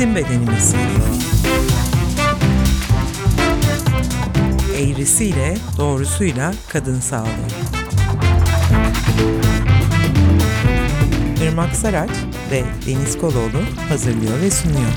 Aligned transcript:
Bizim 0.00 0.14
Bedenimiz. 0.14 0.74
Eğrisiyle, 4.78 5.54
doğrusuyla 5.78 6.52
kadın 6.68 7.00
sağlığı. 7.00 7.26
Irmak 11.44 11.76
Saraç 11.76 12.10
ve 12.50 12.62
Deniz 12.86 13.18
Koloğlu 13.18 13.88
hazırlıyor 13.88 14.40
ve 14.40 14.50
sunuyor. 14.50 14.90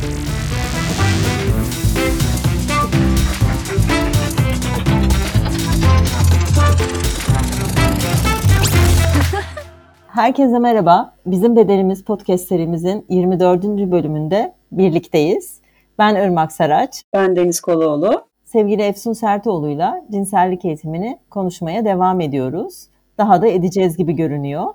Herkese 10.08 10.60
merhaba. 10.60 11.16
Bizim 11.26 11.56
Bedenimiz 11.56 12.04
podcast 12.04 12.48
serimizin 12.48 13.06
24. 13.10 13.64
bölümünde 13.64 14.54
birlikteyiz. 14.78 15.62
Ben 16.00 16.16
Irmak 16.16 16.52
Saraç. 16.52 17.04
Ben 17.14 17.36
Deniz 17.36 17.62
Koloğlu. 17.62 18.26
Sevgili 18.44 18.82
Efsun 18.82 19.14
Sertoğlu'yla 19.14 20.02
cinsellik 20.12 20.66
eğitimini 20.66 21.20
konuşmaya 21.30 21.86
devam 21.86 22.22
ediyoruz. 22.22 22.88
Daha 23.18 23.42
da 23.42 23.48
edeceğiz 23.48 23.98
gibi 23.98 24.14
görünüyor. 24.14 24.66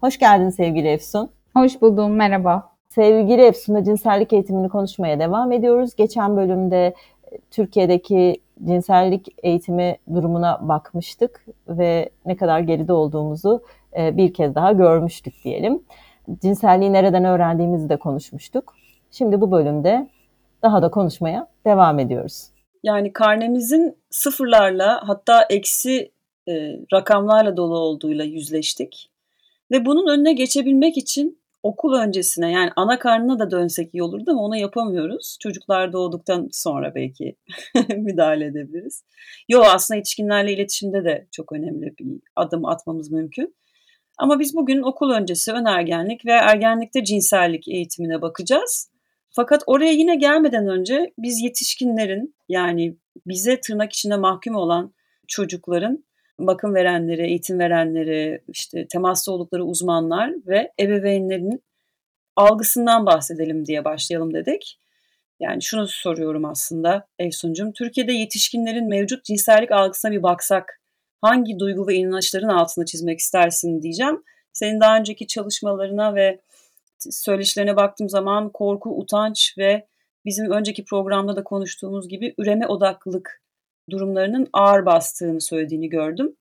Hoş 0.00 0.18
geldin 0.18 0.50
sevgili 0.50 0.88
Efsun. 0.88 1.30
Hoş 1.56 1.82
buldum, 1.82 2.12
merhaba. 2.12 2.72
Sevgili 2.88 3.42
Efsun'la 3.42 3.84
cinsellik 3.84 4.32
eğitimini 4.32 4.68
konuşmaya 4.68 5.20
devam 5.20 5.52
ediyoruz. 5.52 5.96
Geçen 5.96 6.36
bölümde 6.36 6.94
e, 7.32 7.38
Türkiye'deki 7.50 8.36
cinsellik 8.64 9.28
eğitimi 9.42 9.96
durumuna 10.14 10.68
bakmıştık 10.68 11.46
ve 11.68 12.10
ne 12.26 12.36
kadar 12.36 12.60
geride 12.60 12.92
olduğumuzu 12.92 13.62
e, 13.98 14.16
bir 14.16 14.34
kez 14.34 14.54
daha 14.54 14.72
görmüştük 14.72 15.34
diyelim. 15.44 15.82
Cinselliği 16.42 16.92
nereden 16.92 17.24
öğrendiğimizi 17.24 17.88
de 17.88 17.96
konuşmuştuk. 17.96 18.74
Şimdi 19.12 19.40
bu 19.40 19.52
bölümde 19.52 20.08
daha 20.62 20.82
da 20.82 20.90
konuşmaya 20.90 21.48
devam 21.66 21.98
ediyoruz. 21.98 22.48
Yani 22.82 23.12
karnemizin 23.12 23.96
sıfırlarla 24.10 25.08
hatta 25.08 25.46
eksi 25.50 26.12
e, 26.48 26.52
rakamlarla 26.92 27.56
dolu 27.56 27.78
olduğuyla 27.78 28.24
yüzleştik. 28.24 29.10
Ve 29.70 29.86
bunun 29.86 30.08
önüne 30.08 30.32
geçebilmek 30.32 30.96
için 30.96 31.38
okul 31.62 31.94
öncesine 31.94 32.52
yani 32.52 32.70
ana 32.76 32.98
karnına 32.98 33.38
da 33.38 33.50
dönsek 33.50 33.94
iyi 33.94 34.02
olurdu 34.02 34.30
ama 34.30 34.42
onu 34.42 34.56
yapamıyoruz. 34.56 35.36
Çocuklar 35.40 35.92
doğduktan 35.92 36.48
sonra 36.52 36.94
belki 36.94 37.36
müdahale 37.96 38.46
edebiliriz. 38.46 39.04
Yo 39.48 39.62
aslında 39.62 39.96
yetişkinlerle 39.96 40.52
iletişimde 40.52 41.04
de 41.04 41.26
çok 41.30 41.52
önemli 41.52 41.94
bir 41.98 42.20
adım 42.36 42.64
atmamız 42.64 43.10
mümkün. 43.10 43.54
Ama 44.18 44.40
biz 44.40 44.56
bugün 44.56 44.82
okul 44.82 45.10
öncesi 45.10 45.52
önergenlik 45.52 46.26
ve 46.26 46.32
ergenlikte 46.32 47.04
cinsellik 47.04 47.68
eğitimine 47.68 48.22
bakacağız. 48.22 48.91
Fakat 49.32 49.62
oraya 49.66 49.92
yine 49.92 50.16
gelmeden 50.16 50.68
önce 50.68 51.12
biz 51.18 51.40
yetişkinlerin 51.40 52.34
yani 52.48 52.96
bize 53.26 53.60
tırnak 53.60 53.92
içinde 53.92 54.16
mahkum 54.16 54.54
olan 54.54 54.94
çocukların 55.28 56.04
bakım 56.38 56.74
verenleri, 56.74 57.26
eğitim 57.26 57.58
verenleri, 57.58 58.42
işte 58.48 58.86
temasta 58.88 59.32
oldukları 59.32 59.64
uzmanlar 59.64 60.32
ve 60.46 60.72
ebeveynlerin 60.80 61.62
algısından 62.36 63.06
bahsedelim 63.06 63.66
diye 63.66 63.84
başlayalım 63.84 64.34
dedik. 64.34 64.78
Yani 65.40 65.62
şunu 65.62 65.88
soruyorum 65.88 66.44
aslında 66.44 67.06
Efsun'cum. 67.18 67.72
Türkiye'de 67.72 68.12
yetişkinlerin 68.12 68.88
mevcut 68.88 69.24
cinsellik 69.24 69.72
algısına 69.72 70.12
bir 70.12 70.22
baksak 70.22 70.80
hangi 71.20 71.58
duygu 71.58 71.86
ve 71.86 71.94
inançların 71.94 72.48
altını 72.48 72.84
çizmek 72.84 73.18
istersin 73.18 73.82
diyeceğim. 73.82 74.22
Senin 74.52 74.80
daha 74.80 74.96
önceki 74.96 75.26
çalışmalarına 75.26 76.14
ve 76.14 76.40
söyleşilerine 77.10 77.76
baktığım 77.76 78.08
zaman 78.08 78.48
korku, 78.48 78.98
utanç 78.98 79.54
ve 79.58 79.86
bizim 80.24 80.50
önceki 80.50 80.84
programda 80.84 81.36
da 81.36 81.44
konuştuğumuz 81.44 82.08
gibi 82.08 82.34
üreme 82.38 82.66
odaklılık 82.66 83.42
durumlarının 83.90 84.48
ağır 84.52 84.86
bastığını 84.86 85.40
söylediğini 85.40 85.88
gördüm. 85.88 86.36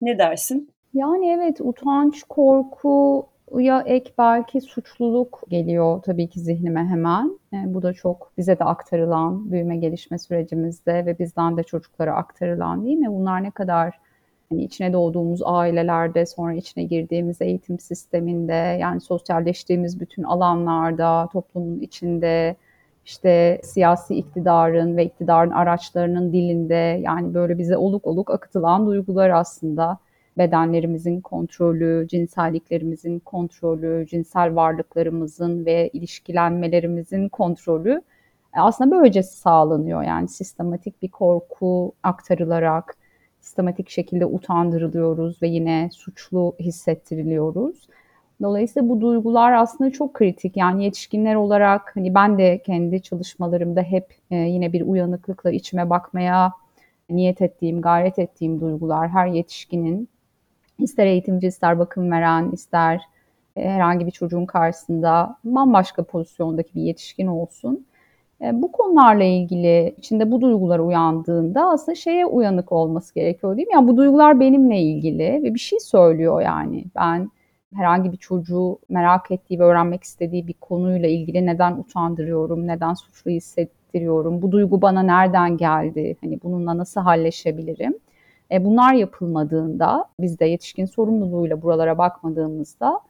Ne 0.00 0.18
dersin? 0.18 0.70
Yani 0.94 1.30
evet 1.30 1.60
utanç, 1.60 2.22
korku 2.22 3.26
ya 3.58 3.82
ek 3.86 4.12
belki 4.18 4.60
suçluluk 4.60 5.42
geliyor 5.48 6.02
tabii 6.02 6.28
ki 6.28 6.40
zihnime 6.40 6.84
hemen. 6.84 7.38
E, 7.52 7.56
bu 7.66 7.82
da 7.82 7.92
çok 7.92 8.32
bize 8.38 8.58
de 8.58 8.64
aktarılan 8.64 9.50
büyüme 9.50 9.76
gelişme 9.76 10.18
sürecimizde 10.18 11.06
ve 11.06 11.18
bizden 11.18 11.56
de 11.56 11.62
çocuklara 11.62 12.14
aktarılan 12.14 12.84
değil 12.84 12.98
mi? 12.98 13.10
Bunlar 13.10 13.42
ne 13.42 13.50
kadar 13.50 13.98
hani 14.50 14.64
içine 14.64 14.92
doğduğumuz 14.92 15.40
ailelerde, 15.44 16.26
sonra 16.26 16.54
içine 16.54 16.84
girdiğimiz 16.84 17.42
eğitim 17.42 17.78
sisteminde, 17.78 18.78
yani 18.80 19.00
sosyalleştiğimiz 19.00 20.00
bütün 20.00 20.22
alanlarda, 20.22 21.28
toplumun 21.32 21.80
içinde, 21.80 22.56
işte 23.04 23.60
siyasi 23.64 24.14
iktidarın 24.14 24.96
ve 24.96 25.04
iktidarın 25.04 25.50
araçlarının 25.50 26.32
dilinde 26.32 27.00
yani 27.02 27.34
böyle 27.34 27.58
bize 27.58 27.76
oluk 27.76 28.06
oluk 28.06 28.30
akıtılan 28.30 28.86
duygular 28.86 29.30
aslında 29.30 29.98
bedenlerimizin 30.38 31.20
kontrolü, 31.20 32.06
cinselliklerimizin 32.10 33.18
kontrolü, 33.18 34.06
cinsel 34.06 34.54
varlıklarımızın 34.54 35.66
ve 35.66 35.88
ilişkilenmelerimizin 35.88 37.28
kontrolü 37.28 38.02
e, 38.56 38.60
aslında 38.60 38.90
böylece 38.90 39.22
sağlanıyor. 39.22 40.02
Yani 40.02 40.28
sistematik 40.28 41.02
bir 41.02 41.08
korku 41.08 41.92
aktarılarak, 42.02 42.96
sistematik 43.46 43.90
şekilde 43.90 44.26
utandırılıyoruz 44.26 45.42
ve 45.42 45.48
yine 45.48 45.90
suçlu 45.92 46.54
hissettiriliyoruz. 46.60 47.88
Dolayısıyla 48.42 48.88
bu 48.88 49.00
duygular 49.00 49.52
aslında 49.52 49.90
çok 49.90 50.14
kritik. 50.14 50.56
Yani 50.56 50.84
yetişkinler 50.84 51.34
olarak 51.34 51.96
hani 51.96 52.14
ben 52.14 52.38
de 52.38 52.62
kendi 52.66 53.02
çalışmalarımda 53.02 53.82
hep 53.82 54.14
e, 54.30 54.36
yine 54.36 54.72
bir 54.72 54.82
uyanıklıkla 54.82 55.50
içime 55.50 55.90
bakmaya 55.90 56.52
niyet 57.10 57.42
ettiğim, 57.42 57.80
gayret 57.80 58.18
ettiğim 58.18 58.60
duygular 58.60 59.08
her 59.08 59.26
yetişkinin 59.26 60.08
ister 60.78 61.06
eğitimci, 61.06 61.46
ister 61.46 61.78
bakım 61.78 62.10
veren, 62.10 62.50
ister 62.50 63.00
e, 63.56 63.70
herhangi 63.70 64.06
bir 64.06 64.10
çocuğun 64.10 64.46
karşısında 64.46 65.36
bambaşka 65.44 66.02
pozisyondaki 66.02 66.74
bir 66.74 66.82
yetişkin 66.82 67.26
olsun 67.26 67.86
bu 68.40 68.72
konularla 68.72 69.24
ilgili 69.24 69.94
içinde 69.98 70.30
bu 70.30 70.40
duygular 70.40 70.78
uyandığında 70.78 71.68
aslında 71.70 71.94
şeye 71.94 72.26
uyanık 72.26 72.72
olması 72.72 73.14
gerekiyor 73.14 73.56
değil 73.56 73.68
mi? 73.68 73.74
Yani 73.74 73.88
bu 73.88 73.96
duygular 73.96 74.40
benimle 74.40 74.80
ilgili 74.80 75.42
ve 75.42 75.54
bir 75.54 75.58
şey 75.58 75.80
söylüyor 75.80 76.40
yani. 76.40 76.84
Ben 76.96 77.30
herhangi 77.74 78.12
bir 78.12 78.16
çocuğu 78.16 78.78
merak 78.88 79.30
ettiği 79.30 79.58
ve 79.60 79.64
öğrenmek 79.64 80.04
istediği 80.04 80.46
bir 80.46 80.54
konuyla 80.54 81.08
ilgili 81.08 81.46
neden 81.46 81.72
utandırıyorum, 81.72 82.66
neden 82.66 82.94
suçlu 82.94 83.30
hissettiriyorum, 83.30 84.42
bu 84.42 84.52
duygu 84.52 84.82
bana 84.82 85.02
nereden 85.02 85.56
geldi, 85.56 86.16
hani 86.20 86.40
bununla 86.42 86.78
nasıl 86.78 87.00
halleşebilirim? 87.00 87.94
E, 88.52 88.64
bunlar 88.64 88.94
yapılmadığında, 88.94 90.04
biz 90.20 90.40
de 90.40 90.46
yetişkin 90.46 90.84
sorumluluğuyla 90.84 91.62
buralara 91.62 91.98
bakmadığımızda 91.98 93.00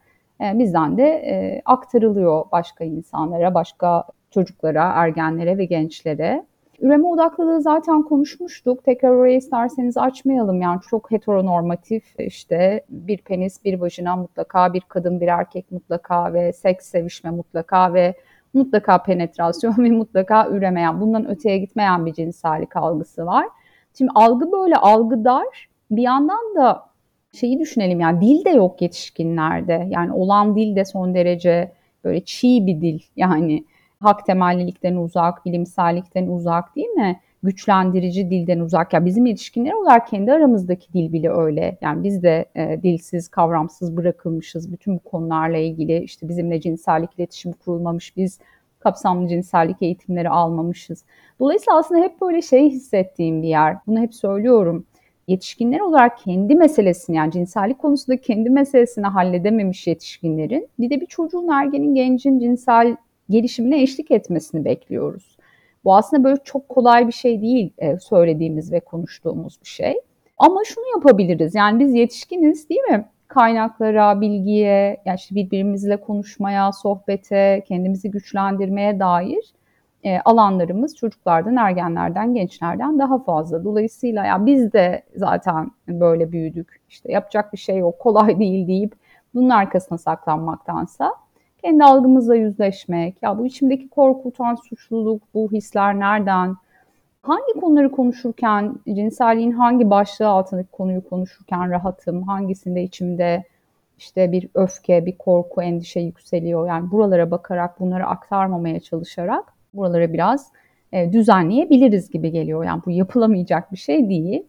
e, 0.41 0.59
bizden 0.59 0.97
de 0.97 1.03
e, 1.03 1.61
aktarılıyor 1.65 2.45
başka 2.51 2.83
insanlara, 2.83 3.53
başka 3.53 4.03
çocuklara, 4.37 4.83
ergenlere 4.95 5.57
ve 5.57 5.65
gençlere. 5.65 6.45
Üreme 6.79 7.07
odaklılığı 7.07 7.61
zaten 7.61 8.01
konuşmuştuk. 8.01 8.83
Tekrar 8.83 9.09
orayı 9.09 9.37
isterseniz 9.37 9.97
açmayalım. 9.97 10.61
Yani 10.61 10.79
çok 10.89 11.11
heteronormatif 11.11 12.03
işte 12.19 12.81
bir 12.89 13.17
penis, 13.17 13.65
bir 13.65 13.79
vajina 13.79 14.15
mutlaka, 14.15 14.73
bir 14.73 14.81
kadın, 14.81 15.21
bir 15.21 15.27
erkek 15.27 15.71
mutlaka 15.71 16.33
ve 16.33 16.53
seks 16.53 16.85
sevişme 16.85 17.31
mutlaka 17.31 17.93
ve 17.93 18.13
mutlaka 18.53 19.03
penetrasyon 19.03 19.75
ve 19.77 19.89
mutlaka 19.89 20.49
üreme. 20.49 20.81
Yani 20.81 21.01
bundan 21.01 21.29
öteye 21.29 21.57
gitmeyen 21.57 22.05
bir 22.05 22.13
cinsellik 22.13 22.75
algısı 22.75 23.25
var. 23.25 23.45
Şimdi 23.97 24.11
algı 24.15 24.51
böyle 24.51 24.75
algıdar. 24.75 25.69
Bir 25.91 26.01
yandan 26.01 26.55
da 26.55 26.83
şeyi 27.33 27.59
düşünelim 27.59 27.99
yani 27.99 28.21
dil 28.21 28.45
de 28.45 28.49
yok 28.49 28.81
yetişkinlerde. 28.81 29.87
Yani 29.89 30.13
olan 30.13 30.55
dil 30.55 30.75
de 30.75 30.85
son 30.85 31.15
derece 31.15 31.71
böyle 32.03 32.25
çiğ 32.25 32.65
bir 32.65 32.81
dil. 32.81 32.99
Yani 33.15 33.65
hak 33.99 34.25
temellilikten 34.25 34.95
uzak, 34.95 35.45
bilimsellikten 35.45 36.27
uzak 36.27 36.75
değil 36.75 36.87
mi? 36.87 37.19
Güçlendirici 37.43 38.29
dilden 38.29 38.59
uzak. 38.59 38.93
Ya 38.93 39.05
bizim 39.05 39.25
yetişkinler 39.25 39.73
olarak 39.73 40.07
kendi 40.07 40.33
aramızdaki 40.33 40.93
dil 40.93 41.13
bile 41.13 41.29
öyle. 41.29 41.77
Yani 41.81 42.03
biz 42.03 42.23
de 42.23 42.45
e, 42.55 42.83
dilsiz, 42.83 43.27
kavramsız 43.27 43.97
bırakılmışız. 43.97 44.71
Bütün 44.71 44.95
bu 44.95 44.99
konularla 44.99 45.57
ilgili 45.57 46.03
işte 46.03 46.29
bizimle 46.29 46.61
cinsellik 46.61 47.19
iletişim 47.19 47.51
kurulmamış. 47.51 48.17
Biz 48.17 48.39
kapsamlı 48.79 49.27
cinsellik 49.27 49.81
eğitimleri 49.81 50.29
almamışız. 50.29 51.03
Dolayısıyla 51.39 51.79
aslında 51.79 52.03
hep 52.03 52.21
böyle 52.21 52.41
şey 52.41 52.69
hissettiğim 52.69 53.43
bir 53.43 53.47
yer. 53.47 53.77
Bunu 53.87 53.99
hep 53.99 54.15
söylüyorum. 54.15 54.85
Yetişkinler 55.27 55.79
olarak 55.79 56.17
kendi 56.17 56.55
meselesini 56.55 57.15
yani 57.15 57.31
cinsellik 57.31 57.79
konusunda 57.79 58.21
kendi 58.21 58.49
meselesini 58.49 59.07
halledememiş 59.07 59.87
yetişkinlerin 59.87 60.67
bir 60.79 60.89
de 60.89 61.01
bir 61.01 61.05
çocuğun, 61.05 61.47
ergenin, 61.47 61.95
gencin 61.95 62.39
cinsel 62.39 62.97
gelişimine 63.29 63.81
eşlik 63.81 64.11
etmesini 64.11 64.65
bekliyoruz. 64.65 65.37
Bu 65.83 65.95
aslında 65.95 66.23
böyle 66.23 66.39
çok 66.43 66.69
kolay 66.69 67.07
bir 67.07 67.13
şey 67.13 67.41
değil 67.41 67.73
e, 67.77 67.99
söylediğimiz 67.99 68.71
ve 68.71 68.79
konuştuğumuz 68.79 69.61
bir 69.61 69.67
şey. 69.67 69.95
Ama 70.37 70.61
şunu 70.65 70.85
yapabiliriz. 70.95 71.55
Yani 71.55 71.79
biz 71.79 71.93
yetişkiniz 71.93 72.69
değil 72.69 72.81
mi? 72.81 73.05
Kaynaklara, 73.27 74.21
bilgiye, 74.21 74.97
yani 75.05 75.15
işte 75.15 75.35
birbirimizle 75.35 75.97
konuşmaya, 75.97 76.71
sohbete, 76.71 77.63
kendimizi 77.67 78.11
güçlendirmeye 78.11 78.99
dair 78.99 79.53
e, 80.03 80.19
alanlarımız 80.19 80.95
çocuklardan, 80.95 81.55
ergenlerden, 81.55 82.33
gençlerden 82.33 82.99
daha 82.99 83.23
fazla. 83.23 83.63
Dolayısıyla 83.63 84.25
ya 84.25 84.45
biz 84.45 84.73
de 84.73 85.03
zaten 85.15 85.71
böyle 85.87 86.31
büyüdük. 86.31 86.81
İşte 86.89 87.11
yapacak 87.11 87.53
bir 87.53 87.57
şey 87.57 87.77
yok, 87.77 87.99
kolay 87.99 88.39
değil 88.39 88.67
deyip 88.67 88.95
bunun 89.33 89.49
arkasına 89.49 89.97
saklanmaktansa 89.97 91.13
kendi 91.67 91.83
algımızla 91.83 92.35
yüzleşmek, 92.35 93.23
ya 93.23 93.37
bu 93.37 93.45
içimdeki 93.45 93.89
korku, 93.89 94.29
utanç, 94.29 94.59
suçluluk, 94.69 95.21
bu 95.33 95.51
hisler 95.51 95.99
nereden, 95.99 96.55
hangi 97.21 97.59
konuları 97.59 97.91
konuşurken, 97.91 98.75
cinselliğin 98.87 99.51
hangi 99.51 99.89
başlığı 99.89 100.27
altındaki 100.27 100.71
konuyu 100.71 101.09
konuşurken 101.09 101.71
rahatım, 101.71 102.23
hangisinde 102.23 102.83
içimde 102.83 103.43
işte 103.97 104.31
bir 104.31 104.49
öfke, 104.53 105.05
bir 105.05 105.17
korku, 105.17 105.61
endişe 105.61 105.99
yükseliyor. 105.99 106.67
Yani 106.67 106.91
buralara 106.91 107.31
bakarak, 107.31 107.79
bunları 107.79 108.05
aktarmamaya 108.05 108.79
çalışarak 108.79 109.53
buraları 109.73 110.13
biraz 110.13 110.51
e, 110.91 111.13
düzenleyebiliriz 111.13 112.09
gibi 112.09 112.31
geliyor. 112.31 112.63
Yani 112.63 112.81
bu 112.85 112.91
yapılamayacak 112.91 113.71
bir 113.71 113.77
şey 113.77 114.09
değil. 114.09 114.43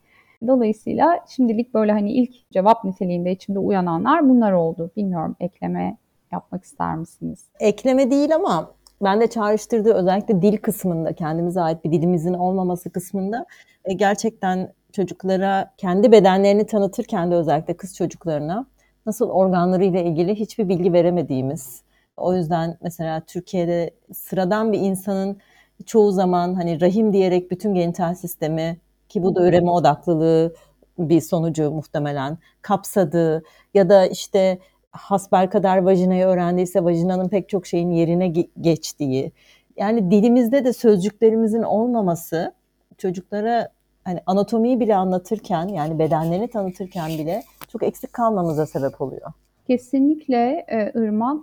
Dolayısıyla 0.47 1.21
şimdilik 1.29 1.75
böyle 1.75 1.93
hani 1.93 2.13
ilk 2.13 2.51
cevap 2.51 2.85
niteliğinde 2.85 3.33
içimde 3.33 3.59
uyananlar 3.59 4.29
bunlar 4.29 4.53
oldu. 4.53 4.91
Bilmiyorum 4.97 5.37
ekleme 5.41 5.97
yapmak 6.33 6.65
ister 6.65 6.97
misiniz? 6.97 7.45
Ekleme 7.61 8.11
değil 8.11 8.35
ama 8.35 8.75
ben 9.03 9.21
de 9.21 9.27
çağrıştırdığı 9.27 9.95
özellikle 9.95 10.43
dil 10.43 10.57
kısmında 10.57 11.13
kendimize 11.13 11.61
ait 11.61 11.85
bir 11.85 11.93
dilimizin 11.93 12.35
olmaması 12.35 12.91
kısmında 12.91 13.47
e, 13.85 13.93
gerçekten 13.93 14.73
çocuklara 14.93 15.75
kendi 15.77 16.13
bedenlerini 16.13 16.67
tanıtırken 16.67 17.31
de 17.31 17.35
özellikle 17.35 17.77
kız 17.77 17.97
çocuklarına 17.97 18.67
nasıl 19.07 19.31
organlarıyla 19.31 20.01
ilgili 20.01 20.35
hiçbir 20.35 20.69
bilgi 20.69 20.93
veremediğimiz. 20.93 21.83
O 22.17 22.35
yüzden 22.35 22.79
mesela 22.83 23.21
Türkiye'de 23.21 23.91
sıradan 24.13 24.73
bir 24.73 24.81
insanın 24.81 25.39
çoğu 25.87 26.13
zaman 26.13 26.55
hani 26.55 26.81
rahim 26.81 27.13
diyerek 27.13 27.51
bütün 27.51 27.75
genital 27.75 28.15
sistemi 28.15 28.81
ki 29.09 29.23
bu 29.23 29.35
da 29.35 29.49
üreme 29.49 29.71
odaklılığı 29.71 30.55
bir 30.99 31.21
sonucu 31.21 31.71
muhtemelen 31.71 32.39
kapsadığı 32.63 33.43
ya 33.75 33.89
da 33.89 34.07
işte 34.07 34.59
hasbel 34.91 35.51
kadar 35.51 35.79
vajinayı 35.79 36.25
öğrendiyse 36.25 36.85
vajinanın 36.85 37.29
pek 37.29 37.49
çok 37.49 37.67
şeyin 37.67 37.91
yerine 37.91 38.29
geçtiği. 38.61 39.33
Yani 39.77 40.11
dilimizde 40.11 40.65
de 40.65 40.73
sözcüklerimizin 40.73 41.63
olmaması 41.63 42.55
çocuklara 42.99 43.69
hani 44.05 44.21
anatomiyi 44.27 44.81
bile 44.81 44.97
anlatırken 44.97 45.69
yani 45.69 45.99
bedenlerini 45.99 46.49
tanıtırken 46.49 47.09
bile 47.09 47.43
çok 47.69 47.83
eksik 47.83 48.13
kalmamıza 48.13 48.67
sebep 48.67 49.01
oluyor. 49.01 49.33
Kesinlikle 49.67 50.67
e. 50.71 50.93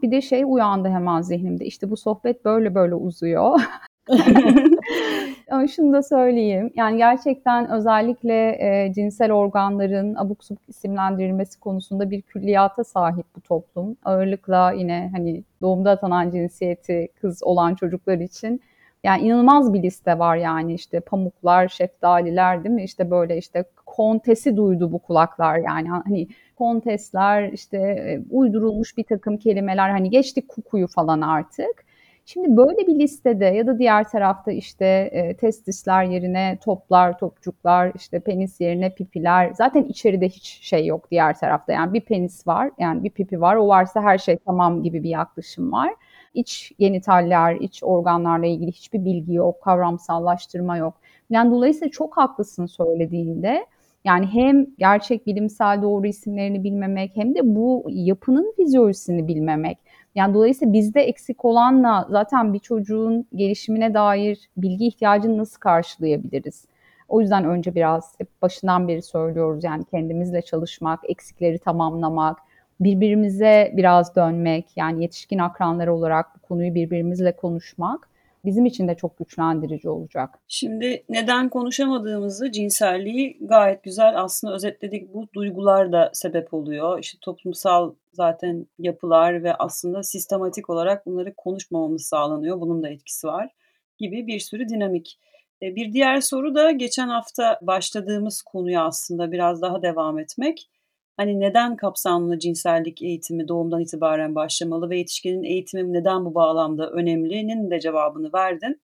Bir 0.01 0.11
de 0.11 0.21
şey 0.21 0.43
uyandı 0.47 0.87
hemen 0.89 1.21
zihnimde. 1.21 1.65
İşte 1.65 1.89
bu 1.89 1.97
sohbet 1.97 2.45
böyle 2.45 2.75
böyle 2.75 2.95
uzuyor. 2.95 3.61
Ama 5.51 5.67
şunu 5.67 5.93
da 5.93 6.03
söyleyeyim. 6.03 6.71
Yani 6.75 6.97
gerçekten 6.97 7.69
özellikle 7.71 8.57
e, 8.59 8.93
cinsel 8.93 9.31
organların 9.31 10.15
abuk 10.15 10.43
subuk 10.43 10.61
isimlendirilmesi 10.67 11.59
konusunda 11.59 12.11
bir 12.11 12.21
külliyata 12.21 12.83
sahip 12.83 13.25
bu 13.35 13.41
toplum. 13.41 13.97
Ağırlıkla 14.05 14.71
yine 14.71 15.11
hani 15.15 15.43
doğumda 15.61 15.91
atanan 15.91 16.29
cinsiyeti 16.31 17.07
kız 17.21 17.43
olan 17.43 17.75
çocuklar 17.75 18.17
için 18.17 18.61
yani 19.03 19.21
inanılmaz 19.21 19.73
bir 19.73 19.83
liste 19.83 20.19
var 20.19 20.35
yani 20.37 20.73
işte 20.73 20.99
pamuklar, 20.99 21.67
şeftaliler 21.67 22.63
değil 22.63 22.75
mi? 22.75 22.83
İşte 22.83 23.11
böyle 23.11 23.37
işte 23.37 23.65
kontesi 23.85 24.57
duydu 24.57 24.91
bu 24.91 24.99
kulaklar 24.99 25.57
yani 25.57 25.89
hani 25.89 26.27
kontesler 26.55 27.51
işte 27.51 27.77
e, 27.77 28.21
uydurulmuş 28.29 28.97
bir 28.97 29.03
takım 29.03 29.37
kelimeler 29.37 29.89
hani 29.89 30.09
geçtik 30.09 30.47
kukuyu 30.47 30.87
falan 30.87 31.21
artık. 31.21 31.85
Şimdi 32.25 32.57
böyle 32.57 32.87
bir 32.87 32.99
listede 32.99 33.45
ya 33.45 33.67
da 33.67 33.79
diğer 33.79 34.09
tarafta 34.09 34.51
işte 34.51 34.85
e, 35.11 35.37
testisler 35.37 36.03
yerine 36.03 36.57
toplar, 36.63 37.17
topçuklar, 37.17 37.91
işte 37.95 38.19
penis 38.19 38.61
yerine 38.61 38.95
pipiler. 38.95 39.53
Zaten 39.53 39.83
içeride 39.83 40.29
hiç 40.29 40.59
şey 40.61 40.85
yok 40.85 41.11
diğer 41.11 41.37
tarafta. 41.37 41.73
Yani 41.73 41.93
bir 41.93 42.01
penis 42.01 42.47
var, 42.47 42.71
yani 42.79 43.03
bir 43.03 43.09
pipi 43.09 43.41
var. 43.41 43.55
O 43.55 43.67
varsa 43.67 44.01
her 44.01 44.17
şey 44.17 44.37
tamam 44.37 44.83
gibi 44.83 45.03
bir 45.03 45.09
yaklaşım 45.09 45.71
var. 45.71 45.93
İç 46.33 46.71
genitaller, 46.79 47.55
iç 47.55 47.83
organlarla 47.83 48.45
ilgili 48.45 48.71
hiçbir 48.71 49.05
bilgi 49.05 49.33
yok, 49.33 49.61
kavramsallaştırma 49.61 50.77
yok. 50.77 50.93
Yani 51.29 51.51
dolayısıyla 51.51 51.91
çok 51.91 52.17
haklısın 52.17 52.65
söylediğinde. 52.65 53.65
Yani 54.05 54.25
hem 54.27 54.67
gerçek 54.77 55.27
bilimsel 55.27 55.81
doğru 55.81 56.07
isimlerini 56.07 56.63
bilmemek 56.63 57.11
hem 57.15 57.35
de 57.35 57.55
bu 57.55 57.85
yapının 57.89 58.53
fizyolojisini 58.55 59.27
bilmemek. 59.27 59.77
Yani 60.15 60.33
dolayısıyla 60.33 60.73
bizde 60.73 61.01
eksik 61.01 61.45
olanla 61.45 62.07
zaten 62.09 62.53
bir 62.53 62.59
çocuğun 62.59 63.27
gelişimine 63.35 63.93
dair 63.93 64.49
bilgi 64.57 64.87
ihtiyacını 64.87 65.37
nasıl 65.37 65.59
karşılayabiliriz? 65.59 66.65
O 67.09 67.21
yüzden 67.21 67.45
önce 67.45 67.75
biraz 67.75 68.19
hep 68.19 68.41
başından 68.41 68.87
beri 68.87 69.01
söylüyoruz 69.01 69.63
yani 69.63 69.83
kendimizle 69.85 70.41
çalışmak, 70.41 70.99
eksikleri 71.09 71.59
tamamlamak, 71.59 72.37
birbirimize 72.79 73.73
biraz 73.77 74.15
dönmek 74.15 74.65
yani 74.75 75.03
yetişkin 75.03 75.39
akranlar 75.39 75.87
olarak 75.87 76.35
bu 76.35 76.47
konuyu 76.47 76.75
birbirimizle 76.75 77.35
konuşmak 77.35 78.09
bizim 78.45 78.65
için 78.65 78.87
de 78.87 78.95
çok 78.95 79.17
güçlendirici 79.17 79.89
olacak. 79.89 80.39
Şimdi 80.47 81.03
neden 81.09 81.49
konuşamadığımızı, 81.49 82.51
cinselliği 82.51 83.37
gayet 83.41 83.83
güzel 83.83 84.21
aslında 84.21 84.53
özetledik. 84.53 85.13
Bu 85.13 85.27
duygular 85.33 85.91
da 85.91 86.09
sebep 86.13 86.53
oluyor. 86.53 86.99
İşte 86.99 87.17
toplumsal 87.21 87.93
zaten 88.13 88.67
yapılar 88.79 89.43
ve 89.43 89.55
aslında 89.55 90.03
sistematik 90.03 90.69
olarak 90.69 91.05
bunları 91.05 91.33
konuşmamamız 91.37 92.05
sağlanıyor. 92.05 92.61
Bunun 92.61 92.83
da 92.83 92.89
etkisi 92.89 93.27
var 93.27 93.49
gibi 93.97 94.27
bir 94.27 94.39
sürü 94.39 94.69
dinamik. 94.69 95.19
E, 95.61 95.75
bir 95.75 95.93
diğer 95.93 96.21
soru 96.21 96.55
da 96.55 96.71
geçen 96.71 97.07
hafta 97.07 97.59
başladığımız 97.61 98.41
konuya 98.41 98.85
aslında 98.85 99.31
biraz 99.31 99.61
daha 99.61 99.81
devam 99.81 100.19
etmek. 100.19 100.69
Hani 101.17 101.39
neden 101.39 101.75
kapsamlı 101.75 102.39
cinsellik 102.39 103.01
eğitimi 103.01 103.47
doğumdan 103.47 103.81
itibaren 103.81 104.35
başlamalı 104.35 104.89
ve 104.89 104.97
yetişkinin 104.97 105.43
eğitimi 105.43 105.93
neden 105.93 106.25
bu 106.25 106.35
bağlamda 106.35 106.89
önemlinin 106.89 107.71
de 107.71 107.79
cevabını 107.79 108.33
verdin. 108.33 108.81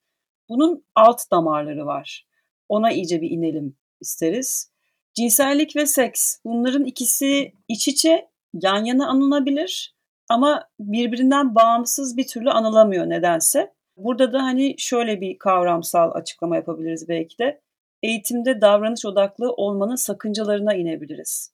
Bunun 0.50 0.86
alt 0.96 1.32
damarları 1.32 1.86
var. 1.86 2.28
Ona 2.70 2.92
iyice 2.92 3.22
bir 3.22 3.30
inelim 3.30 3.76
isteriz. 4.02 4.72
Cinsellik 5.14 5.76
ve 5.76 5.86
seks 5.86 6.38
bunların 6.46 6.86
ikisi 6.86 7.54
iç 7.68 7.88
içe 7.88 8.30
yan 8.54 8.86
yana 8.86 9.08
anılabilir 9.08 9.96
ama 10.30 10.70
birbirinden 10.80 11.56
bağımsız 11.56 12.18
bir 12.18 12.28
türlü 12.28 12.50
anılamıyor 12.52 13.10
nedense. 13.10 13.74
Burada 13.98 14.34
da 14.34 14.44
hani 14.44 14.76
şöyle 14.78 15.22
bir 15.22 15.40
kavramsal 15.40 16.12
açıklama 16.12 16.56
yapabiliriz 16.56 17.10
belki 17.10 17.38
de. 17.38 17.62
Eğitimde 18.04 18.62
davranış 18.62 19.06
odaklı 19.06 19.52
olmanın 19.52 19.96
sakıncalarına 19.96 20.74
inebiliriz 20.74 21.54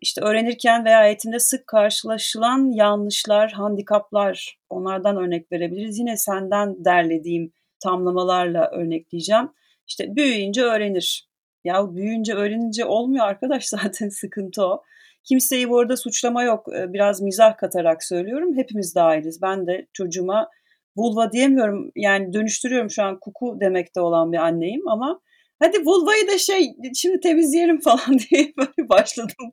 işte 0.00 0.20
öğrenirken 0.20 0.84
veya 0.84 1.06
eğitimde 1.06 1.38
sık 1.38 1.66
karşılaşılan 1.66 2.72
yanlışlar, 2.72 3.52
handikaplar 3.52 4.58
onlardan 4.68 5.16
örnek 5.16 5.52
verebiliriz. 5.52 5.98
Yine 5.98 6.16
senden 6.16 6.84
derlediğim 6.84 7.52
tamlamalarla 7.82 8.70
örnekleyeceğim. 8.70 9.48
İşte 9.88 10.16
büyüyünce 10.16 10.62
öğrenir. 10.62 11.28
Ya 11.64 11.94
büyüyünce 11.94 12.34
öğrenince 12.34 12.84
olmuyor 12.84 13.26
arkadaş 13.26 13.64
zaten 13.68 14.08
sıkıntı 14.08 14.66
o. 14.66 14.82
Kimseyi 15.24 15.68
bu 15.68 15.78
arada 15.78 15.96
suçlama 15.96 16.42
yok. 16.42 16.66
Biraz 16.68 17.20
mizah 17.20 17.56
katarak 17.56 18.04
söylüyorum. 18.04 18.56
Hepimiz 18.56 18.94
dahiliz. 18.94 19.42
Ben 19.42 19.66
de 19.66 19.86
çocuğuma 19.92 20.48
vulva 20.96 21.32
diyemiyorum. 21.32 21.90
Yani 21.96 22.32
dönüştürüyorum 22.32 22.90
şu 22.90 23.02
an 23.02 23.18
kuku 23.20 23.60
demekte 23.60 24.00
olan 24.00 24.32
bir 24.32 24.38
anneyim 24.38 24.88
ama 24.88 25.20
hadi 25.58 25.86
vulvayı 25.86 26.28
da 26.28 26.38
şey 26.38 26.74
şimdi 26.94 27.20
temizleyelim 27.20 27.80
falan 27.84 28.18
diye 28.18 28.52
böyle 28.58 28.88
başladım. 28.88 29.52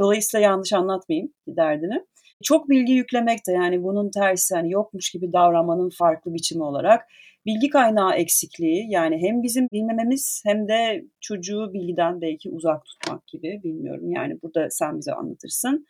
Dolayısıyla 0.00 0.46
yanlış 0.46 0.72
anlatmayayım 0.72 1.32
derdini. 1.48 2.04
Çok 2.44 2.68
bilgi 2.68 2.92
yüklemek 2.92 3.46
de 3.48 3.52
yani 3.52 3.82
bunun 3.82 4.10
tersi 4.10 4.54
hani 4.54 4.72
yokmuş 4.72 5.10
gibi 5.10 5.32
davranmanın 5.32 5.90
farklı 5.98 6.34
biçimi 6.34 6.62
olarak 6.62 7.02
bilgi 7.46 7.70
kaynağı 7.70 8.14
eksikliği 8.14 8.86
yani 8.90 9.18
hem 9.22 9.42
bizim 9.42 9.68
bilmememiz 9.72 10.42
hem 10.46 10.68
de 10.68 11.04
çocuğu 11.20 11.70
bilgiden 11.72 12.20
belki 12.20 12.50
uzak 12.50 12.84
tutmak 12.84 13.26
gibi 13.26 13.60
bilmiyorum 13.64 14.10
yani 14.10 14.38
burada 14.42 14.70
sen 14.70 14.98
bize 14.98 15.12
anlatırsın. 15.12 15.86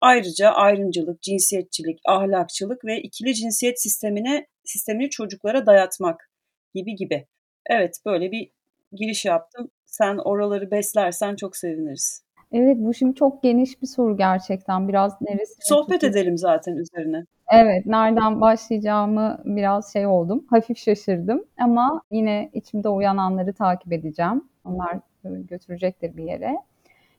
Ayrıca 0.00 0.50
ayrımcılık, 0.50 1.22
cinsiyetçilik, 1.22 2.00
ahlakçılık 2.06 2.84
ve 2.84 3.02
ikili 3.02 3.34
cinsiyet 3.34 3.82
sistemine 3.82 4.46
sistemini 4.64 5.10
çocuklara 5.10 5.66
dayatmak 5.66 6.30
gibi 6.74 6.94
gibi. 6.96 7.26
Evet 7.66 7.96
böyle 8.06 8.32
bir 8.32 8.50
giriş 8.92 9.24
yaptım. 9.24 9.68
Sen 9.86 10.18
oraları 10.18 10.70
beslersen 10.70 11.36
çok 11.36 11.56
seviniriz. 11.56 12.22
Evet, 12.52 12.76
bu 12.78 12.94
şimdi 12.94 13.14
çok 13.14 13.42
geniş 13.42 13.82
bir 13.82 13.86
soru 13.86 14.16
gerçekten. 14.16 14.88
Biraz 14.88 15.20
neresi 15.20 15.54
Sohbet 15.60 16.04
edelim 16.04 16.38
zaten 16.38 16.76
üzerine. 16.76 17.24
Evet, 17.52 17.86
nereden 17.86 18.40
başlayacağımı 18.40 19.40
biraz 19.44 19.92
şey 19.92 20.06
oldum, 20.06 20.44
hafif 20.50 20.78
şaşırdım 20.78 21.44
ama 21.58 22.02
yine 22.10 22.50
içimde 22.52 22.88
uyananları 22.88 23.52
takip 23.52 23.92
edeceğim. 23.92 24.44
Onlar 24.64 24.98
götürecektir 25.24 26.16
bir 26.16 26.24
yere. 26.24 26.56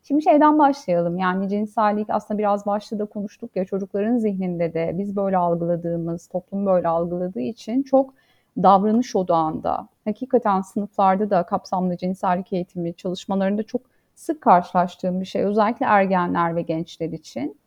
Şimdi 0.04 0.24
şeyden 0.24 0.60
başlayalım. 0.60 1.18
Yani 1.18 1.50
cinsellik 1.50 2.10
aslında 2.10 2.38
biraz 2.38 2.66
başta 2.66 3.00
da 3.00 3.06
konuştuk 3.06 3.56
ya 3.56 3.66
çocukların 3.66 4.18
zihninde 4.18 4.74
de 4.74 4.92
biz 4.94 5.16
böyle 5.16 5.38
algıladığımız, 5.38 6.28
toplum 6.28 6.66
böyle 6.66 6.88
algıladığı 6.88 7.42
için 7.42 7.84
çok 7.84 8.14
davranış 8.58 9.16
odağında, 9.16 9.88
hakikaten 10.06 10.62
sınıflarda 10.62 11.30
da 11.30 11.44
kapsamlı 11.44 11.98
cinsellik 11.98 12.54
eğitimi 12.54 12.94
çalışmalarında 12.94 13.64
çok 13.64 13.82
sık 14.16 14.42
karşılaştığım 14.42 15.22
bir 15.22 15.26
şey. 15.26 15.44
Özellikle 15.44 15.86
ergenler 15.86 16.56
ve 16.56 16.62
gençler 16.62 17.10
için. 17.10 17.58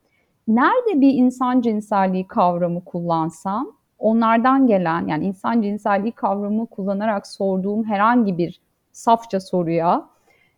Nerede 0.49 1.00
bir 1.00 1.14
insan 1.14 1.61
cinselliği 1.61 2.26
kavramı 2.26 2.85
kullansam, 2.85 3.73
onlardan 3.99 4.66
gelen 4.66 5.07
yani 5.07 5.26
insan 5.26 5.62
cinselliği 5.62 6.12
kavramı 6.12 6.66
kullanarak 6.66 7.26
sorduğum 7.26 7.85
herhangi 7.85 8.38
bir 8.38 8.61
safça 8.93 9.40
soruya 9.40 10.09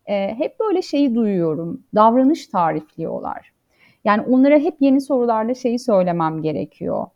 e, 0.07 0.35
hep 0.35 0.61
böyle 0.61 0.83
şeyi 0.83 1.15
duyuyorum. 1.15 1.83
Davranış 1.95 2.47
tarifliyorlar. 2.47 3.53
Yani 4.05 4.23
onlara 4.23 4.59
hep 4.59 4.77
yeni 4.81 5.01
sorularla 5.01 5.55
şeyi 5.55 5.79
söylemem 5.79 6.43
gerekiyor. 6.43 7.07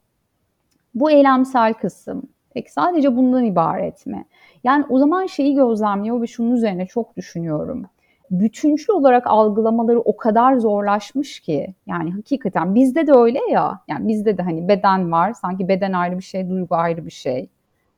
Bu 0.94 1.10
eylemsel 1.10 1.74
kısım. 1.74 2.22
Peki 2.54 2.72
sadece 2.72 3.16
bundan 3.16 3.44
ibaret 3.44 4.06
mi? 4.06 4.24
Yani 4.64 4.84
o 4.88 4.98
zaman 4.98 5.26
şeyi 5.26 5.54
gözlemliyor 5.54 6.22
ve 6.22 6.26
şunun 6.26 6.50
üzerine 6.50 6.86
çok 6.86 7.16
düşünüyorum. 7.16 7.86
Bütüncül 8.30 8.92
olarak 8.92 9.26
algılamaları 9.26 10.00
o 10.00 10.16
kadar 10.16 10.56
zorlaşmış 10.56 11.40
ki 11.40 11.74
yani 11.86 12.10
hakikaten 12.10 12.74
bizde 12.74 13.06
de 13.06 13.12
öyle 13.12 13.38
ya 13.50 13.80
yani 13.88 14.08
bizde 14.08 14.38
de 14.38 14.42
hani 14.42 14.68
beden 14.68 15.12
var 15.12 15.32
sanki 15.32 15.68
beden 15.68 15.92
ayrı 15.92 16.18
bir 16.18 16.22
şey 16.22 16.50
duygu 16.50 16.74
ayrı 16.74 17.06
bir 17.06 17.10
şey 17.10 17.48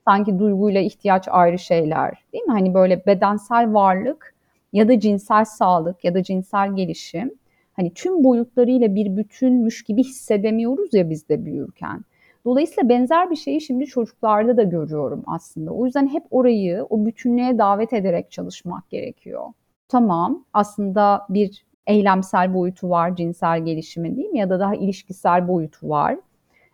sanki 0.05 0.39
duyguyla 0.39 0.81
ihtiyaç 0.81 1.29
ayrı 1.31 1.59
şeyler 1.59 2.25
değil 2.33 2.45
mi 2.45 2.53
hani 2.53 2.75
böyle 2.75 3.07
bedensel 3.07 3.75
varlık 3.75 4.35
ya 4.73 4.89
da 4.89 5.01
cinsel 5.01 5.45
sağlık 5.45 6.05
ya 6.05 6.15
da 6.15 6.23
cinsel 6.23 6.77
gelişim 6.77 7.31
hani 7.73 7.95
tüm 7.95 8.25
boyutlarıyla 8.25 8.95
bir 8.95 9.17
bütünmüş 9.17 9.83
gibi 9.83 10.05
hissedemiyoruz 10.05 10.95
ya 10.95 11.11
biz 11.11 11.29
de 11.29 11.45
büyürken. 11.45 12.05
Dolayısıyla 12.45 12.89
benzer 12.89 13.31
bir 13.31 13.37
şeyi 13.37 13.61
şimdi 13.61 13.87
çocuklarda 13.87 14.57
da 14.57 14.63
görüyorum 14.63 15.23
aslında. 15.27 15.71
O 15.71 15.85
yüzden 15.85 16.09
hep 16.09 16.23
orayı 16.31 16.87
o 16.91 17.07
bütünlüğe 17.07 17.59
davet 17.59 17.93
ederek 17.93 18.31
çalışmak 18.31 18.91
gerekiyor. 18.91 19.47
Tamam 19.89 20.45
aslında 20.53 21.27
bir 21.31 21.65
eylemsel 21.87 22.55
boyutu 22.55 22.91
var 22.91 23.17
cinsel 23.17 23.65
gelişimin 23.65 24.17
değil 24.17 24.29
mi? 24.29 24.39
Ya 24.39 24.51
da 24.51 24.61
daha 24.61 24.75
ilişkisel 24.75 25.49
boyutu 25.49 25.89
var 25.89 26.17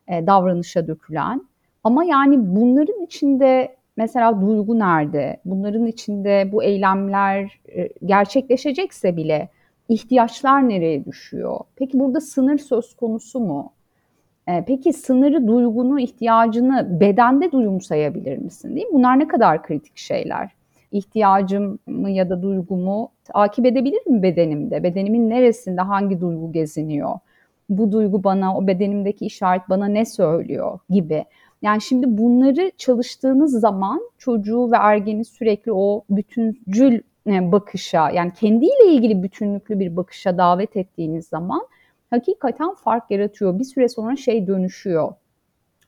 e, 0.08 0.26
davranışa 0.26 0.86
dökülen. 0.86 1.42
Ama 1.84 2.04
yani 2.04 2.36
bunların 2.56 3.02
içinde 3.02 3.76
mesela 3.96 4.40
duygu 4.40 4.78
nerede? 4.78 5.40
Bunların 5.44 5.86
içinde 5.86 6.48
bu 6.52 6.62
eylemler 6.62 7.60
e, 7.76 7.88
gerçekleşecekse 8.04 9.16
bile 9.16 9.48
ihtiyaçlar 9.88 10.68
nereye 10.68 11.04
düşüyor? 11.04 11.60
Peki 11.76 12.00
burada 12.00 12.20
sınır 12.20 12.58
söz 12.58 12.94
konusu 12.94 13.40
mu? 13.40 13.72
E, 14.50 14.64
peki 14.66 14.92
sınırı, 14.92 15.46
duygunu, 15.46 16.00
ihtiyacını 16.00 17.00
bedende 17.00 17.52
duyumsayabilir 17.52 18.38
misin? 18.38 18.76
Değil 18.76 18.86
mi? 18.86 18.92
Bunlar 18.92 19.18
ne 19.18 19.28
kadar 19.28 19.62
kritik 19.62 19.96
şeyler. 19.96 20.50
İhtiyacımı 20.92 22.10
ya 22.10 22.30
da 22.30 22.42
duygumu 22.42 23.10
takip 23.24 23.66
edebilir 23.66 24.06
mi 24.06 24.22
bedenimde? 24.22 24.82
Bedenimin 24.82 25.30
neresinde 25.30 25.80
hangi 25.80 26.20
duygu 26.20 26.52
geziniyor? 26.52 27.18
Bu 27.68 27.92
duygu 27.92 28.24
bana, 28.24 28.56
o 28.56 28.66
bedenimdeki 28.66 29.26
işaret 29.26 29.62
bana 29.68 29.86
ne 29.86 30.04
söylüyor 30.04 30.78
gibi. 30.90 31.24
Yani 31.62 31.80
şimdi 31.80 32.18
bunları 32.18 32.70
çalıştığınız 32.78 33.60
zaman 33.60 34.00
çocuğu 34.18 34.72
ve 34.72 34.76
ergeni 34.76 35.24
sürekli 35.24 35.72
o 35.72 36.04
bütüncül 36.10 37.00
e, 37.26 37.52
bakışa 37.52 38.10
yani 38.10 38.32
kendiyle 38.32 38.92
ilgili 38.92 39.22
bütünlüklü 39.22 39.78
bir 39.78 39.96
bakışa 39.96 40.38
davet 40.38 40.76
ettiğiniz 40.76 41.26
zaman 41.26 41.62
hakikaten 42.10 42.74
fark 42.74 43.10
yaratıyor. 43.10 43.58
Bir 43.58 43.64
süre 43.64 43.88
sonra 43.88 44.16
şey 44.16 44.46
dönüşüyor. 44.46 45.12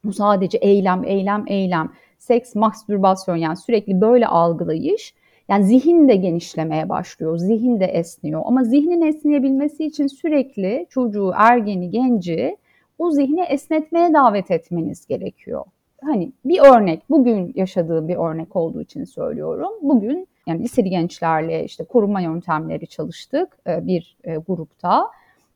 Bu 0.05 0.13
sadece 0.13 0.59
eylem, 0.59 1.05
eylem, 1.05 1.45
eylem. 1.47 1.93
Seks, 2.19 2.55
mastürbasyon 2.55 3.37
yani 3.37 3.57
sürekli 3.57 4.01
böyle 4.01 4.27
algılayış. 4.27 5.15
Yani 5.49 5.65
zihin 5.65 6.09
de 6.09 6.17
genişlemeye 6.17 6.89
başlıyor, 6.89 7.39
zihin 7.39 7.81
de 7.81 7.85
esniyor. 7.85 8.43
Ama 8.45 8.65
zihnin 8.65 9.01
esneyebilmesi 9.01 9.85
için 9.85 10.07
sürekli 10.07 10.87
çocuğu, 10.91 11.33
ergeni, 11.37 11.91
genci 11.91 12.57
o 12.99 13.11
zihni 13.11 13.41
esnetmeye 13.41 14.13
davet 14.13 14.51
etmeniz 14.51 15.07
gerekiyor. 15.07 15.65
Hani 16.03 16.33
bir 16.45 16.61
örnek, 16.61 17.03
bugün 17.11 17.53
yaşadığım 17.55 18.09
bir 18.09 18.17
örnek 18.17 18.57
olduğu 18.57 18.81
için 18.81 19.05
söylüyorum. 19.05 19.73
Bugün 19.83 20.29
yani 20.47 20.63
liseli 20.63 20.91
gençlerle 20.91 21.65
işte 21.65 21.85
koruma 21.85 22.21
yöntemleri 22.21 22.87
çalıştık 22.87 23.59
e, 23.67 23.87
bir 23.87 24.17
e, 24.25 24.37
grupta 24.37 25.11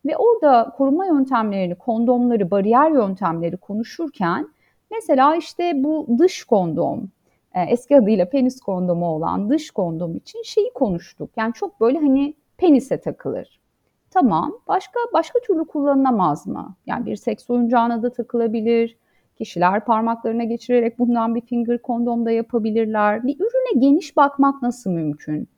ve 0.06 0.16
orada 0.16 0.72
koruma 0.76 1.06
yöntemlerini, 1.06 1.74
kondomları, 1.74 2.50
bariyer 2.50 2.90
yöntemleri 2.90 3.56
konuşurken 3.56 4.48
mesela 4.90 5.36
işte 5.36 5.72
bu 5.84 6.06
dış 6.18 6.44
kondom, 6.44 7.08
e, 7.54 7.62
eski 7.62 7.96
adıyla 7.96 8.28
penis 8.28 8.60
kondomu 8.60 9.06
olan 9.06 9.50
dış 9.50 9.70
kondom 9.70 10.16
için 10.16 10.42
şeyi 10.42 10.70
konuştuk. 10.74 11.30
Yani 11.36 11.52
çok 11.52 11.80
böyle 11.80 11.98
hani 11.98 12.34
penise 12.56 13.00
takılır. 13.00 13.60
Tamam. 14.10 14.52
Başka 14.68 15.00
başka 15.12 15.38
türlü 15.38 15.64
kullanılamaz 15.64 16.46
mı? 16.46 16.74
Yani 16.86 17.06
bir 17.06 17.16
seks 17.16 17.50
oyuncağına 17.50 18.02
da 18.02 18.12
takılabilir. 18.12 18.96
Kişiler 19.38 19.84
parmaklarına 19.84 20.44
geçirerek 20.44 20.98
bundan 20.98 21.34
bir 21.34 21.40
finger 21.40 21.82
kondom 21.82 22.26
da 22.26 22.30
yapabilirler. 22.30 23.24
Bir 23.26 23.36
ürüne 23.36 23.80
geniş 23.80 24.16
bakmak 24.16 24.62
nasıl 24.62 24.90
mümkün? 24.90 25.48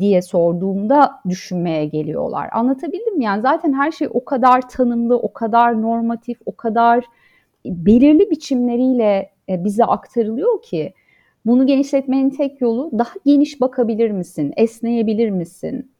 Diye 0.00 0.22
sorduğumda 0.22 1.20
düşünmeye 1.28 1.86
geliyorlar. 1.86 2.48
Anlatabildim 2.52 3.16
mi? 3.18 3.24
Yani 3.24 3.42
zaten 3.42 3.72
her 3.72 3.92
şey 3.92 4.08
o 4.10 4.24
kadar 4.24 4.68
tanımlı, 4.68 5.16
o 5.16 5.32
kadar 5.32 5.82
normatif, 5.82 6.38
o 6.46 6.56
kadar 6.56 7.04
belirli 7.64 8.30
biçimleriyle 8.30 9.30
e, 9.48 9.64
bize 9.64 9.84
aktarılıyor 9.84 10.62
ki 10.62 10.92
bunu 11.46 11.66
genişletmenin 11.66 12.30
tek 12.30 12.60
yolu 12.60 12.90
daha 12.98 13.12
geniş 13.26 13.60
bakabilir 13.60 14.10
misin? 14.10 14.52
Esneyebilir 14.56 15.30
misin? 15.30 15.90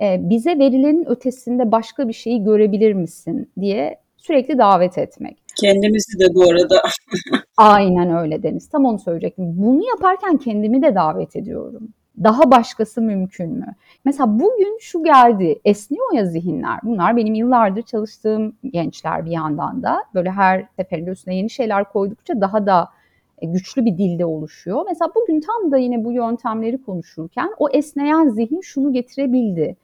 E, 0.00 0.30
bize 0.30 0.58
verilenin 0.58 1.10
ötesinde 1.10 1.72
başka 1.72 2.08
bir 2.08 2.12
şeyi 2.12 2.44
görebilir 2.44 2.92
misin 2.92 3.50
diye 3.60 3.96
sürekli 4.16 4.58
davet 4.58 4.98
etmek. 4.98 5.38
Kendimizi 5.60 6.18
de 6.18 6.34
bu 6.34 6.42
arada. 6.42 6.82
Aynen 7.56 8.16
öyle 8.16 8.42
Deniz. 8.42 8.68
Tam 8.68 8.84
onu 8.84 8.98
söyleyecektim. 8.98 9.44
Bunu 9.56 9.86
yaparken 9.86 10.36
kendimi 10.36 10.82
de 10.82 10.94
davet 10.94 11.36
ediyorum. 11.36 11.88
Daha 12.24 12.50
başkası 12.50 13.02
mümkün 13.02 13.50
mü? 13.50 13.74
Mesela 14.04 14.38
bugün 14.40 14.78
şu 14.80 15.04
geldi. 15.04 15.60
Esniyor 15.64 16.12
ya 16.14 16.26
zihinler. 16.26 16.78
Bunlar 16.82 17.16
benim 17.16 17.34
yıllardır 17.34 17.82
çalıştığım 17.82 18.56
gençler 18.64 19.24
bir 19.24 19.30
yandan 19.30 19.82
da. 19.82 20.04
Böyle 20.14 20.30
her 20.30 20.66
seferinde 20.76 21.10
üstüne 21.10 21.36
yeni 21.36 21.50
şeyler 21.50 21.92
koydukça 21.92 22.40
daha 22.40 22.66
da 22.66 22.88
e, 23.38 23.46
güçlü 23.46 23.84
bir 23.84 23.98
dilde 23.98 24.24
oluşuyor. 24.24 24.84
Mesela 24.88 25.10
bugün 25.14 25.40
tam 25.40 25.72
da 25.72 25.78
yine 25.78 26.04
bu 26.04 26.12
yöntemleri 26.12 26.82
konuşurken 26.82 27.50
o 27.58 27.68
esneyen 27.68 28.28
zihin 28.28 28.60
şunu 28.60 28.92
getirebildi. 28.92 29.76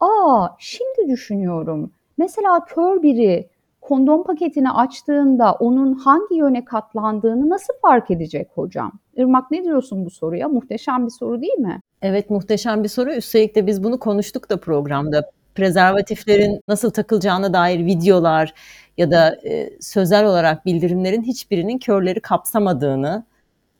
Aa 0.00 0.48
şimdi 0.58 1.08
düşünüyorum. 1.08 1.92
Mesela 2.18 2.64
kör 2.64 3.02
biri 3.02 3.48
kondom 3.90 4.24
paketini 4.24 4.70
açtığında 4.70 5.52
onun 5.52 5.94
hangi 5.94 6.34
yöne 6.34 6.64
katlandığını 6.64 7.50
nasıl 7.50 7.74
fark 7.82 8.10
edecek 8.10 8.48
hocam? 8.54 8.92
Irmak 9.16 9.50
ne 9.50 9.64
diyorsun 9.64 10.04
bu 10.04 10.10
soruya? 10.10 10.48
Muhteşem 10.48 11.06
bir 11.06 11.10
soru 11.10 11.42
değil 11.42 11.58
mi? 11.58 11.80
Evet 12.02 12.30
muhteşem 12.30 12.84
bir 12.84 12.88
soru. 12.88 13.12
Üstelik 13.12 13.54
de 13.54 13.66
biz 13.66 13.84
bunu 13.84 13.98
konuştuk 13.98 14.50
da 14.50 14.60
programda. 14.60 15.30
Prezervatiflerin 15.54 16.60
nasıl 16.68 16.90
takılacağına 16.90 17.52
dair 17.52 17.86
videolar 17.86 18.54
ya 18.98 19.10
da 19.10 19.36
e, 19.44 19.70
sözel 19.80 20.26
olarak 20.26 20.66
bildirimlerin 20.66 21.22
hiçbirinin 21.22 21.78
körleri 21.78 22.20
kapsamadığını 22.20 23.24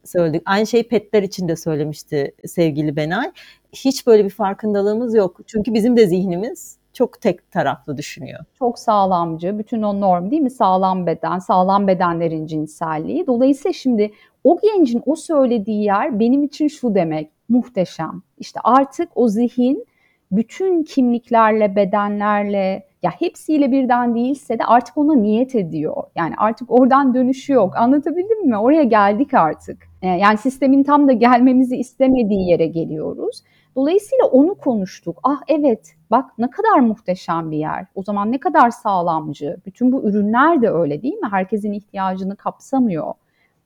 söyledik. 0.04 0.42
Aynı 0.46 0.66
şeyi 0.66 0.88
petler 0.88 1.22
için 1.22 1.48
de 1.48 1.56
söylemişti 1.56 2.34
sevgili 2.46 2.96
Benay. 2.96 3.32
Hiç 3.72 4.06
böyle 4.06 4.24
bir 4.24 4.30
farkındalığımız 4.30 5.14
yok. 5.14 5.40
Çünkü 5.46 5.74
bizim 5.74 5.96
de 5.96 6.06
zihnimiz 6.06 6.79
çok 6.92 7.20
tek 7.20 7.50
taraflı 7.50 7.96
düşünüyor. 7.96 8.40
Çok 8.58 8.78
sağlamcı, 8.78 9.58
bütün 9.58 9.82
o 9.82 10.00
norm 10.00 10.30
değil 10.30 10.42
mi? 10.42 10.50
Sağlam 10.50 11.06
beden, 11.06 11.38
sağlam 11.38 11.86
bedenlerin 11.86 12.46
cinselliği. 12.46 13.26
Dolayısıyla 13.26 13.72
şimdi 13.72 14.10
o 14.44 14.58
gencin 14.62 15.02
o 15.06 15.16
söylediği 15.16 15.84
yer 15.84 16.20
benim 16.20 16.42
için 16.42 16.68
şu 16.68 16.94
demek, 16.94 17.30
muhteşem. 17.48 18.22
İşte 18.38 18.60
artık 18.64 19.08
o 19.14 19.28
zihin 19.28 19.86
bütün 20.32 20.82
kimliklerle, 20.82 21.76
bedenlerle, 21.76 22.86
ya 23.02 23.10
hepsiyle 23.18 23.72
birden 23.72 24.14
değilse 24.14 24.58
de 24.58 24.64
artık 24.64 24.98
ona 24.98 25.14
niyet 25.14 25.54
ediyor. 25.54 26.02
Yani 26.16 26.34
artık 26.38 26.70
oradan 26.70 27.14
dönüşü 27.14 27.52
yok. 27.52 27.76
Anlatabildim 27.76 28.48
mi? 28.48 28.58
Oraya 28.58 28.82
geldik 28.82 29.34
artık. 29.34 29.86
Ee, 30.02 30.08
yani 30.08 30.38
sistemin 30.38 30.82
tam 30.82 31.08
da 31.08 31.12
gelmemizi 31.12 31.76
istemediği 31.76 32.50
yere 32.50 32.66
geliyoruz. 32.66 33.42
Dolayısıyla 33.76 34.24
onu 34.24 34.54
konuştuk. 34.54 35.20
Ah 35.22 35.40
evet 35.48 35.94
bak 36.10 36.30
ne 36.38 36.50
kadar 36.50 36.80
muhteşem 36.80 37.50
bir 37.50 37.58
yer. 37.58 37.86
O 37.94 38.02
zaman 38.02 38.32
ne 38.32 38.40
kadar 38.40 38.70
sağlamcı. 38.70 39.56
Bütün 39.66 39.92
bu 39.92 40.02
ürünler 40.02 40.62
de 40.62 40.70
öyle 40.70 41.02
değil 41.02 41.14
mi? 41.14 41.28
Herkesin 41.30 41.72
ihtiyacını 41.72 42.36
kapsamıyor. 42.36 43.14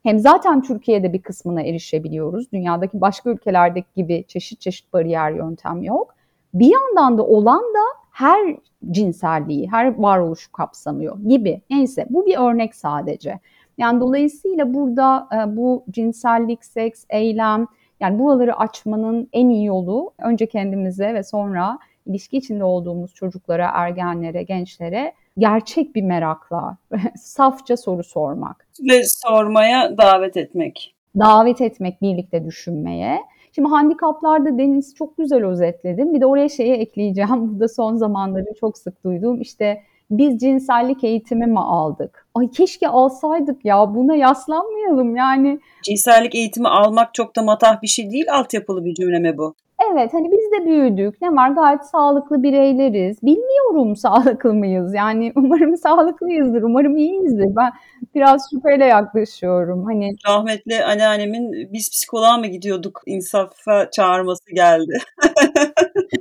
Hem 0.03 0.19
zaten 0.19 0.63
Türkiye'de 0.63 1.13
bir 1.13 1.23
kısmına 1.23 1.63
erişebiliyoruz. 1.63 2.53
Dünyadaki 2.53 3.01
başka 3.01 3.31
ülkelerdeki 3.31 3.89
gibi 3.97 4.25
çeşit 4.29 4.61
çeşit 4.61 4.93
bariyer 4.93 5.31
yöntem 5.31 5.83
yok. 5.83 6.15
Bir 6.55 6.73
yandan 6.73 7.19
da 7.19 7.27
olan 7.27 7.61
da 7.61 8.05
her 8.11 8.57
cinselliği, 8.91 9.71
her 9.71 9.99
varoluşu 9.99 10.53
kapsamıyor 10.53 11.19
gibi. 11.19 11.63
Neyse 11.71 12.07
bu 12.11 12.27
bir 12.27 12.37
örnek 12.39 12.75
sadece. 12.75 13.39
Yani 13.79 14.01
dolayısıyla 14.01 14.75
burada 14.75 15.29
e, 15.33 15.57
bu 15.57 15.85
cinsellik, 15.91 16.65
seks, 16.65 17.05
eylem 17.11 17.67
yani 18.01 18.19
buraları 18.19 18.57
açmanın 18.57 19.29
en 19.33 19.49
iyi 19.49 19.65
yolu 19.65 20.13
önce 20.19 20.47
kendimize 20.47 21.15
ve 21.15 21.23
sonra 21.23 21.79
ilişki 22.07 22.37
içinde 22.37 22.65
olduğumuz 22.65 23.15
çocuklara, 23.15 23.71
ergenlere, 23.75 24.43
gençlere 24.43 25.13
gerçek 25.39 25.95
bir 25.95 26.03
merakla, 26.03 26.77
safça 27.17 27.77
soru 27.77 28.05
sormak. 28.05 28.67
Ve 28.91 29.03
sormaya 29.07 29.99
davet 29.99 30.37
etmek. 30.37 30.95
Davet 31.19 31.61
etmek, 31.61 32.03
birlikte 32.03 32.45
düşünmeye. 32.45 33.21
Şimdi 33.55 33.69
handikaplarda 33.69 34.59
Deniz 34.59 34.95
çok 34.95 35.17
güzel 35.17 35.45
özetledim. 35.45 36.15
Bir 36.15 36.21
de 36.21 36.27
oraya 36.27 36.49
şeyi 36.49 36.73
ekleyeceğim. 36.73 37.55
Bu 37.57 37.61
da 37.61 37.69
son 37.69 37.97
zamanlarda 37.97 38.55
çok 38.61 38.79
sık 38.79 39.05
duyduğum 39.05 39.41
işte 39.41 39.83
biz 40.11 40.39
cinsellik 40.39 41.05
eğitimi 41.05 41.47
mi 41.47 41.61
aldık? 41.61 42.27
Ay 42.35 42.51
keşke 42.51 42.89
alsaydık 42.89 43.65
ya 43.65 43.95
buna 43.95 44.15
yaslanmayalım 44.15 45.17
yani. 45.17 45.61
Cinsellik 45.83 46.35
eğitimi 46.35 46.69
almak 46.69 47.15
çok 47.15 47.37
da 47.37 47.43
matah 47.43 47.83
bir 47.83 47.87
şey 47.87 48.11
değil, 48.11 48.27
altyapılı 48.33 48.85
bir 48.85 48.95
cümle 48.95 49.19
mi 49.19 49.39
bu? 49.39 49.55
Evet 49.79 50.15
hani 50.15 50.31
biz 50.33 50.53
de 50.53 50.67
büyüdük. 50.67 51.23
Ne 51.23 51.33
var 51.37 51.51
gayet 51.51 51.85
sağlıklı 51.85 52.43
bireyleriz. 52.43 53.23
Bilmiyorum 53.23 53.97
sağlıklı 53.97 54.55
mıyız? 54.55 54.95
Yani 54.95 55.33
umarım 55.37 55.77
sağlıklıyızdır. 55.77 56.63
Umarım 56.63 56.97
iyiyizdir. 56.97 57.57
Ben 57.57 57.73
biraz 58.15 58.51
şüpheyle 58.51 58.85
yaklaşıyorum. 58.85 59.85
Hani 59.85 60.17
rahmetli 60.29 60.85
anneannemin 60.85 61.73
biz 61.73 61.91
psikoloğa 61.91 62.37
mı 62.37 62.47
gidiyorduk 62.47 63.03
insafa 63.07 63.91
çağırması 63.91 64.55
geldi. 64.55 64.99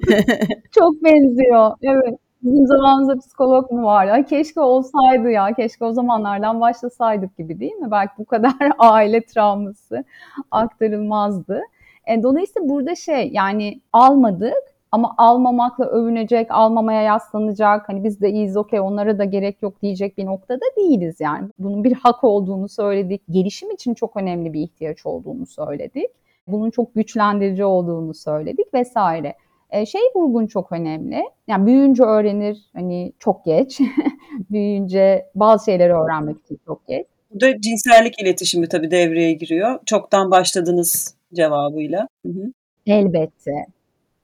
Çok 0.71 1.03
benziyor. 1.03 1.71
Evet. 1.81 2.19
Bizim 2.43 2.67
zamanımızda 2.67 3.19
psikolog 3.19 3.71
mu 3.71 3.83
var? 3.83 4.07
Ay 4.07 4.25
keşke 4.25 4.59
olsaydı 4.59 5.31
ya. 5.31 5.53
Keşke 5.53 5.85
o 5.85 5.91
zamanlardan 5.91 6.61
başlasaydık 6.61 7.37
gibi 7.37 7.59
değil 7.59 7.73
mi? 7.73 7.91
Belki 7.91 8.13
bu 8.17 8.25
kadar 8.25 8.53
aile 8.79 9.25
travması 9.25 10.03
aktarılmazdı. 10.51 11.61
E, 12.07 12.23
dolayısıyla 12.23 12.69
burada 12.69 12.95
şey 12.95 13.29
yani 13.33 13.81
almadık 13.93 14.73
ama 14.91 15.15
almamakla 15.17 15.85
övünecek, 15.85 16.51
almamaya 16.51 17.01
yaslanacak, 17.01 17.89
hani 17.89 18.03
biz 18.03 18.21
de 18.21 18.29
iyiyiz 18.29 18.57
okey 18.57 18.79
onlara 18.79 19.19
da 19.19 19.23
gerek 19.23 19.61
yok 19.61 19.81
diyecek 19.81 20.17
bir 20.17 20.25
noktada 20.25 20.65
değiliz 20.77 21.15
yani. 21.19 21.49
Bunun 21.59 21.83
bir 21.83 21.93
hak 21.93 22.23
olduğunu 22.23 22.69
söyledik, 22.69 23.21
gelişim 23.29 23.71
için 23.71 23.93
çok 23.93 24.17
önemli 24.17 24.53
bir 24.53 24.61
ihtiyaç 24.61 25.05
olduğunu 25.05 25.45
söyledik. 25.45 26.09
Bunun 26.47 26.69
çok 26.69 26.95
güçlendirici 26.95 27.65
olduğunu 27.65 28.13
söyledik 28.13 28.73
vesaire. 28.73 29.33
E, 29.69 29.85
şey 29.85 30.01
vurgun 30.15 30.47
çok 30.47 30.71
önemli. 30.71 31.23
Yani 31.47 31.65
büyüyünce 31.65 32.03
öğrenir 32.03 32.57
hani 32.73 33.13
çok 33.19 33.45
geç. 33.45 33.79
büyüyünce 34.51 35.25
bazı 35.35 35.65
şeyleri 35.65 35.93
öğrenmek 35.93 36.37
için 36.45 36.59
çok 36.65 36.87
geç. 36.87 37.07
Bu 37.31 37.41
da 37.41 37.61
cinsellik 37.61 38.21
iletişimi 38.21 38.67
tabii 38.67 38.91
devreye 38.91 39.33
giriyor. 39.33 39.79
Çoktan 39.85 40.31
başladınız 40.31 41.15
cevabıyla. 41.33 42.07
Hı 42.25 42.31
hı. 42.31 42.53
Elbette. 42.85 43.65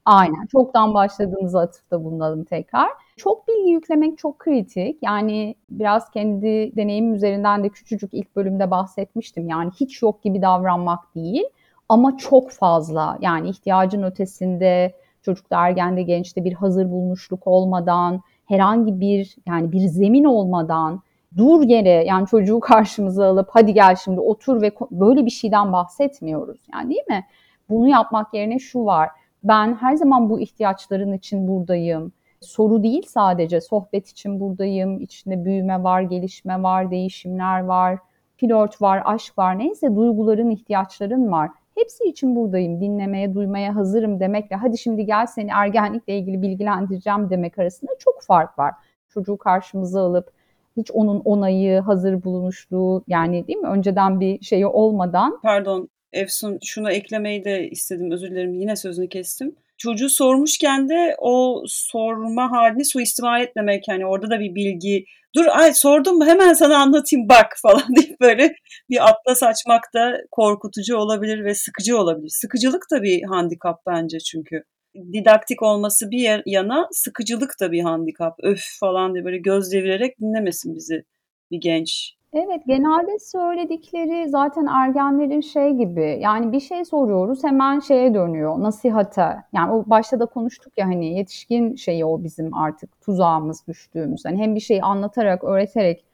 Aynen. 0.06 0.46
Çoktan 0.52 0.94
başladığınız 0.94 1.56
atıfta 1.56 2.04
bulunalım 2.04 2.44
tekrar. 2.44 2.90
Çok 3.18 3.48
bilgi 3.48 3.72
yüklemek 3.72 4.18
çok 4.18 4.40
kritik. 4.40 4.98
Yani 5.02 5.56
biraz 5.70 6.12
kendi 6.12 6.76
deneyimim 6.76 7.14
üzerinden 7.14 7.64
de 7.64 7.70
küçücük 7.70 8.14
ilk 8.14 8.36
bölümde 8.36 8.72
bahsetmiştim. 8.72 9.50
Yani 9.50 9.72
hiç 9.80 10.02
yok 10.02 10.24
gibi 10.24 10.42
davranmak 10.42 11.16
değil 11.16 11.44
ama 11.90 12.18
çok 12.18 12.52
fazla. 12.52 13.18
Yani 13.22 13.50
ihtiyacın 13.50 14.04
ötesinde 14.04 14.96
çocukta, 15.22 15.68
ergende, 15.68 16.02
gençte 16.02 16.44
bir 16.44 16.54
hazır 16.54 16.92
bulmuşluk 16.92 17.48
olmadan, 17.48 18.22
herhangi 18.46 19.00
bir 19.00 19.36
yani 19.48 19.72
bir 19.72 19.80
zemin 19.80 20.24
olmadan 20.24 21.02
dur 21.38 21.62
yere 21.64 21.90
yani 21.90 22.28
çocuğu 22.28 22.60
karşımıza 22.70 23.28
alıp 23.28 23.50
hadi 23.52 23.74
gel 23.74 23.96
şimdi 23.96 24.20
otur 24.20 24.62
ve 24.62 24.72
böyle 24.92 25.26
bir 25.26 25.32
şeyden 25.32 25.74
bahsetmiyoruz. 25.74 26.60
Yani 26.74 26.90
değil 26.90 27.08
mi? 27.10 27.26
Bunu 27.70 27.88
yapmak 27.88 28.34
yerine 28.34 28.60
şu 28.60 28.86
var. 28.86 29.10
Ben 29.44 29.76
her 29.76 29.96
zaman 29.96 30.30
bu 30.30 30.40
ihtiyaçların 30.40 31.14
için 31.14 31.48
buradayım. 31.48 32.12
Soru 32.42 32.84
değil 32.84 33.04
sadece 33.08 33.62
sohbet 33.62 34.08
için 34.08 34.40
buradayım. 34.40 35.02
İçinde 35.02 35.46
büyüme 35.46 35.84
var, 35.84 36.02
gelişme 36.02 36.64
var, 36.64 36.92
değişimler 36.92 37.64
var, 37.64 38.00
flört 38.38 38.82
var, 38.82 39.02
aşk 39.06 39.38
var. 39.38 39.60
Neyse 39.60 39.96
duyguların, 39.96 40.50
ihtiyaçların 40.50 41.32
var. 41.32 41.50
Hepsi 41.76 42.04
için 42.04 42.36
buradayım. 42.36 42.82
Dinlemeye, 42.82 43.34
duymaya 43.34 43.76
hazırım 43.76 44.20
demekle 44.20 44.56
hadi 44.56 44.78
şimdi 44.78 45.06
gel 45.06 45.26
seni 45.26 45.50
ergenlikle 45.54 46.18
ilgili 46.18 46.42
bilgilendireceğim 46.42 47.30
demek 47.30 47.60
arasında 47.60 47.92
çok 48.00 48.22
fark 48.22 48.60
var. 48.60 48.74
Çocuğu 49.10 49.38
karşımıza 49.38 50.02
alıp 50.02 50.32
hiç 50.80 50.92
onun 50.92 51.20
onayı, 51.20 51.80
hazır 51.80 52.24
bulunuşluğu 52.24 53.04
yani 53.08 53.48
değil 53.48 53.60
mi? 53.60 53.68
Önceden 53.68 54.20
bir 54.20 54.42
şeyi 54.42 54.68
olmadan. 54.68 55.40
Pardon 55.44 55.90
Efsun 56.14 56.60
şunu 56.64 56.92
eklemeyi 56.92 57.44
de 57.44 57.70
istedim 57.70 58.12
özür 58.12 58.32
dilerim 58.32 58.54
yine 58.54 58.76
sözünü 58.76 59.10
kestim. 59.10 59.56
Çocuğu 59.78 60.10
sormuşken 60.10 60.90
de 60.90 61.16
o 61.20 61.64
sorma 61.68 62.52
halini 62.52 62.86
suistimal 62.86 63.42
etmemek 63.42 63.88
yani 63.88 64.06
orada 64.06 64.30
da 64.30 64.40
bir 64.40 64.56
bilgi 64.56 65.06
dur 65.36 65.46
ay 65.50 65.74
sordum 65.74 66.18
mu 66.18 66.26
hemen 66.26 66.54
sana 66.54 66.78
anlatayım 66.78 67.30
bak 67.30 67.54
falan 67.62 67.96
deyip 67.96 68.22
böyle 68.22 68.56
bir 68.90 69.10
atlas 69.10 69.44
açmak 69.44 69.84
da 69.94 70.18
korkutucu 70.32 70.98
olabilir 70.98 71.46
ve 71.46 71.56
sıkıcı 71.56 71.98
olabilir. 71.98 72.30
Sıkıcılık 72.30 72.84
da 72.92 73.04
bir 73.04 73.24
handikap 73.24 73.80
bence 73.88 74.20
çünkü 74.20 74.64
didaktik 74.96 75.64
olması 75.64 76.12
bir 76.12 76.44
yana 76.46 76.88
sıkıcılık 76.92 77.56
da 77.62 77.72
bir 77.72 77.82
handikap. 77.82 78.36
Öf 78.44 78.64
falan 78.80 79.14
diye 79.14 79.26
böyle 79.26 79.38
göz 79.38 79.72
devirerek 79.72 80.20
dinlemesin 80.20 80.76
bizi 80.76 81.04
bir 81.52 81.62
genç. 81.62 82.20
Evet, 82.34 82.62
genelde 82.68 83.20
söyledikleri 83.20 84.30
zaten 84.30 84.66
ergenlerin 84.66 85.42
şey 85.42 85.72
gibi 85.72 86.18
yani 86.22 86.52
bir 86.52 86.60
şey 86.60 86.86
soruyoruz 86.86 87.44
hemen 87.44 87.80
şeye 87.80 88.14
dönüyor 88.14 88.60
nasihate. 88.60 89.36
Yani 89.54 89.72
o 89.72 89.84
başta 89.88 90.20
da 90.20 90.26
konuştuk 90.26 90.74
ya 90.78 90.86
hani 90.86 91.18
yetişkin 91.18 91.76
şeyi 91.76 92.06
o 92.06 92.24
bizim 92.24 92.54
artık 92.54 93.02
tuzağımız 93.02 93.68
düştüğümüz. 93.68 94.26
Hani 94.26 94.38
hem 94.38 94.56
bir 94.56 94.60
şeyi 94.60 94.82
anlatarak, 94.82 95.44
öğreterek 95.44 96.06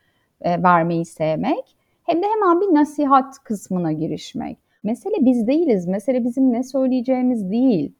e, 0.41 0.63
vermeyi 0.63 1.05
sevmek 1.05 1.75
hem 2.03 2.23
de 2.23 2.25
hemen 2.27 2.61
bir 2.61 2.73
nasihat 2.75 3.39
kısmına 3.43 3.91
girişmek. 3.91 4.57
Mesele 4.83 5.15
biz 5.19 5.47
değiliz. 5.47 5.87
Mesele 5.87 6.23
bizim 6.23 6.53
ne 6.53 6.63
söyleyeceğimiz 6.63 7.51
değil 7.51 7.91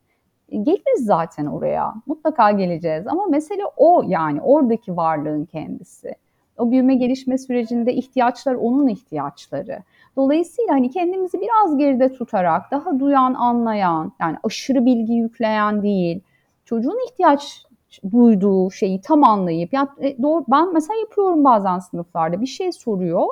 geliriz 0.52 1.06
zaten 1.06 1.46
oraya. 1.46 1.94
Mutlaka 2.06 2.52
geleceğiz 2.52 3.08
ama 3.08 3.26
mesele 3.26 3.64
o 3.78 4.04
yani 4.08 4.42
oradaki 4.42 4.98
varlığın 4.98 5.46
kendisi. 5.46 6.16
O 6.58 6.72
büyüme 6.72 6.96
gelişme 6.96 7.38
sürecinde 7.38 7.94
ihtiyaçlar 7.94 8.56
onun 8.56 8.88
ihtiyaçları. 8.88 9.80
Dolayısıyla 10.16 10.74
hani 10.74 10.90
kendimizi 10.90 11.42
biraz 11.42 11.78
geride 11.78 12.14
tutarak 12.14 12.72
daha 12.72 13.00
duyan, 13.00 13.34
anlayan, 13.34 14.12
yani 14.22 14.38
aşırı 14.44 14.86
bilgi 14.86 15.14
yükleyen 15.14 15.84
değil, 15.84 16.22
çocuğun 16.66 17.08
ihtiyaç 17.08 17.66
duyduğu 18.12 18.72
şeyi 18.72 19.02
tam 19.02 19.24
anlayıp 19.24 19.74
ya 19.74 19.88
e, 20.02 20.22
doğru 20.22 20.46
ben 20.48 20.74
mesela 20.74 21.00
yapıyorum 21.00 21.44
bazen 21.44 21.80
sınıflarda 21.80 22.42
bir 22.42 22.46
şey 22.46 22.72
soruyor 22.72 23.26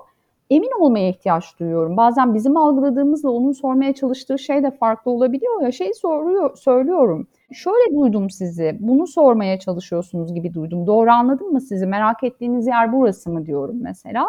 emin 0.56 0.72
olmaya 0.80 1.10
ihtiyaç 1.10 1.60
duyuyorum. 1.60 1.98
Bazen 1.98 2.34
bizim 2.34 2.58
algıladığımızla 2.58 3.30
onun 3.30 3.52
sormaya 3.52 3.94
çalıştığı 3.94 4.39
şey 4.39 4.63
de 4.63 4.72
farklı 4.72 5.12
olabiliyor 5.12 5.62
ya. 5.62 5.72
Şey 5.72 5.94
soruyor, 5.94 6.58
söylüyorum. 6.58 7.28
Şöyle 7.52 7.96
duydum 7.96 8.30
sizi. 8.30 8.78
Bunu 8.80 9.08
sormaya 9.08 9.60
çalışıyorsunuz 9.60 10.34
gibi 10.34 10.54
duydum. 10.54 10.88
Doğru 10.88 11.12
anladım 11.12 11.52
mı 11.52 11.62
sizi? 11.62 11.86
Merak 11.86 12.24
ettiğiniz 12.24 12.68
yer 12.68 12.94
burası 12.94 13.30
mı 13.30 13.46
diyorum 13.46 13.78
mesela. 13.82 14.26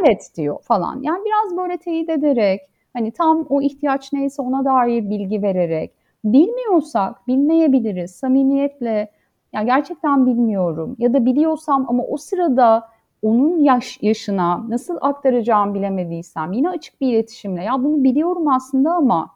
Evet 0.00 0.30
diyor 0.36 0.62
falan. 0.62 1.02
Yani 1.02 1.24
biraz 1.24 1.56
böyle 1.56 1.76
teyit 1.76 2.10
ederek 2.10 2.60
hani 2.92 3.10
tam 3.10 3.46
o 3.48 3.62
ihtiyaç 3.62 4.12
neyse 4.12 4.42
ona 4.42 4.64
dair 4.64 5.10
bilgi 5.10 5.42
vererek 5.42 5.92
bilmiyorsak 6.24 7.26
bilmeyebiliriz 7.28 8.10
samimiyetle 8.10 9.10
ya 9.52 9.62
gerçekten 9.62 10.26
bilmiyorum 10.26 10.96
ya 10.98 11.12
da 11.12 11.24
biliyorsam 11.26 11.86
ama 11.88 12.02
o 12.02 12.16
sırada 12.16 12.88
onun 13.26 13.60
yaş 13.60 13.98
yaşına 14.02 14.68
nasıl 14.68 14.96
aktaracağımı 15.00 15.74
bilemediysem 15.74 16.52
yine 16.52 16.70
açık 16.70 17.00
bir 17.00 17.12
iletişimle 17.12 17.62
ya 17.62 17.84
bunu 17.84 18.04
biliyorum 18.04 18.48
aslında 18.48 18.92
ama 18.92 19.30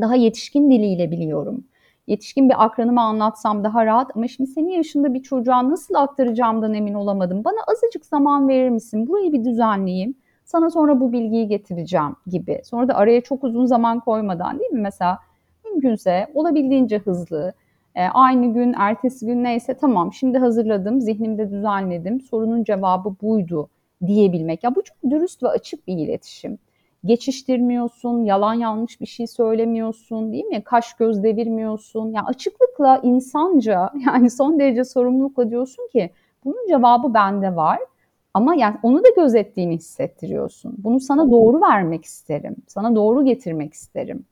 daha 0.00 0.14
yetişkin 0.14 0.70
diliyle 0.70 1.10
biliyorum. 1.10 1.64
Yetişkin 2.06 2.48
bir 2.48 2.64
akranıma 2.64 3.02
anlatsam 3.02 3.64
daha 3.64 3.86
rahat 3.86 4.16
ama 4.16 4.28
şimdi 4.28 4.50
senin 4.50 4.70
yaşında 4.70 5.14
bir 5.14 5.22
çocuğa 5.22 5.70
nasıl 5.70 5.94
aktaracağımdan 5.94 6.74
emin 6.74 6.94
olamadım. 6.94 7.44
Bana 7.44 7.58
azıcık 7.68 8.06
zaman 8.06 8.48
verir 8.48 8.68
misin? 8.68 9.08
Burayı 9.08 9.32
bir 9.32 9.44
düzenleyeyim. 9.44 10.14
Sana 10.44 10.70
sonra 10.70 11.00
bu 11.00 11.12
bilgiyi 11.12 11.48
getireceğim 11.48 12.16
gibi. 12.26 12.60
Sonra 12.64 12.88
da 12.88 12.94
araya 12.94 13.20
çok 13.20 13.44
uzun 13.44 13.66
zaman 13.66 14.00
koymadan 14.00 14.58
değil 14.58 14.70
mi? 14.70 14.80
Mesela 14.80 15.18
mümkünse 15.64 16.26
olabildiğince 16.34 16.98
hızlı, 16.98 17.52
e, 17.94 18.04
aynı 18.04 18.54
gün, 18.54 18.74
ertesi 18.78 19.26
gün 19.26 19.44
neyse 19.44 19.74
tamam 19.74 20.12
şimdi 20.12 20.38
hazırladım, 20.38 21.00
zihnimde 21.00 21.50
düzenledim, 21.50 22.20
sorunun 22.20 22.64
cevabı 22.64 23.14
buydu 23.22 23.68
diyebilmek. 24.06 24.64
Ya 24.64 24.74
bu 24.74 24.82
çok 24.82 24.96
dürüst 25.10 25.42
ve 25.42 25.48
açık 25.48 25.86
bir 25.86 25.94
iletişim. 25.98 26.58
Geçiştirmiyorsun, 27.04 28.24
yalan 28.24 28.54
yanlış 28.54 29.00
bir 29.00 29.06
şey 29.06 29.26
söylemiyorsun 29.26 30.32
değil 30.32 30.44
mi? 30.44 30.62
Kaş 30.64 30.94
göz 30.94 31.22
devirmiyorsun. 31.22 32.12
Ya 32.12 32.24
açıklıkla 32.24 33.00
insanca 33.02 33.90
yani 34.06 34.30
son 34.30 34.58
derece 34.58 34.84
sorumlulukla 34.84 35.50
diyorsun 35.50 35.88
ki 35.92 36.10
bunun 36.44 36.68
cevabı 36.68 37.14
bende 37.14 37.56
var. 37.56 37.78
Ama 38.34 38.54
yani 38.54 38.76
onu 38.82 39.04
da 39.04 39.08
gözettiğini 39.16 39.74
hissettiriyorsun. 39.76 40.74
Bunu 40.78 41.00
sana 41.00 41.30
doğru 41.30 41.60
vermek 41.60 42.04
isterim. 42.04 42.56
Sana 42.66 42.94
doğru 42.94 43.24
getirmek 43.24 43.74
isterim. 43.74 44.24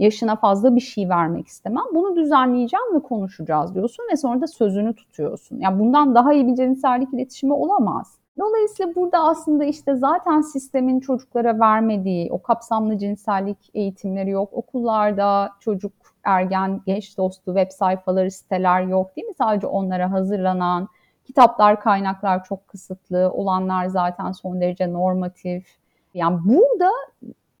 Yaşına 0.00 0.36
fazla 0.36 0.76
bir 0.76 0.80
şey 0.80 1.08
vermek 1.08 1.46
istemem. 1.46 1.84
Bunu 1.94 2.16
düzenleyeceğim 2.16 2.94
ve 2.94 3.00
konuşacağız 3.00 3.74
diyorsun 3.74 4.04
ve 4.12 4.16
sonra 4.16 4.40
da 4.40 4.46
sözünü 4.46 4.94
tutuyorsun. 4.94 5.58
Yani 5.58 5.78
bundan 5.78 6.14
daha 6.14 6.32
iyi 6.32 6.46
bir 6.46 6.54
cinsellik 6.54 7.14
iletişimi 7.14 7.52
olamaz. 7.52 8.18
Dolayısıyla 8.38 8.94
burada 8.94 9.18
aslında 9.18 9.64
işte 9.64 9.94
zaten 9.94 10.40
sistemin 10.40 11.00
çocuklara 11.00 11.60
vermediği 11.60 12.32
o 12.32 12.42
kapsamlı 12.42 12.98
cinsellik 12.98 13.58
eğitimleri 13.74 14.30
yok. 14.30 14.48
Okullarda 14.52 15.50
çocuk, 15.60 15.92
ergen, 16.24 16.80
genç 16.86 17.18
dostu 17.18 17.54
web 17.54 17.70
sayfaları, 17.70 18.30
siteler 18.30 18.82
yok 18.82 19.16
değil 19.16 19.26
mi? 19.26 19.34
Sadece 19.38 19.66
onlara 19.66 20.12
hazırlanan 20.12 20.88
kitaplar, 21.24 21.80
kaynaklar 21.80 22.44
çok 22.44 22.68
kısıtlı. 22.68 23.30
Olanlar 23.34 23.86
zaten 23.86 24.32
son 24.32 24.60
derece 24.60 24.92
normatif. 24.92 25.66
Yani 26.14 26.38
burada 26.44 26.90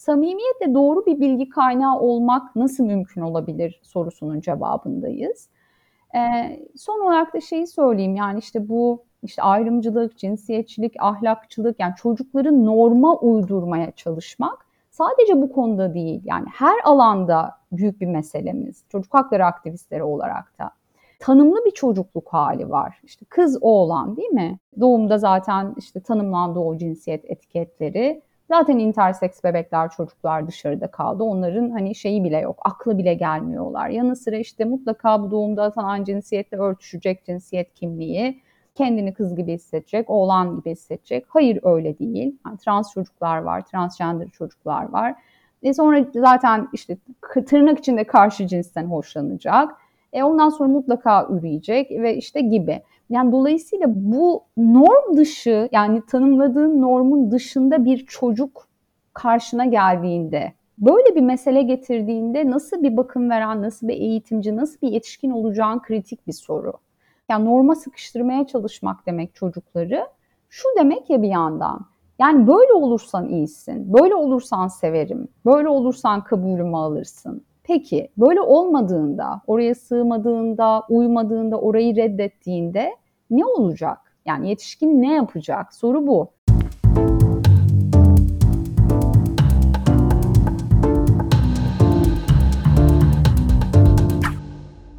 samimiyetle 0.00 0.74
doğru 0.74 1.06
bir 1.06 1.20
bilgi 1.20 1.48
kaynağı 1.48 2.00
olmak 2.00 2.56
nasıl 2.56 2.84
mümkün 2.84 3.20
olabilir 3.20 3.80
sorusunun 3.82 4.40
cevabındayız. 4.40 5.48
Ee, 6.14 6.60
son 6.76 7.00
olarak 7.00 7.34
da 7.34 7.40
şeyi 7.40 7.66
söyleyeyim 7.66 8.16
yani 8.16 8.38
işte 8.38 8.68
bu 8.68 9.04
işte 9.22 9.42
ayrımcılık, 9.42 10.18
cinsiyetçilik, 10.18 10.94
ahlakçılık 10.98 11.80
yani 11.80 11.94
çocukları 11.96 12.66
norma 12.66 13.16
uydurmaya 13.16 13.90
çalışmak 13.90 14.66
sadece 14.90 15.42
bu 15.42 15.52
konuda 15.52 15.94
değil 15.94 16.20
yani 16.24 16.46
her 16.52 16.78
alanda 16.84 17.50
büyük 17.72 18.00
bir 18.00 18.06
meselemiz. 18.06 18.84
Çocuk 18.88 19.14
hakları 19.14 19.46
aktivistleri 19.46 20.02
olarak 20.02 20.58
da 20.58 20.70
tanımlı 21.18 21.64
bir 21.64 21.70
çocukluk 21.70 22.28
hali 22.28 22.70
var. 22.70 23.00
İşte 23.04 23.26
kız 23.28 23.58
oğlan 23.60 24.16
değil 24.16 24.30
mi? 24.30 24.58
Doğumda 24.80 25.18
zaten 25.18 25.74
işte 25.76 26.00
tanımlandı 26.00 26.58
o 26.58 26.76
cinsiyet 26.78 27.24
etiketleri. 27.24 28.22
Zaten 28.50 28.78
interseks 28.78 29.44
bebekler, 29.44 29.90
çocuklar 29.90 30.46
dışarıda 30.46 30.90
kaldı. 30.90 31.22
Onların 31.22 31.70
hani 31.70 31.94
şeyi 31.94 32.24
bile 32.24 32.38
yok, 32.38 32.58
aklı 32.64 32.98
bile 32.98 33.14
gelmiyorlar. 33.14 33.88
Yanı 33.88 34.16
sıra 34.16 34.36
işte 34.36 34.64
mutlaka 34.64 35.22
bu 35.22 35.30
doğumda 35.30 35.62
atanan 35.62 36.04
cinsiyetle 36.04 36.56
örtüşecek 36.56 37.24
cinsiyet 37.24 37.74
kimliği, 37.74 38.42
kendini 38.74 39.14
kız 39.14 39.36
gibi 39.36 39.52
hissedecek, 39.52 40.10
oğlan 40.10 40.56
gibi 40.56 40.70
hissedecek. 40.70 41.24
Hayır 41.28 41.58
öyle 41.62 41.98
değil. 41.98 42.38
Yani 42.46 42.58
trans 42.58 42.92
çocuklar 42.92 43.38
var, 43.38 43.64
transgender 43.66 44.28
çocuklar 44.28 44.88
var. 44.92 45.14
E 45.62 45.74
sonra 45.74 46.04
zaten 46.14 46.68
işte 46.72 46.96
tırnak 47.46 47.78
içinde 47.78 48.04
karşı 48.04 48.46
cinsten 48.46 48.84
hoşlanacak. 48.84 49.76
E 50.12 50.22
ondan 50.22 50.48
sonra 50.48 50.68
mutlaka 50.68 51.26
üreyecek 51.30 51.90
ve 51.90 52.16
işte 52.16 52.40
gibi. 52.40 52.82
Yani 53.10 53.32
dolayısıyla 53.32 53.86
bu 53.88 54.42
norm 54.56 55.16
dışı 55.16 55.68
yani 55.72 56.02
tanımladığın 56.06 56.82
normun 56.82 57.30
dışında 57.30 57.84
bir 57.84 58.06
çocuk 58.06 58.68
karşına 59.14 59.64
geldiğinde 59.64 60.52
böyle 60.78 61.14
bir 61.14 61.20
mesele 61.20 61.62
getirdiğinde 61.62 62.50
nasıl 62.50 62.82
bir 62.82 62.96
bakım 62.96 63.30
veren, 63.30 63.62
nasıl 63.62 63.88
bir 63.88 63.94
eğitimci, 63.94 64.56
nasıl 64.56 64.80
bir 64.82 64.88
yetişkin 64.88 65.30
olacağın 65.30 65.78
kritik 65.78 66.26
bir 66.26 66.32
soru. 66.32 66.72
Yani 67.28 67.44
norma 67.44 67.74
sıkıştırmaya 67.74 68.46
çalışmak 68.46 69.06
demek 69.06 69.34
çocukları. 69.34 70.06
Şu 70.48 70.68
demek 70.78 71.10
ya 71.10 71.22
bir 71.22 71.28
yandan. 71.28 71.86
Yani 72.18 72.46
böyle 72.46 72.72
olursan 72.72 73.28
iyisin, 73.28 73.92
böyle 73.92 74.14
olursan 74.14 74.68
severim, 74.68 75.28
böyle 75.46 75.68
olursan 75.68 76.24
kabulümü 76.24 76.76
alırsın. 76.76 77.44
Peki 77.62 78.08
böyle 78.16 78.40
olmadığında, 78.40 79.40
oraya 79.46 79.74
sığmadığında, 79.74 80.82
uymadığında, 80.88 81.60
orayı 81.60 81.96
reddettiğinde 81.96 82.96
ne 83.30 83.44
olacak? 83.44 83.98
Yani 84.26 84.48
yetişkin 84.48 85.02
ne 85.02 85.14
yapacak? 85.14 85.74
Soru 85.74 86.06
bu. 86.06 86.30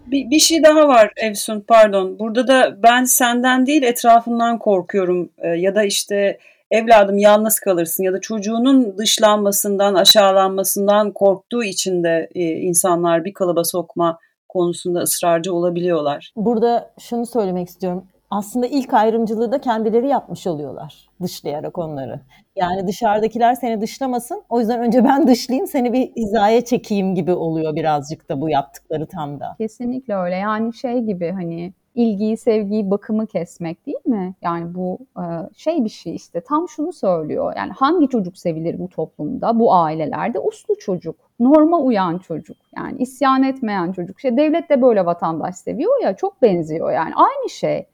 Bir, 0.08 0.30
bir 0.30 0.40
şey 0.40 0.64
daha 0.64 0.88
var 0.88 1.14
Evsun 1.18 1.62
pardon. 1.68 2.20
Burada 2.20 2.48
da 2.48 2.84
ben 2.84 3.04
senden 3.04 3.66
değil 3.66 3.84
etrafından 3.84 4.60
korkuyorum 4.60 5.30
ee, 5.38 5.48
ya 5.48 5.76
da 5.76 5.84
işte 5.84 6.38
evladım 6.72 7.18
yalnız 7.18 7.60
kalırsın 7.60 8.04
ya 8.04 8.14
da 8.14 8.22
çocuğunun 8.22 8.98
dışlanmasından, 8.98 9.94
aşağılanmasından 9.94 11.12
korktuğu 11.12 11.64
için 11.64 12.04
de 12.04 12.30
e, 12.36 12.42
insanlar 12.42 13.26
bir 13.26 13.34
kalıba 13.34 13.64
sokma 13.64 14.20
konusunda 14.50 15.00
ısrarcı 15.00 15.54
olabiliyorlar. 15.54 16.32
Burada 16.36 16.92
şunu 17.00 17.26
söylemek 17.26 17.68
istiyorum. 17.68 18.08
Aslında 18.32 18.68
ilk 18.68 18.94
ayrımcılığı 18.94 19.52
da 19.52 19.62
kendileri 19.62 20.08
yapmış 20.08 20.48
oluyorlar 20.48 21.10
dışlayarak 21.22 21.78
onları. 21.78 22.20
Yani 22.56 22.88
dışarıdakiler 22.88 23.56
seni 23.56 23.82
dışlamasın. 23.82 24.44
O 24.50 24.60
yüzden 24.60 24.80
önce 24.80 25.04
ben 25.04 25.28
dışlayayım, 25.28 25.68
seni 25.68 25.94
bir 25.94 26.12
hizaya 26.16 26.66
çekeyim 26.66 27.16
gibi 27.16 27.34
oluyor 27.34 27.76
birazcık 27.76 28.30
da 28.30 28.42
bu 28.42 28.50
yaptıkları 28.50 29.08
tam 29.08 29.40
da. 29.40 29.56
Kesinlikle 29.58 30.16
öyle. 30.16 30.36
Yani 30.36 30.74
şey 30.74 31.00
gibi 31.00 31.32
hani 31.32 31.74
ilgiyi, 31.96 32.38
sevgiyi, 32.38 32.92
bakımı 32.92 33.28
kesmek 33.28 33.86
değil 33.86 34.06
mi? 34.06 34.34
Yani 34.42 34.76
bu 34.76 35.00
e, 35.18 35.24
şey 35.56 35.84
bir 35.86 35.90
şey 35.90 36.16
işte 36.16 36.42
tam 36.42 36.70
şunu 36.70 36.94
söylüyor. 36.94 37.54
Yani 37.58 37.72
hangi 37.72 38.08
çocuk 38.08 38.38
sevilir 38.38 38.80
bu 38.80 38.90
toplumda, 38.90 39.60
bu 39.60 39.74
ailelerde? 39.74 40.40
Uslu 40.40 40.76
çocuk, 40.80 41.16
norma 41.40 41.80
uyan 41.80 42.18
çocuk. 42.18 42.58
Yani 42.76 42.98
isyan 43.02 43.44
etmeyen 43.44 43.92
çocuk. 43.92 44.18
İşte 44.18 44.38
devlet 44.38 44.70
de 44.70 44.82
böyle 44.82 45.06
vatandaş 45.06 45.56
seviyor 45.56 46.04
ya 46.04 46.16
çok 46.16 46.42
benziyor 46.42 46.92
yani 46.92 47.14
aynı 47.16 47.50
şey. 47.50 47.86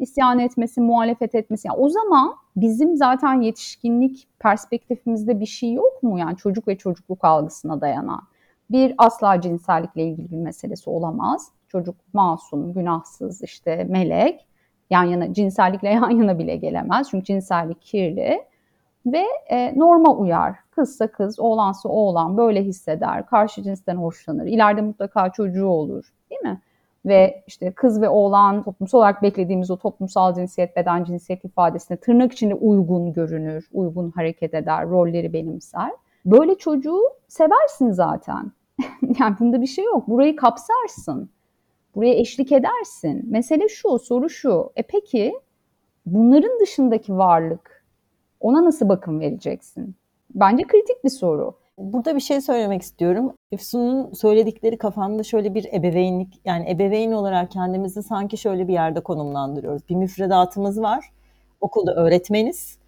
İsyan 0.00 0.38
etmesi, 0.38 0.80
muhalefet 0.80 1.34
etmesi. 1.34 1.68
Yani 1.68 1.78
o 1.78 1.88
zaman 1.88 2.34
bizim 2.56 2.96
zaten 2.96 3.40
yetişkinlik 3.40 4.28
perspektifimizde 4.38 5.40
bir 5.40 5.46
şey 5.46 5.72
yok 5.72 6.02
mu? 6.02 6.18
Yani 6.18 6.36
çocuk 6.36 6.68
ve 6.68 6.78
çocukluk 6.78 7.24
algısına 7.24 7.80
dayanan. 7.80 8.20
Bir 8.70 8.94
asla 8.98 9.40
cinsellikle 9.40 10.02
ilgili 10.02 10.30
bir 10.30 10.36
meselesi 10.36 10.90
olamaz 10.90 11.52
çocuk 11.68 11.94
masum, 12.12 12.72
günahsız, 12.72 13.42
işte 13.42 13.86
melek 13.88 14.46
yan 14.90 15.04
yana 15.04 15.34
cinsellikle 15.34 15.88
yan 15.92 16.10
yana 16.10 16.38
bile 16.38 16.56
gelemez. 16.56 17.08
Çünkü 17.10 17.24
cinsellik 17.24 17.82
kirli 17.82 18.44
ve 19.06 19.24
e, 19.50 19.78
norma 19.78 20.16
uyar. 20.16 20.56
Kızsa 20.70 21.06
kız, 21.06 21.40
oğlansa 21.40 21.88
oğlan 21.88 22.36
böyle 22.36 22.62
hisseder, 22.62 23.26
karşı 23.26 23.62
cinsten 23.62 23.96
hoşlanır. 23.96 24.46
İleride 24.46 24.80
mutlaka 24.80 25.32
çocuğu 25.32 25.66
olur 25.66 26.12
değil 26.30 26.40
mi? 26.42 26.60
Ve 27.06 27.44
işte 27.46 27.72
kız 27.72 28.00
ve 28.00 28.08
oğlan 28.08 28.62
toplumsal 28.62 28.98
olarak 28.98 29.22
beklediğimiz 29.22 29.70
o 29.70 29.76
toplumsal 29.76 30.34
cinsiyet, 30.34 30.76
beden 30.76 31.04
cinsiyet 31.04 31.44
ifadesine 31.44 31.96
tırnak 31.96 32.32
içinde 32.32 32.54
uygun 32.54 33.12
görünür, 33.12 33.68
uygun 33.72 34.10
hareket 34.10 34.54
eder, 34.54 34.88
rolleri 34.88 35.32
benimser. 35.32 35.90
Böyle 36.24 36.54
çocuğu 36.54 37.02
seversin 37.28 37.90
zaten. 37.90 38.52
yani 39.20 39.36
bunda 39.40 39.60
bir 39.60 39.66
şey 39.66 39.84
yok. 39.84 40.08
Burayı 40.08 40.36
kapsarsın. 40.36 41.30
Buraya 41.94 42.14
eşlik 42.14 42.52
edersin. 42.52 43.26
Mesele 43.30 43.68
şu, 43.68 43.98
soru 43.98 44.30
şu. 44.30 44.72
E 44.76 44.82
peki 44.82 45.34
bunların 46.06 46.60
dışındaki 46.60 47.18
varlık 47.18 47.84
ona 48.40 48.64
nasıl 48.64 48.88
bakım 48.88 49.20
vereceksin? 49.20 49.94
Bence 50.34 50.62
kritik 50.62 51.04
bir 51.04 51.10
soru. 51.10 51.54
Burada 51.80 52.14
bir 52.16 52.20
şey 52.20 52.40
söylemek 52.40 52.82
istiyorum. 52.82 53.34
Efsun'un 53.52 54.12
söyledikleri 54.12 54.78
kafamda 54.78 55.22
şöyle 55.22 55.54
bir 55.54 55.66
ebeveynlik, 55.72 56.40
yani 56.44 56.70
ebeveyn 56.70 57.12
olarak 57.12 57.50
kendimizi 57.50 58.02
sanki 58.02 58.36
şöyle 58.36 58.68
bir 58.68 58.72
yerde 58.72 59.00
konumlandırıyoruz. 59.00 59.88
Bir 59.88 59.94
müfredatımız 59.94 60.82
var. 60.82 61.12
Okulda 61.60 61.94
öğretmeniz 61.94 62.78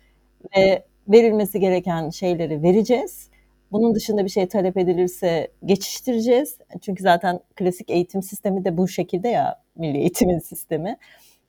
ve 0.57 0.85
verilmesi 1.09 1.61
gereken 1.61 2.11
şeyleri 2.11 2.63
vereceğiz. 2.63 3.29
Bunun 3.73 3.95
dışında 3.95 4.25
bir 4.25 4.31
şey 4.31 4.49
talep 4.49 4.77
edilirse 4.77 5.49
geçiştireceğiz. 5.65 6.59
Çünkü 6.81 7.03
zaten 7.03 7.41
klasik 7.57 7.91
eğitim 7.91 8.23
sistemi 8.23 8.65
de 8.65 8.77
bu 8.77 8.89
şekilde 8.89 9.29
ya 9.29 9.63
milli 9.77 9.99
eğitimin 9.99 10.39
sistemi. 10.39 10.97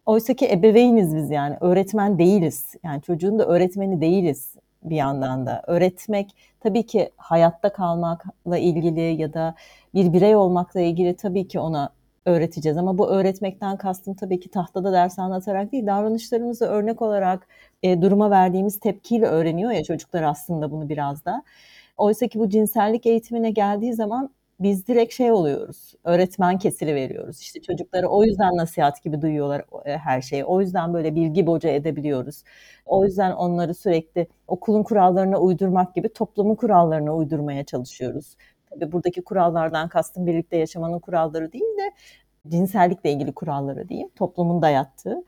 Oysa 0.05 0.33
ki 0.33 0.49
ebeveyniz 0.51 1.15
biz 1.15 1.31
yani 1.31 1.57
öğretmen 1.61 2.19
değiliz. 2.19 2.75
Yani 2.83 3.01
çocuğun 3.01 3.39
da 3.39 3.45
öğretmeni 3.45 4.01
değiliz 4.01 4.52
bir 4.83 4.95
yandan 4.95 5.45
da. 5.45 5.63
Öğretmek 5.67 6.35
tabii 6.59 6.85
ki 6.85 7.09
hayatta 7.17 7.73
kalmakla 7.73 8.57
ilgili 8.57 9.21
ya 9.21 9.33
da 9.33 9.55
bir 9.93 10.13
birey 10.13 10.35
olmakla 10.35 10.81
ilgili 10.81 11.15
tabii 11.15 11.47
ki 11.47 11.59
ona 11.59 11.89
öğreteceğiz. 12.25 12.77
Ama 12.77 12.97
bu 12.97 13.09
öğretmekten 13.09 13.77
kastım 13.77 14.13
tabii 14.13 14.39
ki 14.39 14.49
tahtada 14.49 14.93
ders 14.93 15.19
anlatarak 15.19 15.71
değil, 15.71 15.87
davranışlarımızı 15.87 16.65
örnek 16.65 17.01
olarak 17.01 17.47
e, 17.83 18.01
duruma 18.01 18.31
verdiğimiz 18.31 18.79
tepkiyle 18.79 19.25
öğreniyor 19.25 19.71
ya 19.71 19.83
çocuklar 19.83 20.23
aslında 20.23 20.71
bunu 20.71 20.89
biraz 20.89 21.25
da. 21.25 21.43
Oysa 21.97 22.27
ki 22.27 22.39
bu 22.39 22.49
cinsellik 22.49 23.05
eğitimine 23.05 23.51
geldiği 23.51 23.93
zaman 23.93 24.29
biz 24.63 24.87
direkt 24.87 25.13
şey 25.13 25.31
oluyoruz. 25.31 25.93
Öğretmen 26.03 26.57
kesili 26.57 26.95
veriyoruz. 26.95 27.39
İşte 27.41 27.61
çocukları 27.61 28.07
o 28.09 28.23
yüzden 28.23 28.57
nasihat 28.57 29.03
gibi 29.03 29.21
duyuyorlar 29.21 29.65
e, 29.85 29.97
her 29.97 30.21
şeyi. 30.21 30.45
O 30.45 30.61
yüzden 30.61 30.93
böyle 30.93 31.15
bilgi 31.15 31.47
boca 31.47 31.69
edebiliyoruz. 31.69 32.43
O 32.85 33.05
yüzden 33.05 33.31
onları 33.31 33.73
sürekli 33.73 34.27
okulun 34.47 34.83
kurallarına 34.83 35.37
uydurmak 35.39 35.95
gibi 35.95 36.09
toplumun 36.13 36.55
kurallarına 36.55 37.15
uydurmaya 37.15 37.63
çalışıyoruz. 37.65 38.35
Tabii 38.69 38.91
buradaki 38.91 39.21
kurallardan 39.23 39.89
kastım 39.89 40.25
birlikte 40.27 40.57
yaşamanın 40.57 40.99
kuralları 40.99 41.53
değil 41.53 41.77
de 41.77 41.91
cinsellikle 42.49 43.11
ilgili 43.11 43.33
kuralları 43.33 43.89
diyeyim. 43.89 44.09
Toplumun 44.15 44.61
dayattığı. 44.61 45.23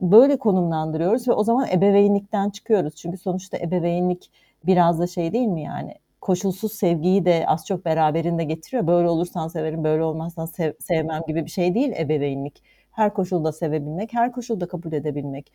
Böyle 0.00 0.38
konumlandırıyoruz 0.38 1.28
ve 1.28 1.32
o 1.32 1.44
zaman 1.44 1.68
ebeveynlikten 1.72 2.50
çıkıyoruz. 2.50 2.94
Çünkü 2.96 3.18
sonuçta 3.18 3.58
ebeveynlik 3.58 4.30
biraz 4.66 4.98
da 5.00 5.06
şey 5.06 5.32
değil 5.32 5.48
mi 5.48 5.62
yani? 5.62 5.94
Koşulsuz 6.28 6.72
sevgiyi 6.72 7.24
de 7.24 7.44
az 7.46 7.66
çok 7.66 7.84
beraberinde 7.84 8.44
getiriyor. 8.44 8.86
Böyle 8.86 9.08
olursan 9.08 9.48
severim, 9.48 9.84
böyle 9.84 10.02
olmazsan 10.02 10.46
sev 10.46 10.72
sevmem 10.80 11.22
gibi 11.28 11.44
bir 11.44 11.50
şey 11.50 11.74
değil 11.74 11.92
ebeveynlik. 11.98 12.62
Her 12.90 13.14
koşulda 13.14 13.52
sevebilmek, 13.52 14.12
her 14.12 14.32
koşulda 14.32 14.68
kabul 14.68 14.92
edebilmek. 14.92 15.52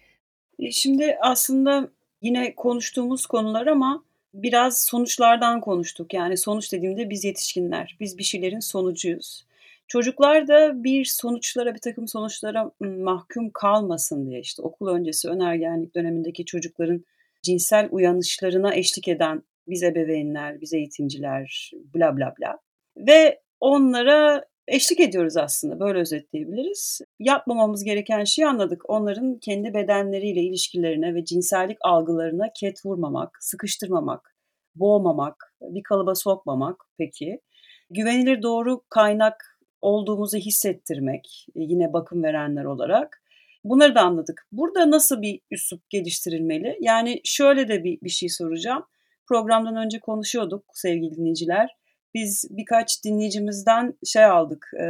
E, 0.60 0.72
şimdi 0.72 1.18
aslında 1.22 1.90
yine 2.22 2.56
konuştuğumuz 2.56 3.26
konular 3.26 3.68
ama 3.68 4.04
biraz 4.34 4.82
sonuçlardan 4.82 5.62
konuştuk. 5.62 6.14
Yani 6.14 6.38
sonuç 6.38 6.74
dediğimde 6.74 7.10
biz 7.10 7.24
yetişkinler, 7.24 7.98
biz 8.00 8.18
bir 8.18 8.24
şeylerin 8.24 8.60
sonucuyuz. 8.60 9.46
Çocuklar 9.88 10.48
da 10.48 10.84
bir 10.84 11.06
sonuçlara, 11.06 11.74
bir 11.76 11.80
takım 11.80 12.08
sonuçlara 12.08 12.72
mahkum 12.80 13.50
kalmasın 13.50 14.30
diye 14.30 14.40
işte 14.40 14.62
okul 14.62 14.88
öncesi 14.88 15.30
önergenlik 15.30 15.96
dönemindeki 15.96 16.46
çocukların 16.46 17.06
cinsel 17.42 17.88
uyanışlarına 17.92 18.76
eşlik 18.76 19.08
eden 19.08 19.44
biz 19.68 19.84
ebeveynler, 19.84 20.62
biz 20.62 20.74
eğitimciler, 20.74 21.72
bla 21.96 22.18
bla 22.18 22.34
bla. 22.40 22.60
Ve 22.98 23.42
onlara 23.60 24.46
eşlik 24.68 25.00
ediyoruz 25.00 25.38
aslında. 25.38 25.80
Böyle 25.80 26.00
özetleyebiliriz. 26.00 27.02
Yapmamamız 27.20 27.84
gereken 27.84 28.24
şeyi 28.24 28.48
anladık. 28.48 28.90
Onların 28.90 29.40
kendi 29.40 29.74
bedenleriyle 29.74 30.42
ilişkilerine 30.42 31.16
ve 31.16 31.26
cinsellik 31.26 31.78
algılarına 31.82 32.48
ket 32.60 32.86
vurmamak, 32.86 33.38
sıkıştırmamak, 33.42 34.36
boğmamak, 34.76 35.56
bir 35.62 35.84
kalıba 35.84 36.16
sokmamak 36.16 36.86
peki. 36.98 37.40
Güvenilir 37.90 38.42
doğru 38.42 38.82
kaynak 38.90 39.60
olduğumuzu 39.82 40.38
hissettirmek 40.38 41.46
yine 41.56 41.94
bakım 41.94 42.24
verenler 42.24 42.64
olarak. 42.64 43.24
Bunları 43.64 43.96
da 43.96 44.02
anladık. 44.02 44.48
Burada 44.52 44.92
nasıl 44.92 45.22
bir 45.22 45.40
üslup 45.52 45.90
geliştirilmeli? 45.90 46.78
Yani 46.82 47.22
şöyle 47.24 47.68
de 47.68 47.84
bir, 47.84 48.02
bir 48.02 48.10
şey 48.10 48.30
soracağım. 48.30 48.86
Programdan 49.34 49.76
önce 49.76 50.00
konuşuyorduk 50.00 50.66
sevgili 50.74 51.16
dinleyiciler 51.16 51.70
biz 52.14 52.46
birkaç 52.50 53.04
dinleyicimizden 53.04 53.94
şey 54.06 54.26
aldık. 54.26 54.68
E, 54.82 54.86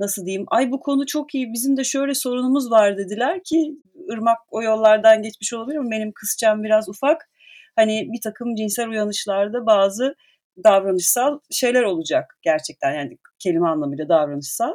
nasıl 0.00 0.26
diyeyim? 0.26 0.44
Ay 0.48 0.70
bu 0.70 0.80
konu 0.80 1.06
çok 1.06 1.34
iyi. 1.34 1.52
Bizim 1.52 1.76
de 1.76 1.84
şöyle 1.84 2.14
sorunumuz 2.14 2.70
var 2.70 2.98
dediler 2.98 3.42
ki 3.44 3.76
Irmak 4.12 4.38
o 4.50 4.62
yollardan 4.62 5.22
geçmiş 5.22 5.52
olabilir 5.52 5.78
mi? 5.78 5.90
Benim 5.90 6.12
kısçam 6.12 6.62
biraz 6.62 6.88
ufak. 6.88 7.30
Hani 7.76 8.08
bir 8.12 8.20
takım 8.20 8.54
cinsel 8.54 8.88
uyanışlarda 8.88 9.66
bazı 9.66 10.14
davranışsal 10.64 11.38
şeyler 11.50 11.82
olacak 11.82 12.38
gerçekten 12.42 12.94
yani 12.94 13.18
kelime 13.38 13.68
anlamıyla 13.68 14.08
davranışsal. 14.08 14.72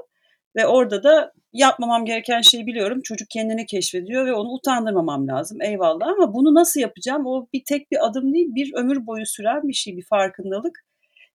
Ve 0.58 0.68
orada 0.68 1.04
da 1.04 1.34
yapmamam 1.54 2.06
gereken 2.06 2.42
şeyi 2.42 2.68
biliyorum. 2.68 3.02
Çocuk 3.04 3.30
kendini 3.30 3.66
keşfediyor 3.66 4.26
ve 4.26 4.34
onu 4.34 4.50
utandırmamam 4.50 5.28
lazım. 5.28 5.62
Eyvallah 5.62 6.08
ama 6.08 6.34
bunu 6.34 6.56
nasıl 6.56 6.80
yapacağım? 6.80 7.26
O 7.26 7.48
bir 7.54 7.64
tek 7.66 7.92
bir 7.92 8.06
adım 8.08 8.34
değil, 8.34 8.48
bir 8.56 8.74
ömür 8.74 9.08
boyu 9.08 9.26
süren 9.26 9.68
bir 9.68 9.74
şey, 9.74 9.98
bir 9.98 10.06
farkındalık. 10.06 10.86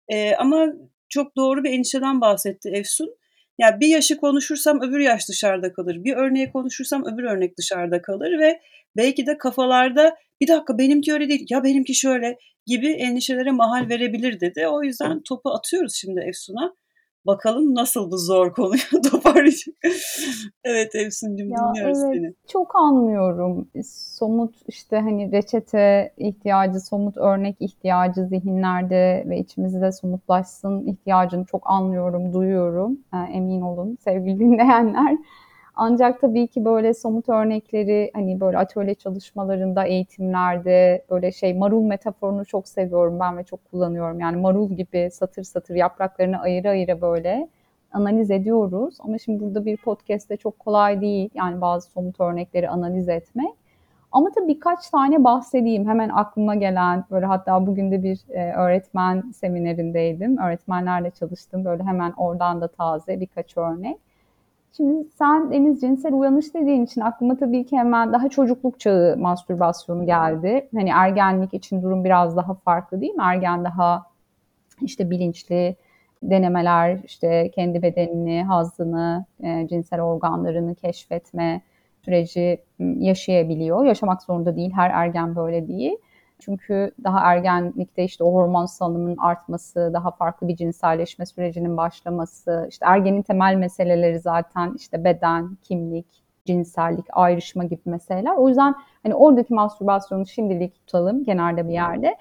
E, 0.09 0.35
ama 0.35 0.67
çok 1.09 1.37
doğru 1.37 1.65
bir 1.65 1.71
endişeden 1.71 2.21
bahsetti 2.21 2.69
Efsun. 2.69 3.17
Yani 3.59 3.81
bir 3.81 3.87
yaşı 3.87 4.17
konuşursam 4.17 4.81
öbür 4.81 4.99
yaş 5.01 5.29
dışarıda 5.29 5.73
kalır. 5.73 6.05
Bir 6.05 6.17
örneği 6.17 6.53
konuşursam 6.53 7.05
öbür 7.05 7.25
örnek 7.25 7.59
dışarıda 7.59 8.03
kalır 8.03 8.39
ve 8.39 8.61
belki 8.97 9.27
de 9.27 9.39
kafalarda 9.39 10.17
bir 10.41 10.49
dakika 10.49 10.79
benimki 10.79 11.13
öyle 11.13 11.29
değil 11.29 11.47
ya 11.51 11.65
benimki 11.65 11.95
şöyle 11.95 12.39
gibi 12.67 12.93
endişelere 12.93 13.51
mahal 13.51 13.89
verebilir 13.89 14.41
dedi. 14.41 14.69
O 14.69 14.83
yüzden 14.83 15.23
topu 15.23 15.51
atıyoruz 15.51 15.95
şimdi 15.95 16.21
Efsun'a. 16.21 16.75
Bakalım 17.27 17.75
nasıl 17.75 18.11
bu 18.11 18.19
zor 18.19 18.53
konuyu 18.53 18.81
toparlayacak. 19.11 19.75
evet 20.65 20.95
Efsun'cum 20.95 21.37
dinliyoruz 21.39 22.03
evet, 22.05 22.15
seni. 22.15 22.35
Çok 22.49 22.77
anlıyorum. 22.77 23.69
Somut 24.19 24.55
işte 24.69 24.97
hani 24.97 25.33
reçete 25.33 26.13
ihtiyacı, 26.17 26.81
somut 26.81 27.17
örnek 27.17 27.57
ihtiyacı 27.61 28.25
zihinlerde 28.25 29.25
ve 29.29 29.39
içimizde 29.39 29.93
somutlaşsın 29.93 30.87
ihtiyacını 30.87 31.45
çok 31.45 31.63
anlıyorum, 31.71 32.33
duyuyorum. 32.33 32.99
Yani 33.13 33.37
emin 33.37 33.61
olun 33.61 33.99
sevgili 34.05 34.39
dinleyenler. 34.39 35.19
Ancak 35.75 36.21
tabii 36.21 36.47
ki 36.47 36.65
böyle 36.65 36.95
somut 36.95 37.29
örnekleri 37.29 38.11
hani 38.15 38.41
böyle 38.41 38.59
atölye 38.59 38.95
çalışmalarında, 38.95 39.85
eğitimlerde 39.85 41.05
böyle 41.11 41.33
şey 41.33 41.55
marul 41.55 41.83
metaforunu 41.83 42.45
çok 42.45 42.69
seviyorum 42.69 43.21
ben 43.21 43.39
ve 43.39 43.45
çok 43.45 43.71
kullanıyorum. 43.71 44.21
Yani 44.21 44.37
marul 44.37 44.71
gibi 44.71 45.09
satır 45.13 45.43
satır 45.43 45.75
yapraklarını 45.75 46.41
ayıra 46.41 46.71
ayıra 46.71 47.01
böyle 47.01 47.49
analiz 47.93 48.31
ediyoruz. 48.31 48.97
Ama 49.01 49.19
şimdi 49.19 49.45
burada 49.45 49.65
bir 49.65 49.77
podcast'te 49.77 50.37
çok 50.37 50.59
kolay 50.59 51.01
değil. 51.01 51.31
Yani 51.35 51.61
bazı 51.61 51.91
somut 51.91 52.21
örnekleri 52.21 52.69
analiz 52.69 53.09
etmek. 53.09 53.55
Ama 54.13 54.31
tabii 54.35 54.49
birkaç 54.49 54.91
tane 54.91 55.25
bahsedeyim. 55.25 55.89
Hemen 55.89 56.09
aklıma 56.09 56.55
gelen 56.55 57.05
böyle 57.11 57.27
hatta 57.27 57.67
bugün 57.67 57.93
de 57.93 58.03
bir 58.03 58.21
e, 58.29 58.53
öğretmen 58.53 59.21
seminerindeydim. 59.35 60.39
Öğretmenlerle 60.39 61.11
çalıştım. 61.11 61.65
Böyle 61.65 61.83
hemen 61.83 62.13
oradan 62.17 62.61
da 62.61 62.69
taze 62.69 63.21
birkaç 63.21 63.57
örnek. 63.57 64.12
Şimdi 64.77 65.09
sen 65.19 65.53
Deniz 65.53 65.81
cinsel 65.81 66.13
uyanış 66.13 66.55
dediğin 66.55 66.85
için 66.85 67.01
aklıma 67.01 67.37
tabii 67.37 67.67
ki 67.67 67.79
hemen 67.79 68.13
daha 68.13 68.29
çocukluk 68.29 68.81
çağı 68.81 69.17
mastürbasyonu 69.17 70.07
geldi. 70.07 70.69
Hani 70.75 70.91
ergenlik 70.91 71.55
için 71.55 71.83
durum 71.83 72.05
biraz 72.05 72.37
daha 72.37 72.55
farklı 72.55 73.01
değil 73.01 73.15
mi? 73.15 73.23
Ergen 73.23 73.65
daha 73.65 74.07
işte 74.83 75.11
bilinçli 75.11 75.77
denemeler, 76.23 76.99
işte 77.05 77.51
kendi 77.55 77.83
bedenini, 77.83 78.45
hazını, 78.45 79.25
e, 79.43 79.69
cinsel 79.69 80.01
organlarını 80.01 80.75
keşfetme 80.75 81.63
süreci 82.05 82.59
yaşayabiliyor. 82.79 83.85
Yaşamak 83.85 84.23
zorunda 84.23 84.57
değil, 84.57 84.73
her 84.75 84.91
ergen 84.91 85.37
böyle 85.37 85.69
değil. 85.69 85.97
Çünkü 86.45 86.91
daha 87.05 87.21
ergenlikte 87.21 88.05
işte 88.05 88.25
o 88.25 88.35
hormon 88.35 88.67
salınımının 88.67 89.17
artması, 89.17 89.91
daha 89.93 90.11
farklı 90.11 90.49
bir 90.49 90.57
cinselleşme 90.57 91.27
sürecinin 91.27 91.77
başlaması, 91.77 92.67
işte 92.71 92.87
ergenin 92.89 93.23
temel 93.23 93.55
meseleleri 93.55 94.21
zaten 94.21 94.73
işte 94.77 95.05
beden, 95.05 95.57
kimlik, 95.63 96.07
cinsellik, 96.45 97.07
ayrışma 97.13 97.65
gibi 97.65 97.81
meseleler. 97.85 98.37
O 98.37 98.49
yüzden 98.49 98.75
hani 99.03 99.15
oradaki 99.15 99.55
mastürbasyonu 99.55 100.27
şimdilik 100.27 100.75
tutalım 100.75 101.25
kenarda 101.25 101.69
bir 101.69 101.73
yerde. 101.73 102.17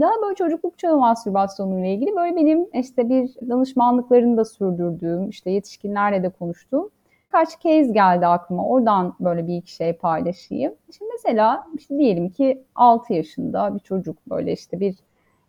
Daha 0.00 0.10
böyle 0.22 0.34
çocukluk 0.34 0.78
çağı 0.78 0.96
mastürbasyonu 0.96 1.80
ile 1.80 1.94
ilgili 1.94 2.16
böyle 2.16 2.36
benim 2.36 2.66
işte 2.74 3.08
bir 3.08 3.48
danışmanlıklarını 3.48 4.36
da 4.36 4.44
sürdürdüğüm, 4.44 5.28
işte 5.28 5.50
yetişkinlerle 5.50 6.22
de 6.22 6.28
konuştuğum 6.28 6.90
birkaç 7.26 7.60
case 7.60 7.92
geldi 7.92 8.26
aklıma. 8.26 8.66
Oradan 8.66 9.14
böyle 9.20 9.46
bir 9.46 9.56
iki 9.56 9.72
şey 9.72 9.92
paylaşayım. 9.92 10.74
Şimdi 10.98 11.10
mesela 11.12 11.66
işte 11.78 11.98
diyelim 11.98 12.28
ki 12.28 12.64
6 12.74 13.12
yaşında 13.12 13.74
bir 13.74 13.80
çocuk 13.80 14.16
böyle 14.26 14.52
işte 14.52 14.80
bir 14.80 14.96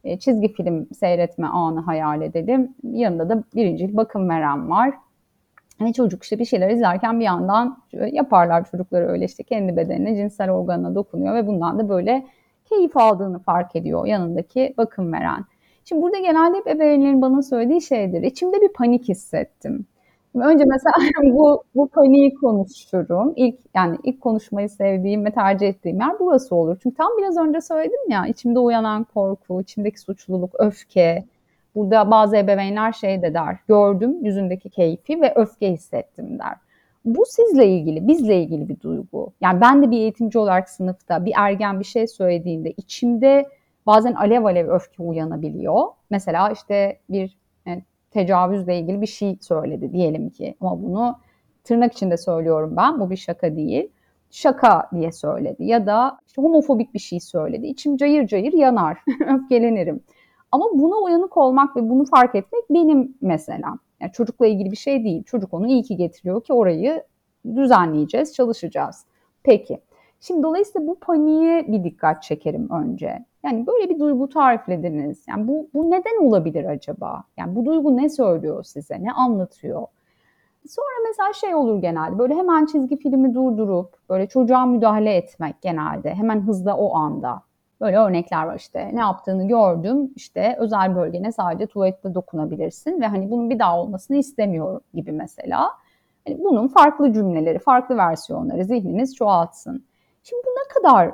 e, 0.04 0.20
çizgi 0.20 0.54
film 0.54 0.88
seyretme 1.00 1.48
anı 1.48 1.80
hayal 1.80 2.22
edelim. 2.22 2.76
Yanında 2.84 3.30
da 3.30 3.44
birinci 3.56 3.98
bakım 3.98 4.30
veren 4.30 4.70
var. 4.70 4.94
Ve 5.82 5.94
çocuk 5.94 6.24
işte 6.24 6.40
bir 6.40 6.46
şeyler 6.46 6.70
izlerken 6.70 7.20
bir 7.20 7.26
yandan 7.26 7.84
yaparlar 8.12 8.66
çocukları 8.72 9.08
öyle 9.08 9.26
işte 9.26 9.44
kendi 9.44 9.78
bedenine, 9.78 10.16
cinsel 10.16 10.52
organına 10.52 10.96
dokunuyor 10.96 11.36
ve 11.36 11.48
bundan 11.48 11.80
da 11.80 11.90
böyle 11.90 12.26
keyif 12.66 12.98
aldığını 12.98 13.40
fark 13.40 13.76
ediyor 13.76 14.06
yanındaki 14.06 14.74
bakım 14.78 15.14
veren. 15.14 15.46
Şimdi 15.86 16.02
burada 16.02 16.20
genelde 16.20 16.58
hep 16.58 16.68
ebeveynlerin 16.68 17.22
bana 17.22 17.42
söylediği 17.42 17.82
şeydir. 17.82 18.24
İçimde 18.24 18.62
bir 18.62 18.74
panik 18.74 19.10
hissettim. 19.10 19.86
Önce 20.42 20.66
mesela 20.66 20.94
bu 21.24 21.64
bu 21.76 21.88
paniği 21.88 22.34
konuşurum. 22.36 23.34
İlk 23.36 23.60
yani 23.76 23.98
ilk 24.04 24.22
konuşmayı 24.22 24.70
sevdiğim 24.70 25.26
ve 25.26 25.32
tercih 25.32 25.68
ettiğim 25.68 26.00
yer 26.00 26.20
burası 26.20 26.56
olur. 26.56 26.78
Çünkü 26.84 26.96
tam 26.96 27.12
biraz 27.18 27.38
önce 27.38 27.62
söyledim 27.62 28.10
ya 28.10 28.28
içimde 28.28 28.60
uyanan 28.60 29.04
korku, 29.04 29.62
içimdeki 29.62 30.00
suçluluk, 30.00 30.52
öfke. 30.60 31.26
Burada 31.76 32.12
bazı 32.12 32.38
ebeveynler 32.38 32.92
şey 32.92 33.22
de 33.22 33.34
der. 33.34 33.58
Gördüm 33.68 34.26
yüzündeki 34.26 34.70
keyfi 34.70 35.22
ve 35.22 35.34
öfke 35.36 35.72
hissettim 35.72 36.40
der. 36.40 36.56
Bu 37.06 37.24
sizle 37.26 37.68
ilgili, 37.68 38.08
bizle 38.08 38.42
ilgili 38.42 38.70
bir 38.70 38.80
duygu. 38.80 39.32
Yani 39.42 39.62
ben 39.62 39.84
de 39.84 39.92
bir 39.92 39.98
eğitimci 39.98 40.40
olarak 40.40 40.70
sınıfta 40.70 41.26
bir 41.26 41.34
ergen 41.38 41.80
bir 41.80 41.86
şey 41.86 42.08
söylediğinde 42.08 42.72
içimde 42.78 43.46
bazen 43.86 44.14
alev 44.14 44.44
alev 44.44 44.70
öfke 44.70 45.04
uyanabiliyor. 45.04 45.84
Mesela 46.10 46.50
işte 46.52 47.00
bir 47.10 47.38
tecavüzle 48.18 48.80
ilgili 48.80 49.02
bir 49.02 49.08
şey 49.08 49.38
söyledi 49.42 49.94
diyelim 49.94 50.30
ki. 50.30 50.56
Ama 50.62 50.84
bunu 50.84 51.16
tırnak 51.64 51.94
içinde 51.94 52.18
söylüyorum 52.18 52.74
ben. 52.78 53.00
Bu 53.00 53.10
bir 53.10 53.16
şaka 53.16 53.56
değil. 53.56 53.90
Şaka 54.32 54.90
diye 54.96 55.12
söyledi 55.12 55.66
ya 55.66 55.86
da 55.86 56.20
işte 56.28 56.42
homofobik 56.42 56.94
bir 56.94 57.00
şey 57.00 57.20
söyledi. 57.20 57.68
İçim 57.68 57.98
cayır 57.98 58.28
cayır 58.28 58.54
yanar, 58.54 58.98
öfkelenirim. 59.28 60.04
Ama 60.52 60.66
buna 60.74 60.96
uyanık 60.96 61.38
olmak 61.38 61.76
ve 61.76 61.90
bunu 61.90 62.06
fark 62.06 62.36
etmek 62.36 62.64
benim 62.70 63.16
meselem. 63.22 63.80
Yani 64.02 64.12
çocukla 64.12 64.48
ilgili 64.48 64.72
bir 64.72 64.78
şey 64.78 65.04
değil. 65.04 65.24
Çocuk 65.24 65.54
onu 65.54 65.68
iyi 65.68 65.84
ki 65.84 65.96
getiriyor 65.96 66.44
ki 66.44 66.54
orayı 66.54 67.04
düzenleyeceğiz, 67.56 68.34
çalışacağız. 68.34 69.06
Peki. 69.44 69.82
Şimdi 70.22 70.44
dolayısıyla 70.44 70.88
bu 70.88 70.96
paniğe 71.00 71.68
bir 71.68 71.84
dikkat 71.84 72.24
çekerim 72.24 72.70
önce. 72.70 73.26
Yani 73.44 73.68
böyle 73.68 73.90
bir 73.90 74.00
duygu 74.00 74.30
tariflediniz. 74.30 75.24
Yani 75.28 75.48
bu, 75.48 75.68
bu 75.74 75.92
neden 75.92 76.24
olabilir 76.24 76.66
acaba? 76.66 77.24
Yani 77.38 77.56
bu 77.56 77.66
duygu 77.66 77.98
ne 77.98 78.10
söylüyor 78.10 78.64
size, 78.64 79.04
ne 79.04 79.12
anlatıyor? 79.12 79.88
Sonra 80.68 81.08
mesela 81.08 81.34
şey 81.34 81.56
olur 81.56 81.82
genelde 81.82 82.18
böyle 82.18 82.36
hemen 82.36 82.66
çizgi 82.66 82.98
filmi 82.98 83.34
durdurup 83.34 83.90
böyle 84.10 84.28
çocuğa 84.28 84.66
müdahale 84.66 85.14
etmek 85.14 85.62
genelde 85.62 86.16
hemen 86.16 86.42
hızla 86.42 86.78
o 86.78 86.96
anda. 86.96 87.42
Böyle 87.82 87.98
örnekler 87.98 88.44
var 88.44 88.56
işte 88.56 88.92
ne 88.94 89.00
yaptığını 89.00 89.48
gördüm 89.48 90.12
işte 90.16 90.56
özel 90.60 90.96
bölgene 90.96 91.32
sadece 91.32 91.68
tuvalette 91.68 92.16
dokunabilirsin 92.16 93.02
ve 93.02 93.08
hani 93.08 93.32
bunun 93.32 93.50
bir 93.50 93.60
daha 93.60 93.82
olmasını 93.82 94.18
istemiyorum 94.18 94.82
gibi 94.94 95.12
mesela. 95.12 95.70
Yani 96.28 96.40
bunun 96.44 96.68
farklı 96.68 97.14
cümleleri, 97.14 97.60
farklı 97.60 97.98
versiyonları 97.98 98.66
zihniniz 98.66 99.16
çoğaltsın. 99.16 99.84
Şimdi 100.30 100.42
bu 100.46 100.50
ne 100.50 100.74
kadar 100.74 101.12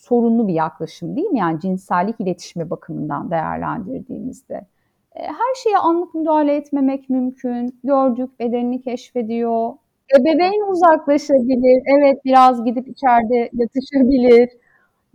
sorunlu 0.00 0.48
bir 0.48 0.52
yaklaşım 0.54 1.16
değil 1.16 1.26
mi? 1.26 1.38
Yani 1.38 1.60
cinsellik 1.60 2.20
iletişimi 2.20 2.70
bakımından 2.70 3.30
değerlendirdiğimizde. 3.30 4.54
E, 5.14 5.22
her 5.22 5.54
şeye 5.62 5.78
anlık 5.78 6.14
müdahale 6.14 6.56
etmemek 6.56 7.10
mümkün. 7.10 7.80
Gördük, 7.84 8.40
bedenini 8.40 8.82
keşfediyor. 8.82 9.72
Ebeveyn 10.20 10.70
uzaklaşabilir. 10.70 11.82
Evet 11.98 12.24
biraz 12.24 12.64
gidip 12.64 12.88
içeride 12.88 13.50
yatışabilir. 13.52 14.48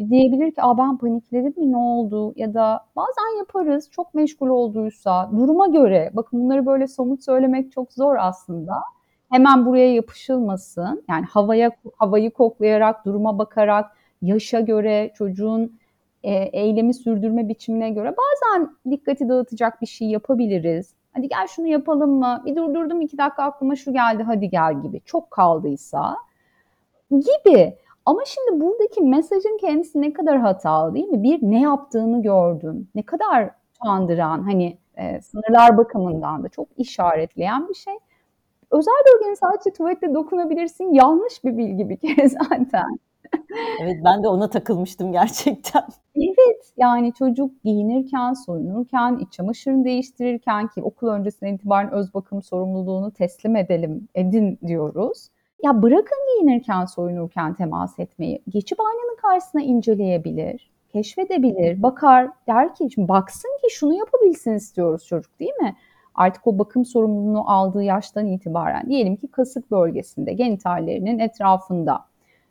Diyebilir 0.10 0.52
ki 0.52 0.62
Aa, 0.62 0.78
ben 0.78 0.98
panikledim 0.98 1.54
mi 1.58 1.72
ne 1.72 1.78
oldu? 1.78 2.34
Ya 2.36 2.54
da 2.54 2.80
bazen 2.96 3.38
yaparız 3.38 3.90
çok 3.92 4.14
meşgul 4.14 4.48
olduysa 4.50 5.32
duruma 5.38 5.68
göre. 5.68 6.12
Bakın 6.14 6.44
bunları 6.44 6.66
böyle 6.66 6.88
somut 6.88 7.24
söylemek 7.26 7.72
çok 7.72 7.94
zor 7.94 8.16
aslında 8.20 8.74
hemen 9.32 9.66
buraya 9.66 9.94
yapışılmasın. 9.94 11.04
Yani 11.10 11.26
havaya 11.26 11.72
havayı 11.96 12.32
koklayarak, 12.32 13.06
duruma 13.06 13.38
bakarak, 13.38 13.92
yaşa 14.22 14.60
göre, 14.60 15.12
çocuğun 15.16 15.80
e, 16.24 16.34
eylemi 16.34 16.94
sürdürme 16.94 17.50
biçimine 17.50 17.90
göre 17.90 18.16
bazen 18.18 18.70
dikkati 18.92 19.30
dağıtacak 19.30 19.82
bir 19.82 19.88
şey 19.88 20.08
yapabiliriz. 20.08 20.94
Hadi 21.14 21.30
gel 21.30 21.48
şunu 21.48 21.68
yapalım 21.68 22.12
mı? 22.12 22.42
Bir 22.46 22.56
durdurdum 22.56 23.02
iki 23.02 23.18
dakika 23.18 23.44
aklıma 23.44 23.76
şu 23.76 23.94
geldi 23.94 24.24
hadi 24.24 24.50
gel 24.50 24.82
gibi. 24.82 25.02
Çok 25.06 25.32
kaldıysa 25.32 26.18
gibi. 27.12 27.76
Ama 28.06 28.22
şimdi 28.26 28.62
buradaki 28.62 29.02
mesajın 29.02 29.58
kendisi 29.62 30.02
ne 30.02 30.14
kadar 30.14 30.40
hatalı 30.40 30.94
değil 30.96 31.08
mi? 31.08 31.24
Bir 31.24 31.40
ne 31.42 31.62
yaptığını 31.62 32.22
gördüm. 32.22 32.88
Ne 32.96 33.02
kadar 33.02 33.50
utandıran 33.76 34.44
hani 34.44 34.78
e, 34.98 35.22
sınırlar 35.22 35.78
bakımından 35.78 36.44
da 36.44 36.50
çok 36.50 36.68
işaretleyen 36.78 37.70
bir 37.70 37.74
şey 37.74 37.94
özel 38.78 38.94
bölgene 39.14 39.36
sadece 39.36 39.74
tuvalette 39.74 40.14
dokunabilirsin 40.14 40.94
yanlış 40.94 41.44
bir 41.44 41.58
bilgi 41.58 41.90
bir 41.90 41.98
kere 41.98 42.30
zaten. 42.50 43.00
evet 43.82 43.98
ben 44.06 44.24
de 44.24 44.28
ona 44.28 44.50
takılmıştım 44.50 45.12
gerçekten. 45.12 45.84
Evet 46.16 46.74
yani 46.78 47.14
çocuk 47.14 47.64
giyinirken, 47.64 48.34
soyunurken, 48.34 49.18
iç 49.18 49.34
çamaşırını 49.34 49.86
değiştirirken 49.86 50.68
ki 50.68 50.82
okul 50.82 51.08
öncesine 51.08 51.54
itibaren 51.54 51.92
öz 51.92 52.14
bakım 52.14 52.42
sorumluluğunu 52.42 53.12
teslim 53.12 53.56
edelim, 53.56 54.08
edin 54.16 54.60
diyoruz. 54.68 55.30
Ya 55.64 55.82
bırakın 55.82 56.18
giyinirken, 56.36 56.86
soyunurken 56.86 57.54
temas 57.54 58.00
etmeyi. 58.00 58.42
Geçip 58.50 58.80
aynanın 58.80 59.18
karşısına 59.22 59.62
inceleyebilir, 59.62 60.72
keşfedebilir, 60.90 61.84
bakar. 61.84 62.30
Der 62.48 62.76
ki, 62.76 62.88
şimdi 62.94 63.08
baksın 63.08 63.50
ki 63.62 63.74
şunu 63.76 63.94
yapabilsin 63.94 64.54
istiyoruz 64.54 65.06
çocuk 65.06 65.40
değil 65.40 65.54
mi? 65.62 65.76
Artık 66.16 66.48
o 66.48 66.60
bakım 66.60 66.86
sorumluluğunu 66.86 67.52
aldığı 67.52 67.84
yaştan 67.84 68.28
itibaren 68.28 68.90
diyelim 68.90 69.16
ki 69.16 69.28
kasık 69.28 69.72
bölgesinde, 69.72 70.34
genitallerinin 70.34 71.20
etrafında, 71.20 72.06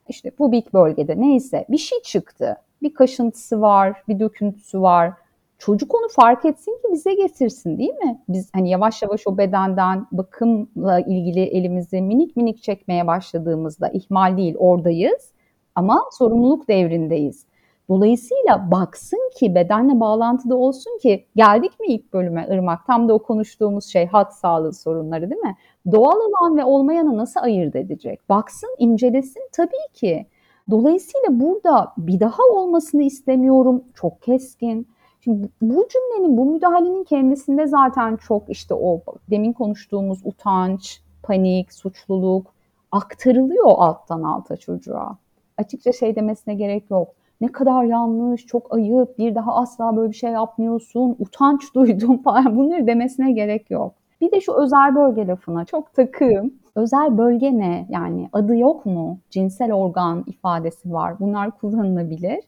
işte 0.09 0.31
pubik 0.31 0.75
bölgede 0.75 1.21
neyse 1.21 1.67
bir 1.69 1.79
şey 1.79 2.03
çıktı. 2.03 2.57
Bir 2.83 2.95
kaşıntısı 2.95 3.61
var, 3.61 4.03
bir 4.09 4.21
döküntüsü 4.21 4.81
var. 4.81 5.13
Çocuk 5.59 5.95
onu 5.95 6.09
fark 6.09 6.45
etsin 6.45 6.73
ki 6.73 6.93
bize 6.93 7.15
getirsin 7.15 7.79
değil 7.79 7.95
mi? 7.95 8.21
Biz 8.29 8.51
hani 8.55 8.71
yavaş 8.71 9.03
yavaş 9.03 9.27
o 9.27 9.39
bedenden 9.39 10.07
bakımla 10.13 11.01
ilgili 11.01 11.41
elimizi 11.41 12.03
minik 12.03 12.37
minik 12.37 12.63
çekmeye 12.63 13.07
başladığımızda 13.07 13.89
ihmal 13.89 14.37
değil 14.37 14.55
oradayız 14.59 15.33
ama 15.75 16.03
sorumluluk 16.13 16.69
devrindeyiz. 16.69 17.47
Dolayısıyla 17.89 18.71
baksın 18.71 19.31
ki 19.37 19.55
bedenle 19.55 20.01
bağlantıda 20.01 20.57
olsun 20.57 20.99
ki 20.99 21.27
geldik 21.37 21.81
mi 21.81 21.87
ilk 21.87 22.13
bölüme 22.13 22.47
Irmak? 22.51 22.87
Tam 22.87 23.09
da 23.09 23.15
o 23.15 23.19
konuştuğumuz 23.19 23.85
şey 23.85 24.07
hat 24.07 24.35
sağlığı 24.35 24.73
sorunları 24.73 25.31
değil 25.31 25.43
mi? 25.43 25.57
Doğal 25.93 26.17
olan 26.17 26.57
ve 26.57 26.65
olmayanı 26.65 27.17
nasıl 27.17 27.41
ayırt 27.41 27.77
edecek? 27.77 28.29
Baksın, 28.29 28.77
incelesin 28.79 29.43
tabii 29.53 29.93
ki. 29.95 30.27
Dolayısıyla 30.71 31.41
burada 31.41 31.93
bir 31.97 32.21
daha 32.21 32.43
olmasını 32.43 33.03
istemiyorum. 33.03 33.85
Çok 33.95 34.23
keskin. 34.23 34.89
Şimdi 35.21 35.49
bu 35.63 35.89
cümlenin, 35.89 36.37
bu 36.37 36.45
müdahalenin 36.45 37.05
kendisinde 37.05 37.67
zaten 37.67 38.17
çok 38.17 38.51
işte 38.51 38.75
o 38.75 39.03
demin 39.31 39.53
konuştuğumuz 39.53 40.21
utanç, 40.25 41.01
panik, 41.23 41.73
suçluluk 41.73 42.47
aktarılıyor 42.93 43.67
alttan 43.67 44.23
alta 44.23 44.57
çocuğa. 44.57 45.19
Açıkça 45.59 45.93
şey 45.93 46.17
demesine 46.17 46.55
gerek 46.55 46.91
yok 46.91 47.09
ne 47.41 47.53
kadar 47.53 47.85
yanlış, 47.85 48.47
çok 48.47 48.75
ayıp, 48.75 49.19
bir 49.19 49.35
daha 49.35 49.55
asla 49.55 49.97
böyle 49.97 50.11
bir 50.11 50.17
şey 50.17 50.31
yapmıyorsun, 50.31 51.17
utanç 51.19 51.63
duydum 51.75 52.23
falan 52.23 52.57
bunları 52.57 52.87
demesine 52.87 53.33
gerek 53.33 53.71
yok. 53.71 53.95
Bir 54.21 54.33
de 54.33 54.41
şu 54.41 54.53
özel 54.53 54.95
bölge 54.95 55.27
lafına 55.27 55.65
çok 55.65 55.95
takığım. 55.95 56.55
Özel 56.75 57.19
bölge 57.19 57.59
ne? 57.59 57.87
Yani 57.91 58.29
adı 58.33 58.57
yok 58.57 58.87
mu? 58.87 59.19
Cinsel 59.31 59.73
organ 59.73 60.25
ifadesi 60.27 60.93
var. 60.93 61.21
Bunlar 61.21 61.51
kullanılabilir. 61.51 62.41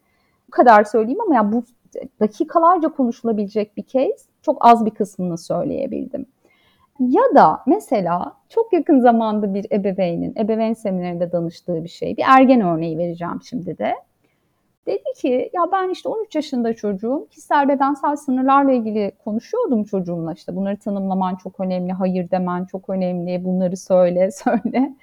Bu 0.48 0.50
kadar 0.50 0.84
söyleyeyim 0.84 1.20
ama 1.20 1.34
ya 1.34 1.52
bu 1.52 1.62
dakikalarca 2.20 2.88
konuşulabilecek 2.88 3.76
bir 3.76 3.82
case. 3.82 4.30
Çok 4.42 4.56
az 4.60 4.86
bir 4.86 4.90
kısmını 4.90 5.38
söyleyebildim. 5.38 6.26
Ya 7.00 7.22
da 7.34 7.62
mesela 7.66 8.32
çok 8.48 8.72
yakın 8.72 9.00
zamanda 9.00 9.54
bir 9.54 9.66
ebeveynin, 9.72 10.34
ebeveyn 10.38 10.72
seminerinde 10.72 11.32
danıştığı 11.32 11.84
bir 11.84 11.88
şey. 11.88 12.16
Bir 12.16 12.24
ergen 12.26 12.60
örneği 12.60 12.98
vereceğim 12.98 13.40
şimdi 13.42 13.78
de. 13.78 13.94
Dedi 14.86 15.12
ki 15.16 15.50
ya 15.52 15.72
ben 15.72 15.90
işte 15.90 16.08
13 16.08 16.34
yaşında 16.34 16.74
çocuğum 16.74 17.26
kişisel 17.30 17.68
bedensel 17.68 18.16
sınırlarla 18.16 18.72
ilgili 18.72 19.12
konuşuyordum 19.24 19.84
çocuğumla 19.84 20.32
işte 20.32 20.56
bunları 20.56 20.76
tanımlaman 20.76 21.36
çok 21.36 21.60
önemli, 21.60 21.92
hayır 21.92 22.30
demen 22.30 22.64
çok 22.64 22.90
önemli, 22.90 23.44
bunları 23.44 23.76
söyle 23.76 24.30
söyle. 24.44 24.96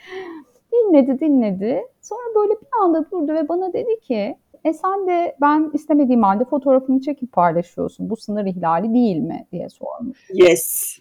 dinledi 0.72 1.20
dinledi. 1.20 1.82
Sonra 2.02 2.36
böyle 2.36 2.54
bir 2.54 2.84
anda 2.84 3.12
durdu 3.12 3.34
ve 3.34 3.50
bana 3.50 3.74
dedi 3.74 4.00
ki 4.00 4.38
e 4.66 4.74
sen 4.74 5.08
de 5.08 5.36
ben 5.42 5.72
istemediğim 5.74 6.24
halde 6.24 6.46
fotoğrafımı 6.46 7.02
çekip 7.02 7.32
paylaşıyorsun. 7.32 8.10
Bu 8.10 8.18
sınır 8.18 8.46
ihlali 8.46 8.94
değil 8.94 9.18
mi 9.18 9.48
diye 9.52 9.70
sormuş. 9.70 10.30
Yes. 10.34 11.00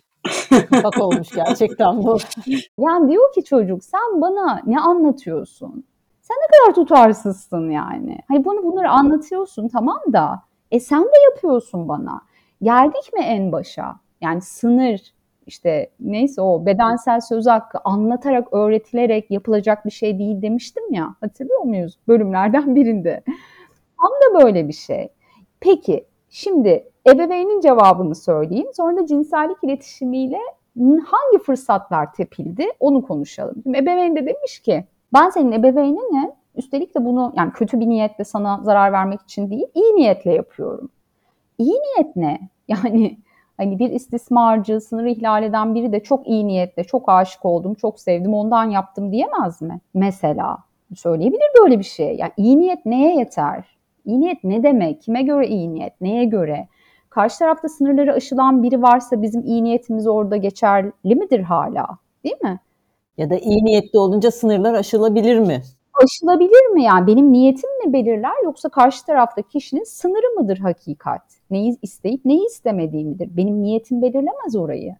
Bak 0.84 1.00
olmuş 1.00 1.28
gerçekten 1.30 2.02
bu. 2.02 2.18
Yani 2.78 3.10
diyor 3.10 3.32
ki 3.34 3.44
çocuk 3.44 3.84
sen 3.84 4.20
bana 4.20 4.60
ne 4.66 4.80
anlatıyorsun? 4.80 5.84
Sen 6.22 6.36
ne 6.36 6.58
kadar 6.58 6.74
tutarsızsın 6.74 7.70
yani. 7.70 8.18
Hani 8.28 8.44
bunu 8.44 8.64
bunları 8.64 8.90
anlatıyorsun 8.90 9.68
tamam 9.68 10.00
da 10.12 10.42
e 10.70 10.80
sen 10.80 11.02
de 11.04 11.18
yapıyorsun 11.30 11.88
bana. 11.88 12.20
Geldik 12.62 13.12
mi 13.12 13.20
en 13.20 13.52
başa? 13.52 13.96
Yani 14.20 14.40
sınır 14.40 15.00
işte 15.46 15.90
neyse 16.00 16.42
o 16.42 16.66
bedensel 16.66 17.20
söz 17.20 17.46
hakkı 17.46 17.78
anlatarak 17.84 18.52
öğretilerek 18.52 19.30
yapılacak 19.30 19.86
bir 19.86 19.90
şey 19.90 20.18
değil 20.18 20.42
demiştim 20.42 20.92
ya. 20.92 21.14
Hatırlıyor 21.20 21.60
muyuz? 21.60 21.98
Bölümlerden 22.08 22.76
birinde. 22.76 23.22
Tam 24.00 24.10
da 24.10 24.44
böyle 24.44 24.68
bir 24.68 24.72
şey. 24.72 25.08
Peki 25.60 26.04
şimdi 26.30 26.90
ebeveynin 27.08 27.60
cevabını 27.60 28.14
söyleyeyim. 28.14 28.68
Sonra 28.74 28.96
da 28.96 29.06
cinsellik 29.06 29.56
iletişimiyle 29.62 30.38
hangi 30.80 31.38
fırsatlar 31.46 32.12
tepildi 32.12 32.66
onu 32.80 33.02
konuşalım. 33.06 33.54
Şimdi 33.62 33.78
ebeveyn 33.78 34.16
de 34.16 34.26
demiş 34.26 34.58
ki 34.58 34.84
ben 35.12 35.30
senin 35.30 35.52
ebeveyninim. 35.52 36.30
Üstelik 36.54 36.94
de 36.94 37.04
bunu 37.04 37.32
yani 37.36 37.52
kötü 37.52 37.80
bir 37.80 37.88
niyetle 37.88 38.24
sana 38.24 38.60
zarar 38.62 38.92
vermek 38.92 39.22
için 39.22 39.50
değil, 39.50 39.66
iyi 39.74 39.96
niyetle 39.96 40.32
yapıyorum. 40.32 40.90
İyi 41.58 41.74
niyet 41.74 42.16
ne? 42.16 42.40
Yani 42.68 43.18
hani 43.56 43.78
bir 43.78 43.90
istismarcı, 43.90 44.80
sınır 44.80 45.04
ihlal 45.04 45.42
eden 45.42 45.74
biri 45.74 45.92
de 45.92 46.00
çok 46.00 46.28
iyi 46.28 46.46
niyetle, 46.46 46.84
çok 46.84 47.08
aşık 47.08 47.44
oldum, 47.44 47.74
çok 47.74 48.00
sevdim, 48.00 48.34
ondan 48.34 48.70
yaptım 48.70 49.12
diyemez 49.12 49.62
mi? 49.62 49.80
Mesela 49.94 50.58
söyleyebilir 50.96 51.50
böyle 51.60 51.78
bir 51.78 51.84
şey. 51.84 52.16
Yani 52.16 52.32
iyi 52.36 52.58
niyet 52.58 52.86
neye 52.86 53.16
yeter? 53.16 53.78
İyi 54.04 54.20
niyet 54.20 54.44
ne 54.44 54.62
demek? 54.62 55.02
Kime 55.02 55.22
göre 55.22 55.46
iyi 55.48 55.74
niyet? 55.74 56.00
Neye 56.00 56.24
göre? 56.24 56.68
Karşı 57.10 57.38
tarafta 57.38 57.68
sınırları 57.68 58.12
aşılan 58.12 58.62
biri 58.62 58.82
varsa 58.82 59.22
bizim 59.22 59.42
iyi 59.44 59.64
niyetimiz 59.64 60.06
orada 60.06 60.36
geçerli 60.36 61.14
midir 61.14 61.40
hala? 61.40 61.88
Değil 62.24 62.42
mi? 62.42 62.60
Ya 63.16 63.30
da 63.30 63.38
iyi 63.38 63.64
niyetli 63.64 63.98
olunca 63.98 64.30
sınırlar 64.30 64.74
aşılabilir 64.74 65.38
mi? 65.38 65.62
Aşılabilir 66.04 66.66
mi 66.66 66.82
yani? 66.82 67.06
Benim 67.06 67.32
niyetim 67.32 67.86
mi 67.86 67.92
belirler 67.92 68.44
yoksa 68.44 68.68
karşı 68.68 69.06
tarafta 69.06 69.42
kişinin 69.42 69.84
sınırı 69.84 70.40
mıdır 70.40 70.58
hakikat? 70.58 71.22
Neyi 71.50 71.78
isteyip 71.82 72.24
neyi 72.24 72.46
istemediği 72.46 73.04
midir? 73.04 73.30
Benim 73.36 73.62
niyetim 73.62 74.02
belirlemez 74.02 74.56
orayı. 74.56 74.96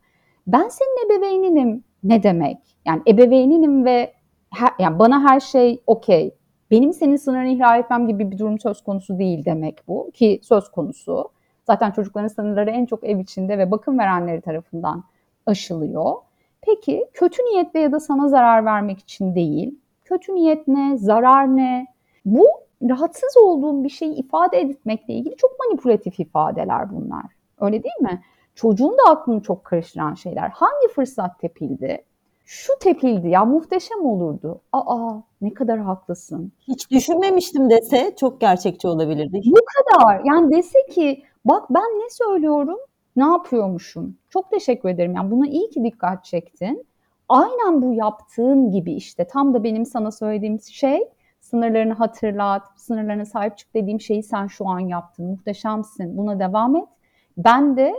Ben 0.47 0.69
senin 0.69 1.07
ebeveyninim 1.07 1.85
ne 2.05 2.23
demek? 2.23 2.59
Yani 2.87 3.03
ebeveyninim 3.07 3.85
ve 3.85 4.13
her, 4.51 4.71
yani 4.79 4.99
bana 4.99 5.31
her 5.31 5.41
şey 5.41 5.83
okey. 5.87 6.35
Benim 6.71 6.93
senin 6.93 7.17
sınırını 7.17 7.49
ihlal 7.49 7.81
etmem 7.81 8.07
gibi 8.07 8.31
bir 8.31 8.39
durum 8.39 8.59
söz 8.59 8.83
konusu 8.83 9.19
değil 9.19 9.45
demek 9.45 9.89
bu 9.89 10.11
ki 10.15 10.41
söz 10.43 10.71
konusu. 10.71 11.29
Zaten 11.67 11.91
çocukların 11.91 12.29
sınırları 12.29 12.71
en 12.71 12.87
çok 12.87 13.05
ev 13.05 13.19
içinde 13.19 13.59
ve 13.59 13.71
bakım 13.71 13.99
verenleri 13.99 14.41
tarafından 14.41 15.05
aşılıyor. 15.47 16.15
Peki 16.63 17.07
kötü 17.13 17.43
niyetle 17.43 17.81
ya 17.81 17.93
da 17.93 18.01
sana 18.01 18.29
zarar 18.29 18.65
vermek 18.65 18.99
için 18.99 19.35
değil. 19.35 19.79
Kötü 20.05 20.35
niyet 20.35 20.69
ne? 20.69 20.99
Zarar 20.99 21.57
ne? 21.57 21.87
Bu 22.25 22.47
rahatsız 22.89 23.37
olduğum 23.37 23.85
bir 23.85 23.89
şeyi 23.89 24.15
ifade 24.15 24.59
etmekle 24.61 25.15
ilgili 25.15 25.37
çok 25.37 25.59
manipülatif 25.59 26.21
ifadeler 26.21 26.93
bunlar. 26.93 27.25
Öyle 27.61 27.83
değil 27.83 28.01
mi? 28.01 28.23
Çocuğun 28.55 28.93
da 28.93 29.11
aklını 29.11 29.43
çok 29.43 29.65
karıştıran 29.65 30.15
şeyler. 30.15 30.49
Hangi 30.49 30.89
fırsat 30.95 31.39
tepildi? 31.39 32.05
Şu 32.45 32.73
tepildi 32.81 33.29
ya 33.29 33.45
muhteşem 33.45 34.07
olurdu. 34.07 34.61
Aa 34.73 35.15
ne 35.41 35.55
kadar 35.55 35.79
haklısın. 35.79 36.53
Hiç 36.69 36.91
düşünmemiştim 36.91 37.71
dese 37.71 38.15
çok 38.17 38.41
gerçekçi 38.41 38.89
olabilirdi. 38.89 39.41
Bu 39.47 39.61
kadar. 39.75 40.21
Yani 40.25 40.57
dese 40.57 40.87
ki 40.87 41.23
bak 41.45 41.65
ben 41.71 41.83
ne 41.83 42.11
söylüyorum, 42.11 42.79
ne 43.17 43.25
yapıyormuşum. 43.25 44.17
Çok 44.31 44.51
teşekkür 44.51 44.89
ederim. 44.89 45.15
Yani 45.15 45.31
buna 45.31 45.47
iyi 45.49 45.71
ki 45.71 45.85
dikkat 45.85 46.25
çektin. 46.25 46.87
Aynen 47.29 47.83
bu 47.83 47.95
yaptığın 47.95 48.71
gibi 48.71 48.93
işte 48.93 49.27
tam 49.27 49.55
da 49.55 49.65
benim 49.65 49.87
sana 49.87 50.11
söylediğim 50.11 50.61
şey 50.61 51.01
sınırlarını 51.41 51.93
hatırlat, 51.93 52.63
sınırlarına 52.77 53.25
sahip 53.25 53.59
çık 53.59 53.75
dediğim 53.75 54.01
şeyi 54.01 54.23
sen 54.23 54.47
şu 54.47 54.69
an 54.69 54.79
yaptın. 54.79 55.27
Muhteşemsin. 55.27 56.17
Buna 56.17 56.39
devam 56.39 56.77
et. 56.77 56.89
Ben 57.37 57.77
de 57.77 57.95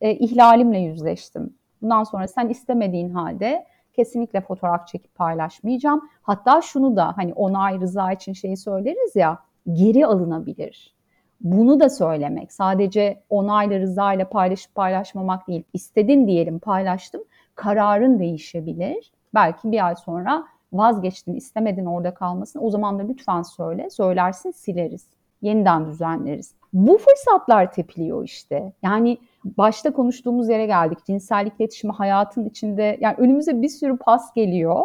e, 0.00 0.14
ihlalimle 0.14 0.78
yüzleştim. 0.78 1.54
Bundan 1.82 2.04
sonra 2.04 2.28
sen 2.28 2.48
istemediğin 2.48 3.10
halde 3.10 3.66
kesinlikle 3.92 4.40
fotoğraf 4.40 4.86
çekip 4.86 5.14
paylaşmayacağım. 5.14 6.08
Hatta 6.22 6.62
şunu 6.62 6.96
da 6.96 7.16
hani 7.16 7.34
onay 7.34 7.80
rıza 7.80 8.12
için 8.12 8.32
şeyi 8.32 8.56
söyleriz 8.56 9.16
ya 9.16 9.38
geri 9.72 10.06
alınabilir. 10.06 10.95
Bunu 11.40 11.80
da 11.80 11.90
söylemek 11.90 12.52
sadece 12.52 13.22
onayla 13.30 13.80
rızayla 13.80 14.28
paylaşıp 14.28 14.74
paylaşmamak 14.74 15.48
değil. 15.48 15.62
İstedin 15.72 16.26
diyelim 16.26 16.58
paylaştım 16.58 17.24
kararın 17.54 18.18
değişebilir. 18.18 19.12
Belki 19.34 19.72
bir 19.72 19.86
ay 19.86 19.96
sonra 19.96 20.44
vazgeçtin 20.72 21.34
istemedin 21.34 21.86
orada 21.86 22.14
kalmasını 22.14 22.62
o 22.62 22.70
zaman 22.70 22.98
da 22.98 23.02
lütfen 23.02 23.42
söyle 23.42 23.90
söylersin 23.90 24.50
sileriz 24.50 25.06
yeniden 25.42 25.86
düzenleriz. 25.86 26.54
Bu 26.72 26.98
fırsatlar 26.98 27.72
tepiliyor 27.72 28.24
işte. 28.24 28.72
Yani 28.82 29.18
başta 29.44 29.92
konuştuğumuz 29.92 30.48
yere 30.48 30.66
geldik. 30.66 30.98
Cinsellik 31.06 31.52
iletişimi 31.60 31.92
hayatın 31.92 32.44
içinde 32.44 32.98
yani 33.00 33.14
önümüze 33.18 33.62
bir 33.62 33.68
sürü 33.68 33.96
pas 33.96 34.34
geliyor. 34.34 34.82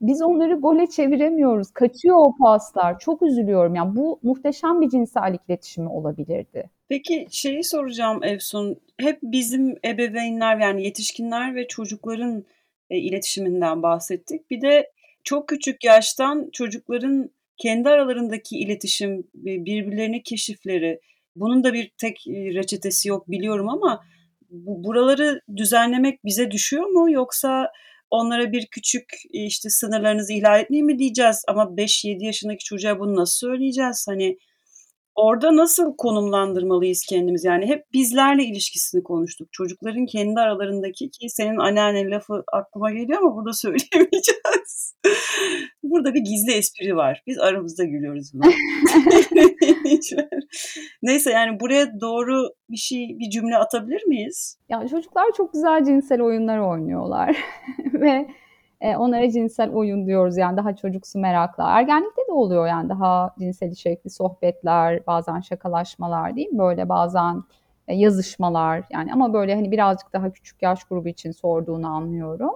Biz 0.00 0.22
onları 0.22 0.54
gole 0.54 0.86
çeviremiyoruz. 0.86 1.70
Kaçıyor 1.70 2.16
o 2.16 2.36
paslar. 2.36 2.98
Çok 2.98 3.22
üzülüyorum. 3.22 3.74
Yani 3.74 3.96
bu 3.96 4.20
muhteşem 4.22 4.80
bir 4.80 4.88
cinsellik 4.88 5.40
iletişimi 5.48 5.88
olabilirdi. 5.88 6.70
Peki 6.88 7.26
şeyi 7.30 7.64
soracağım 7.64 8.24
Efsun. 8.24 8.76
Hep 9.00 9.18
bizim 9.22 9.76
ebeveynler 9.84 10.56
yani 10.56 10.84
yetişkinler 10.84 11.54
ve 11.54 11.68
çocukların 11.68 12.44
e, 12.90 12.98
iletişiminden 12.98 13.82
bahsettik. 13.82 14.50
Bir 14.50 14.60
de 14.60 14.90
çok 15.24 15.48
küçük 15.48 15.84
yaştan 15.84 16.48
çocukların 16.52 17.30
kendi 17.56 17.88
aralarındaki 17.88 18.58
iletişim, 18.58 19.24
birbirlerini 19.34 20.22
keşifleri, 20.22 21.00
bunun 21.36 21.64
da 21.64 21.72
bir 21.72 21.90
tek 21.98 22.24
reçetesi 22.28 23.08
yok 23.08 23.30
biliyorum 23.30 23.68
ama 23.68 24.04
bu, 24.50 24.84
buraları 24.84 25.40
düzenlemek 25.56 26.24
bize 26.24 26.50
düşüyor 26.50 26.86
mu 26.86 27.10
yoksa 27.10 27.72
onlara 28.14 28.52
bir 28.52 28.66
küçük 28.66 29.04
işte 29.30 29.70
sınırlarınızı 29.70 30.32
ihlal 30.32 30.60
etmeyin 30.60 30.86
mi 30.86 30.98
diyeceğiz 30.98 31.42
ama 31.48 31.62
5-7 31.62 32.24
yaşındaki 32.24 32.64
çocuğa 32.64 32.98
bunu 32.98 33.16
nasıl 33.16 33.48
söyleyeceğiz? 33.48 34.04
Hani 34.08 34.38
orada 35.14 35.56
nasıl 35.56 35.96
konumlandırmalıyız 35.98 37.02
kendimiz? 37.08 37.44
Yani 37.44 37.66
hep 37.66 37.92
bizlerle 37.92 38.44
ilişkisini 38.44 39.02
konuştuk. 39.02 39.48
Çocukların 39.52 40.06
kendi 40.06 40.40
aralarındaki 40.40 41.10
ki 41.10 41.28
senin 41.28 41.56
anneannen 41.56 42.10
lafı 42.10 42.44
aklıma 42.52 42.90
geliyor 42.90 43.18
ama 43.18 43.36
burada 43.36 43.52
söyleyemeyeceğiz. 43.64 44.94
Burada 45.82 46.14
bir 46.14 46.20
gizli 46.20 46.52
espri 46.52 46.96
var. 46.96 47.22
Biz 47.26 47.38
aramızda 47.38 47.84
gülüyoruz 47.84 48.30
buna. 48.34 48.46
Neyse 51.02 51.30
yani 51.30 51.60
buraya 51.60 52.00
doğru 52.00 52.48
bir 52.70 52.76
şey, 52.76 53.16
bir 53.18 53.30
cümle 53.30 53.56
atabilir 53.56 54.06
miyiz? 54.06 54.58
Yani 54.68 54.88
çocuklar 54.88 55.26
çok 55.36 55.52
güzel 55.52 55.84
cinsel 55.84 56.22
oyunlar 56.22 56.58
oynuyorlar 56.58 57.36
ve 57.92 58.26
e, 58.80 58.96
onlara 58.96 59.30
cinsel 59.30 59.70
oyun 59.70 60.06
diyoruz 60.06 60.36
yani 60.36 60.56
daha 60.56 60.76
çocuksu 60.76 61.18
merakla. 61.18 61.78
Ergenlikte 61.78 62.22
de 62.28 62.32
oluyor 62.32 62.66
yani 62.66 62.88
daha 62.88 63.34
cinsel 63.38 63.70
içerikli 63.70 64.10
sohbetler, 64.10 65.06
bazen 65.06 65.40
şakalaşmalar 65.40 66.36
değil 66.36 66.48
mi? 66.48 66.58
Böyle 66.58 66.88
bazen 66.88 67.42
e, 67.88 67.94
yazışmalar 67.94 68.84
yani 68.90 69.12
ama 69.12 69.32
böyle 69.32 69.54
hani 69.54 69.70
birazcık 69.70 70.12
daha 70.12 70.32
küçük 70.32 70.62
yaş 70.62 70.84
grubu 70.84 71.08
için 71.08 71.30
sorduğunu 71.30 71.86
anlıyorum. 71.86 72.50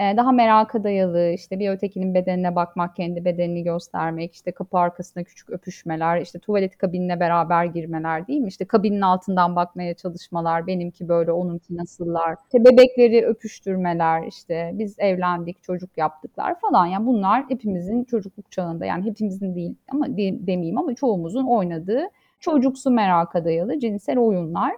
Ee, 0.00 0.16
daha 0.16 0.32
meraka 0.32 0.84
dayalı, 0.84 1.30
işte 1.34 1.58
bir 1.58 1.70
ötekinin 1.70 2.14
bedenine 2.14 2.56
bakmak, 2.56 2.96
kendi 2.96 3.24
bedenini 3.24 3.62
göstermek, 3.62 4.34
işte 4.34 4.52
kapı 4.52 4.78
arkasında 4.78 5.24
küçük 5.24 5.50
öpüşmeler, 5.50 6.20
işte 6.20 6.38
tuvalet 6.38 6.78
kabinine 6.78 7.20
beraber 7.20 7.64
girmeler 7.64 8.26
değil 8.26 8.40
mi? 8.40 8.48
İşte 8.48 8.64
kabinin 8.64 9.00
altından 9.00 9.56
bakmaya 9.56 9.94
çalışmalar, 9.94 10.66
benimki 10.66 11.08
böyle, 11.08 11.32
onunki 11.32 11.76
nasıllar, 11.76 12.36
işte 12.44 12.64
bebekleri 12.64 13.26
öpüştürmeler, 13.26 14.26
işte 14.26 14.70
biz 14.74 14.94
evlendik, 14.98 15.62
çocuk 15.62 15.98
yaptıklar 15.98 16.60
falan. 16.60 16.86
Yani 16.86 17.06
bunlar 17.06 17.44
hepimizin 17.50 18.04
çocukluk 18.04 18.52
çağında 18.52 18.86
yani 18.86 19.04
hepimizin 19.04 19.54
değil 19.54 19.74
ama 19.92 20.06
demeyeyim 20.16 20.78
ama 20.78 20.94
çoğumuzun 20.94 21.46
oynadığı 21.46 22.02
çocuksu 22.40 22.90
meraka 22.90 23.44
dayalı 23.44 23.78
cinsel 23.80 24.18
oyunlar. 24.18 24.72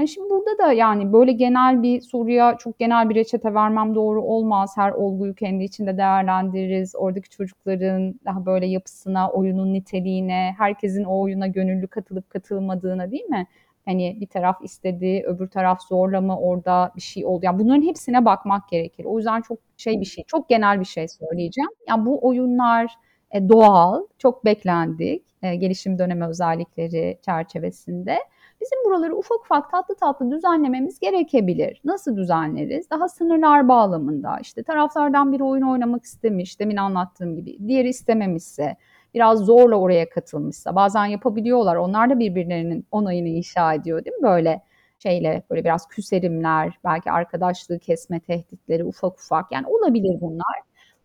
Yani 0.00 0.08
şimdi 0.08 0.30
burada 0.30 0.58
da 0.58 0.72
yani 0.72 1.12
böyle 1.12 1.32
genel 1.32 1.82
bir 1.82 2.00
soruya 2.00 2.56
çok 2.58 2.78
genel 2.78 3.10
bir 3.10 3.14
reçete 3.14 3.54
vermem 3.54 3.94
doğru 3.94 4.22
olmaz. 4.22 4.72
Her 4.76 4.90
olguyu 4.90 5.34
kendi 5.34 5.64
içinde 5.64 5.96
değerlendiririz. 5.96 6.94
Oradaki 6.96 7.28
çocukların 7.28 8.14
daha 8.24 8.46
böyle 8.46 8.66
yapısına, 8.66 9.30
oyunun 9.30 9.72
niteliğine, 9.72 10.54
herkesin 10.58 11.04
o 11.04 11.20
oyuna 11.20 11.46
gönüllü 11.46 11.86
katılıp 11.86 12.30
katılmadığına 12.30 13.10
değil 13.10 13.24
mi? 13.24 13.46
Hani 13.84 14.16
bir 14.20 14.26
taraf 14.26 14.56
istedi, 14.62 15.22
öbür 15.26 15.48
taraf 15.48 15.82
zorla 15.88 16.20
mı 16.20 16.40
orada 16.40 16.92
bir 16.96 17.00
şey 17.00 17.26
oldu. 17.26 17.40
Yani 17.44 17.58
bunların 17.58 17.82
hepsine 17.82 18.24
bakmak 18.24 18.68
gerekir. 18.68 19.04
O 19.04 19.16
yüzden 19.18 19.40
çok 19.40 19.58
şey 19.76 20.00
bir 20.00 20.06
şey, 20.06 20.24
çok 20.24 20.48
genel 20.48 20.80
bir 20.80 20.84
şey 20.84 21.08
söyleyeceğim. 21.08 21.70
Yani 21.88 22.06
bu 22.06 22.26
oyunlar 22.26 22.94
e, 23.30 23.48
doğal, 23.48 24.06
çok 24.18 24.44
beklendik 24.44 25.24
e, 25.42 25.56
gelişim 25.56 25.98
dönemi 25.98 26.26
özellikleri 26.26 27.18
çerçevesinde. 27.24 28.18
Bizim 28.60 28.84
buraları 28.84 29.16
ufak 29.16 29.40
ufak 29.40 29.70
tatlı 29.70 29.94
tatlı 29.94 30.30
düzenlememiz 30.30 30.98
gerekebilir. 30.98 31.80
Nasıl 31.84 32.16
düzenleriz? 32.16 32.90
Daha 32.90 33.08
sınırlar 33.08 33.68
bağlamında 33.68 34.38
işte 34.42 34.62
taraflardan 34.62 35.32
biri 35.32 35.44
oyun 35.44 35.62
oynamak 35.62 36.04
istemiş 36.04 36.60
demin 36.60 36.76
anlattığım 36.76 37.36
gibi 37.36 37.68
diğeri 37.68 37.88
istememişse 37.88 38.76
biraz 39.14 39.38
zorla 39.38 39.76
oraya 39.76 40.08
katılmışsa 40.08 40.74
bazen 40.74 41.04
yapabiliyorlar 41.04 41.76
onlar 41.76 42.10
da 42.10 42.18
birbirlerinin 42.18 42.86
onayını 42.90 43.28
inşa 43.28 43.74
ediyor 43.74 44.04
değil 44.04 44.16
mi 44.16 44.22
böyle 44.22 44.62
şeyle 44.98 45.42
böyle 45.50 45.64
biraz 45.64 45.88
küserimler 45.88 46.78
belki 46.84 47.10
arkadaşlığı 47.10 47.78
kesme 47.78 48.20
tehditleri 48.20 48.84
ufak 48.84 49.12
ufak 49.12 49.52
yani 49.52 49.66
olabilir 49.66 50.20
bunlar. 50.20 50.60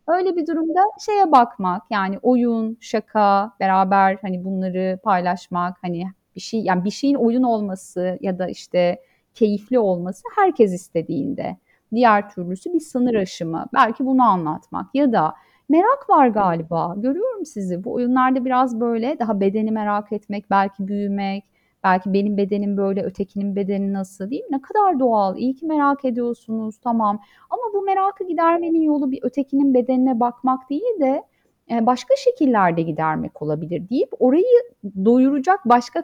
Öyle 0.07 0.35
bir 0.35 0.47
durumda 0.47 0.79
şeye 1.05 1.31
bakmak 1.31 1.83
yani 1.89 2.19
oyun, 2.21 2.77
şaka, 2.81 3.51
beraber 3.59 4.17
hani 4.21 4.45
bunları 4.45 4.99
paylaşmak 5.03 5.77
hani 5.81 6.05
bir 6.35 6.41
şey 6.41 6.61
yani 6.61 6.83
bir 6.83 6.91
şeyin 6.91 7.15
oyun 7.15 7.43
olması 7.43 8.17
ya 8.21 8.39
da 8.39 8.47
işte 8.47 8.99
keyifli 9.33 9.79
olması 9.79 10.23
herkes 10.35 10.73
istediğinde. 10.73 11.57
Diğer 11.93 12.29
türlüsü 12.29 12.73
bir 12.73 12.79
sınır 12.79 13.15
aşımı. 13.15 13.65
Belki 13.73 14.05
bunu 14.05 14.23
anlatmak 14.23 14.95
ya 14.95 15.13
da 15.13 15.33
merak 15.69 16.09
var 16.09 16.27
galiba. 16.27 16.95
Görüyorum 16.97 17.45
sizi. 17.45 17.83
Bu 17.83 17.93
oyunlarda 17.93 18.45
biraz 18.45 18.79
böyle 18.79 19.19
daha 19.19 19.39
bedeni 19.39 19.71
merak 19.71 20.11
etmek, 20.11 20.49
belki 20.49 20.87
büyümek, 20.87 21.43
belki 21.83 22.13
benim 22.13 22.37
bedenim 22.37 22.77
böyle, 22.77 23.03
ötekinin 23.03 23.55
bedeni 23.55 23.93
nasıl 23.93 24.29
değil 24.29 24.43
mi? 24.43 24.47
Ne 24.51 24.61
kadar 24.61 24.99
doğal. 24.99 25.37
İyi 25.37 25.55
ki 25.55 25.65
merak 25.65 26.05
ediyorsunuz. 26.05 26.77
Tamam. 26.83 27.19
Ama 27.49 27.63
bu 27.73 27.81
merakı 27.81 28.27
gidermenin 28.27 28.81
yolu 28.81 29.11
bir 29.11 29.19
ötekinin 29.21 29.73
bedenine 29.73 30.19
bakmak 30.19 30.69
değil 30.69 30.99
de 30.99 31.23
e, 31.71 31.85
başka 31.85 32.15
şekillerde 32.15 32.81
gidermek 32.81 33.41
olabilir 33.41 33.89
deyip 33.89 34.09
orayı 34.19 34.73
doyuracak 35.05 35.59
başka 35.65 36.03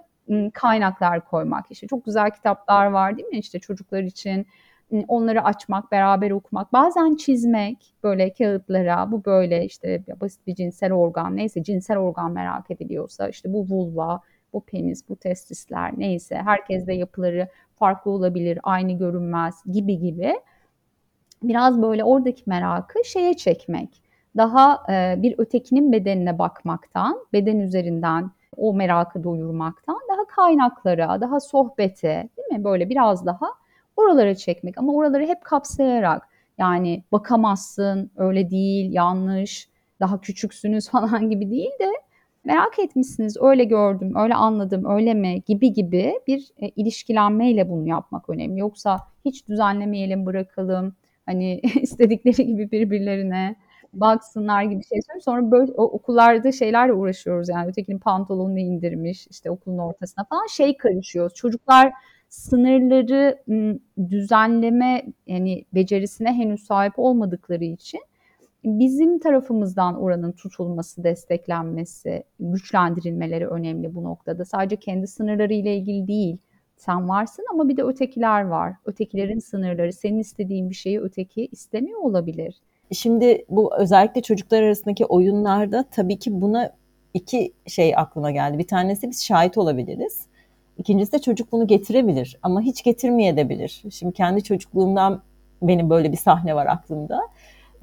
kaynaklar 0.53 1.25
koymak. 1.25 1.65
İşte 1.69 1.87
çok 1.87 2.05
güzel 2.05 2.31
kitaplar 2.31 2.85
var 2.85 3.17
değil 3.17 3.27
mi? 3.27 3.37
İşte 3.37 3.59
çocuklar 3.59 4.03
için 4.03 4.47
onları 5.07 5.43
açmak, 5.43 5.91
beraber 5.91 6.31
okumak, 6.31 6.73
bazen 6.73 7.15
çizmek 7.15 7.93
böyle 8.03 8.33
kağıtlara, 8.33 9.11
bu 9.11 9.25
böyle 9.25 9.65
işte 9.65 10.03
basit 10.21 10.47
bir 10.47 10.55
cinsel 10.55 10.93
organ, 10.93 11.35
neyse 11.35 11.63
cinsel 11.63 11.97
organ 11.97 12.31
merak 12.31 12.71
ediliyorsa 12.71 13.29
işte 13.29 13.53
bu 13.53 13.65
vulva, 13.69 14.21
bu 14.53 14.61
penis, 14.65 15.09
bu 15.09 15.15
testisler 15.15 15.91
neyse 15.97 16.35
herkes 16.35 16.87
de 16.87 16.93
yapıları 16.93 17.47
farklı 17.75 18.11
olabilir, 18.11 18.59
aynı 18.63 18.97
görünmez 18.97 19.63
gibi 19.71 19.99
gibi. 19.99 20.33
Biraz 21.43 21.81
böyle 21.81 22.03
oradaki 22.03 22.43
merakı 22.45 23.05
şeye 23.05 23.33
çekmek. 23.33 24.01
Daha 24.37 24.83
bir 25.21 25.35
ötekinin 25.37 25.91
bedenine 25.91 26.39
bakmaktan, 26.39 27.25
beden 27.33 27.59
üzerinden 27.59 28.31
o 28.57 28.73
merakı 28.73 29.23
doyurmaktan 29.23 29.99
daha 30.09 30.27
kaynaklara, 30.27 31.21
daha 31.21 31.39
sohbete 31.39 32.29
değil 32.37 32.59
mi? 32.59 32.63
Böyle 32.63 32.89
biraz 32.89 33.25
daha 33.25 33.47
oralara 33.97 34.35
çekmek 34.35 34.77
ama 34.77 34.93
oraları 34.93 35.25
hep 35.27 35.43
kapsayarak 35.43 36.27
Yani 36.57 37.03
bakamazsın, 37.11 38.11
öyle 38.15 38.49
değil, 38.49 38.93
yanlış, 38.93 39.69
daha 39.99 40.21
küçüksünüz 40.21 40.89
falan 40.91 41.29
gibi 41.29 41.51
değil 41.51 41.71
de 41.79 41.91
merak 42.43 42.79
etmişsiniz, 42.79 43.37
öyle 43.41 43.63
gördüm, 43.63 44.13
öyle 44.15 44.35
anladım, 44.35 44.85
öyle 44.85 45.13
mi 45.13 45.41
gibi 45.45 45.73
gibi 45.73 46.13
bir 46.27 46.51
e, 46.57 46.69
ilişkilenmeyle 46.69 47.69
bunu 47.69 47.87
yapmak 47.87 48.29
önemli. 48.29 48.59
Yoksa 48.59 48.99
hiç 49.25 49.47
düzenlemeyelim, 49.47 50.25
bırakalım. 50.25 50.95
Hani 51.25 51.59
istedikleri 51.81 52.45
gibi 52.45 52.71
birbirlerine 52.71 53.55
baksınlar 53.93 54.63
gibi 54.63 54.83
şey 54.83 55.01
söylüyor. 55.01 55.21
Sonra 55.21 55.51
böyle 55.51 55.71
o, 55.71 55.83
okullarda 55.83 56.51
şeylerle 56.51 56.93
uğraşıyoruz 56.93 57.49
yani 57.49 57.69
ötekinin 57.69 57.99
pantolonunu 57.99 58.59
indirmiş 58.59 59.27
işte 59.27 59.51
okulun 59.51 59.77
ortasına 59.77 60.25
falan 60.29 60.47
şey 60.47 60.77
karışıyor. 60.77 61.29
Çocuklar 61.29 61.93
sınırları 62.29 63.43
düzenleme 64.09 65.03
yani 65.27 65.65
becerisine 65.73 66.33
henüz 66.33 66.63
sahip 66.63 66.93
olmadıkları 66.97 67.63
için 67.63 68.01
bizim 68.63 69.19
tarafımızdan 69.19 70.01
oranın 70.01 70.31
tutulması, 70.31 71.03
desteklenmesi, 71.03 72.23
güçlendirilmeleri 72.39 73.47
önemli 73.47 73.95
bu 73.95 74.03
noktada. 74.03 74.45
Sadece 74.45 74.75
kendi 74.75 75.07
sınırları 75.07 75.53
ile 75.53 75.77
ilgili 75.77 76.07
değil. 76.07 76.37
Sen 76.77 77.09
varsın 77.09 77.45
ama 77.53 77.69
bir 77.69 77.77
de 77.77 77.83
ötekiler 77.83 78.41
var. 78.41 78.73
Ötekilerin 78.85 79.39
sınırları, 79.39 79.93
senin 79.93 80.19
istediğin 80.19 80.69
bir 80.69 80.75
şeyi 80.75 81.01
öteki 81.01 81.45
istemiyor 81.45 81.99
olabilir. 81.99 82.61
Şimdi 82.91 83.45
bu 83.49 83.75
özellikle 83.77 84.21
çocuklar 84.21 84.63
arasındaki 84.63 85.05
oyunlarda 85.05 85.85
tabii 85.91 86.19
ki 86.19 86.41
buna 86.41 86.71
iki 87.13 87.53
şey 87.67 87.93
aklıma 87.97 88.31
geldi. 88.31 88.57
Bir 88.57 88.67
tanesi 88.67 89.09
biz 89.09 89.25
şahit 89.25 89.57
olabiliriz. 89.57 90.21
İkincisi 90.77 91.11
de 91.11 91.19
çocuk 91.19 91.51
bunu 91.51 91.67
getirebilir 91.67 92.39
ama 92.43 92.61
hiç 92.61 92.83
getirmeyebilir. 92.83 93.83
Şimdi 93.91 94.13
kendi 94.13 94.43
çocukluğumdan 94.43 95.21
benim 95.61 95.89
böyle 95.89 96.11
bir 96.11 96.17
sahne 96.17 96.55
var 96.55 96.65
aklımda. 96.65 97.21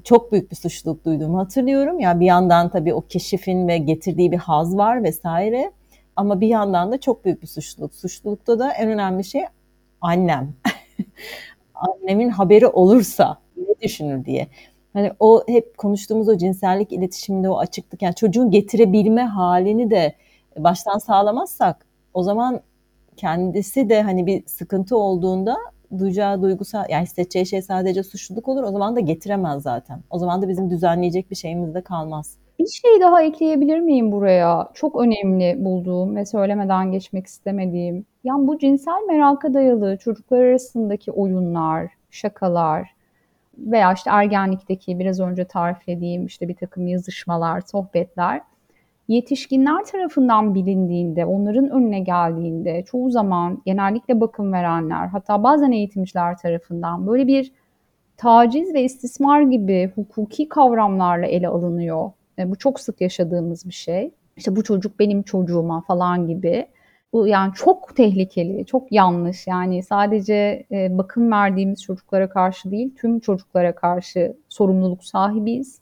Çok 0.04 0.32
büyük 0.32 0.50
bir 0.50 0.56
suçluluk 0.56 1.04
duyduğumu 1.04 1.38
hatırlıyorum. 1.38 2.00
Yani 2.00 2.20
bir 2.20 2.26
yandan 2.26 2.68
tabii 2.68 2.94
o 2.94 3.00
keşifin 3.00 3.68
ve 3.68 3.78
getirdiği 3.78 4.32
bir 4.32 4.36
haz 4.36 4.76
var 4.76 5.02
vesaire. 5.02 5.72
Ama 6.16 6.40
bir 6.40 6.48
yandan 6.48 6.92
da 6.92 7.00
çok 7.00 7.24
büyük 7.24 7.42
bir 7.42 7.46
suçluluk. 7.46 7.94
Suçlulukta 7.94 8.58
da 8.58 8.72
en 8.72 8.88
önemli 8.88 9.24
şey 9.24 9.44
annem. 10.00 10.54
Annemin 11.74 12.28
haberi 12.28 12.66
olursa 12.66 13.38
ne 13.56 13.74
düşünür 13.82 14.24
diye. 14.24 14.48
Hani 14.98 15.12
o 15.20 15.42
hep 15.48 15.78
konuştuğumuz 15.78 16.28
o 16.28 16.36
cinsellik 16.36 16.92
iletişiminde 16.92 17.50
o 17.50 17.58
açıklık 17.58 18.02
yani 18.02 18.14
çocuğun 18.14 18.50
getirebilme 18.50 19.24
halini 19.24 19.90
de 19.90 20.14
baştan 20.58 20.98
sağlamazsak 20.98 21.86
o 22.14 22.22
zaman 22.22 22.60
kendisi 23.16 23.88
de 23.88 24.02
hani 24.02 24.26
bir 24.26 24.46
sıkıntı 24.46 24.96
olduğunda 24.96 25.56
duyacağı 25.98 26.42
duygusal 26.42 26.84
yani 26.88 27.02
hissedeceği 27.02 27.46
şey 27.46 27.62
sadece 27.62 28.02
suçluluk 28.02 28.48
olur 28.48 28.62
o 28.62 28.70
zaman 28.70 28.96
da 28.96 29.00
getiremez 29.00 29.62
zaten. 29.62 30.00
O 30.10 30.18
zaman 30.18 30.42
da 30.42 30.48
bizim 30.48 30.70
düzenleyecek 30.70 31.30
bir 31.30 31.36
şeyimiz 31.36 31.74
de 31.74 31.80
kalmaz. 31.80 32.36
Bir 32.58 32.66
şey 32.66 33.00
daha 33.00 33.22
ekleyebilir 33.22 33.80
miyim 33.80 34.12
buraya? 34.12 34.68
Çok 34.74 35.00
önemli 35.00 35.64
bulduğum 35.64 36.16
ve 36.16 36.26
söylemeden 36.26 36.92
geçmek 36.92 37.26
istemediğim. 37.26 38.06
Yani 38.24 38.46
bu 38.48 38.58
cinsel 38.58 39.06
meraka 39.08 39.54
dayalı 39.54 39.96
çocuklar 39.96 40.38
arasındaki 40.38 41.12
oyunlar, 41.12 41.90
şakalar, 42.10 42.97
veya 43.58 43.92
işte 43.92 44.10
ergenlikteki 44.10 44.98
biraz 44.98 45.20
önce 45.20 45.44
tariflediğim 45.44 46.26
işte 46.26 46.48
bir 46.48 46.54
takım 46.54 46.86
yazışmalar, 46.86 47.60
sohbetler 47.60 48.40
yetişkinler 49.08 49.84
tarafından 49.84 50.54
bilindiğinde, 50.54 51.24
onların 51.24 51.70
önüne 51.70 52.00
geldiğinde 52.00 52.84
çoğu 52.86 53.10
zaman 53.10 53.62
genellikle 53.66 54.20
bakım 54.20 54.52
verenler 54.52 55.06
hatta 55.06 55.42
bazen 55.42 55.72
eğitimciler 55.72 56.36
tarafından 56.36 57.06
böyle 57.06 57.26
bir 57.26 57.52
taciz 58.16 58.74
ve 58.74 58.82
istismar 58.82 59.40
gibi 59.40 59.92
hukuki 59.94 60.48
kavramlarla 60.48 61.26
ele 61.26 61.48
alınıyor. 61.48 62.10
E, 62.38 62.50
bu 62.50 62.56
çok 62.56 62.80
sık 62.80 63.00
yaşadığımız 63.00 63.66
bir 63.66 63.74
şey. 63.74 64.10
İşte 64.36 64.56
bu 64.56 64.64
çocuk 64.64 64.98
benim 64.98 65.22
çocuğuma 65.22 65.80
falan 65.80 66.26
gibi. 66.26 66.66
Bu 67.12 67.26
yani 67.28 67.52
çok 67.54 67.96
tehlikeli, 67.96 68.66
çok 68.66 68.92
yanlış. 68.92 69.46
Yani 69.46 69.82
sadece 69.82 70.66
e, 70.72 70.98
bakım 70.98 71.32
verdiğimiz 71.32 71.82
çocuklara 71.82 72.28
karşı 72.28 72.70
değil, 72.70 72.94
tüm 72.96 73.20
çocuklara 73.20 73.74
karşı 73.74 74.36
sorumluluk 74.48 75.04
sahibiyiz. 75.04 75.80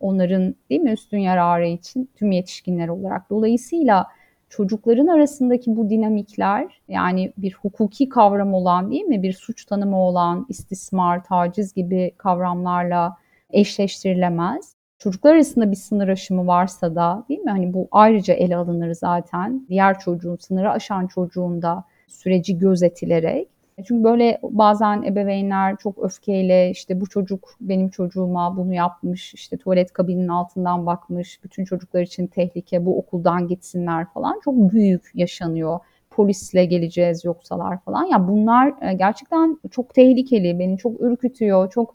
Onların 0.00 0.54
değil 0.70 0.80
mi 0.80 0.90
üstün 0.90 1.18
yararı 1.18 1.66
için 1.66 2.10
tüm 2.16 2.30
yetişkinler 2.30 2.88
olarak. 2.88 3.30
Dolayısıyla 3.30 4.06
çocukların 4.48 5.06
arasındaki 5.06 5.76
bu 5.76 5.90
dinamikler 5.90 6.80
yani 6.88 7.32
bir 7.38 7.52
hukuki 7.52 8.08
kavram 8.08 8.54
olan 8.54 8.90
değil 8.90 9.04
mi 9.04 9.22
bir 9.22 9.32
suç 9.32 9.64
tanımı 9.64 9.98
olan 9.98 10.46
istismar, 10.48 11.24
taciz 11.24 11.74
gibi 11.74 12.12
kavramlarla 12.16 13.16
eşleştirilemez. 13.50 14.75
Çocuklar 15.06 15.34
arasında 15.34 15.70
bir 15.70 15.76
sınır 15.76 16.08
aşımı 16.08 16.46
varsa 16.46 16.94
da 16.94 17.24
değil 17.28 17.40
mi? 17.40 17.50
Hani 17.50 17.74
bu 17.74 17.88
ayrıca 17.90 18.34
ele 18.34 18.56
alınır 18.56 18.94
zaten. 18.94 19.66
Diğer 19.68 19.98
çocuğun, 19.98 20.36
sınırı 20.36 20.70
aşan 20.70 21.06
çocuğun 21.06 21.62
da 21.62 21.84
süreci 22.08 22.58
gözetilerek. 22.58 23.48
Çünkü 23.88 24.04
böyle 24.04 24.38
bazen 24.42 25.02
ebeveynler 25.02 25.76
çok 25.76 26.04
öfkeyle 26.04 26.70
işte 26.70 27.00
bu 27.00 27.06
çocuk 27.06 27.54
benim 27.60 27.88
çocuğuma 27.88 28.56
bunu 28.56 28.74
yapmış, 28.74 29.34
işte 29.34 29.56
tuvalet 29.56 29.92
kabinin 29.92 30.28
altından 30.28 30.86
bakmış, 30.86 31.44
bütün 31.44 31.64
çocuklar 31.64 32.02
için 32.02 32.26
tehlike, 32.26 32.86
bu 32.86 32.98
okuldan 32.98 33.48
gitsinler 33.48 34.06
falan 34.14 34.40
çok 34.44 34.54
büyük 34.72 35.10
yaşanıyor. 35.14 35.78
Polisle 36.10 36.64
geleceğiz 36.64 37.24
yoksalar 37.24 37.80
falan. 37.80 38.04
Ya 38.04 38.28
bunlar 38.28 38.74
e, 38.80 38.94
gerçekten 38.94 39.58
çok 39.70 39.94
tehlikeli, 39.94 40.58
beni 40.58 40.78
çok 40.78 41.00
ürkütüyor, 41.00 41.70
çok 41.70 41.94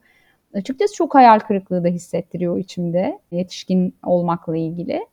açıkçası 0.54 0.96
çok 0.96 1.16
hayal 1.16 1.40
kırıklığı 1.40 1.84
da 1.84 1.88
hissettiriyor 1.88 2.58
içimde 2.58 3.20
yetişkin 3.32 3.96
olmakla 4.04 4.58
ilgili. 4.58 5.08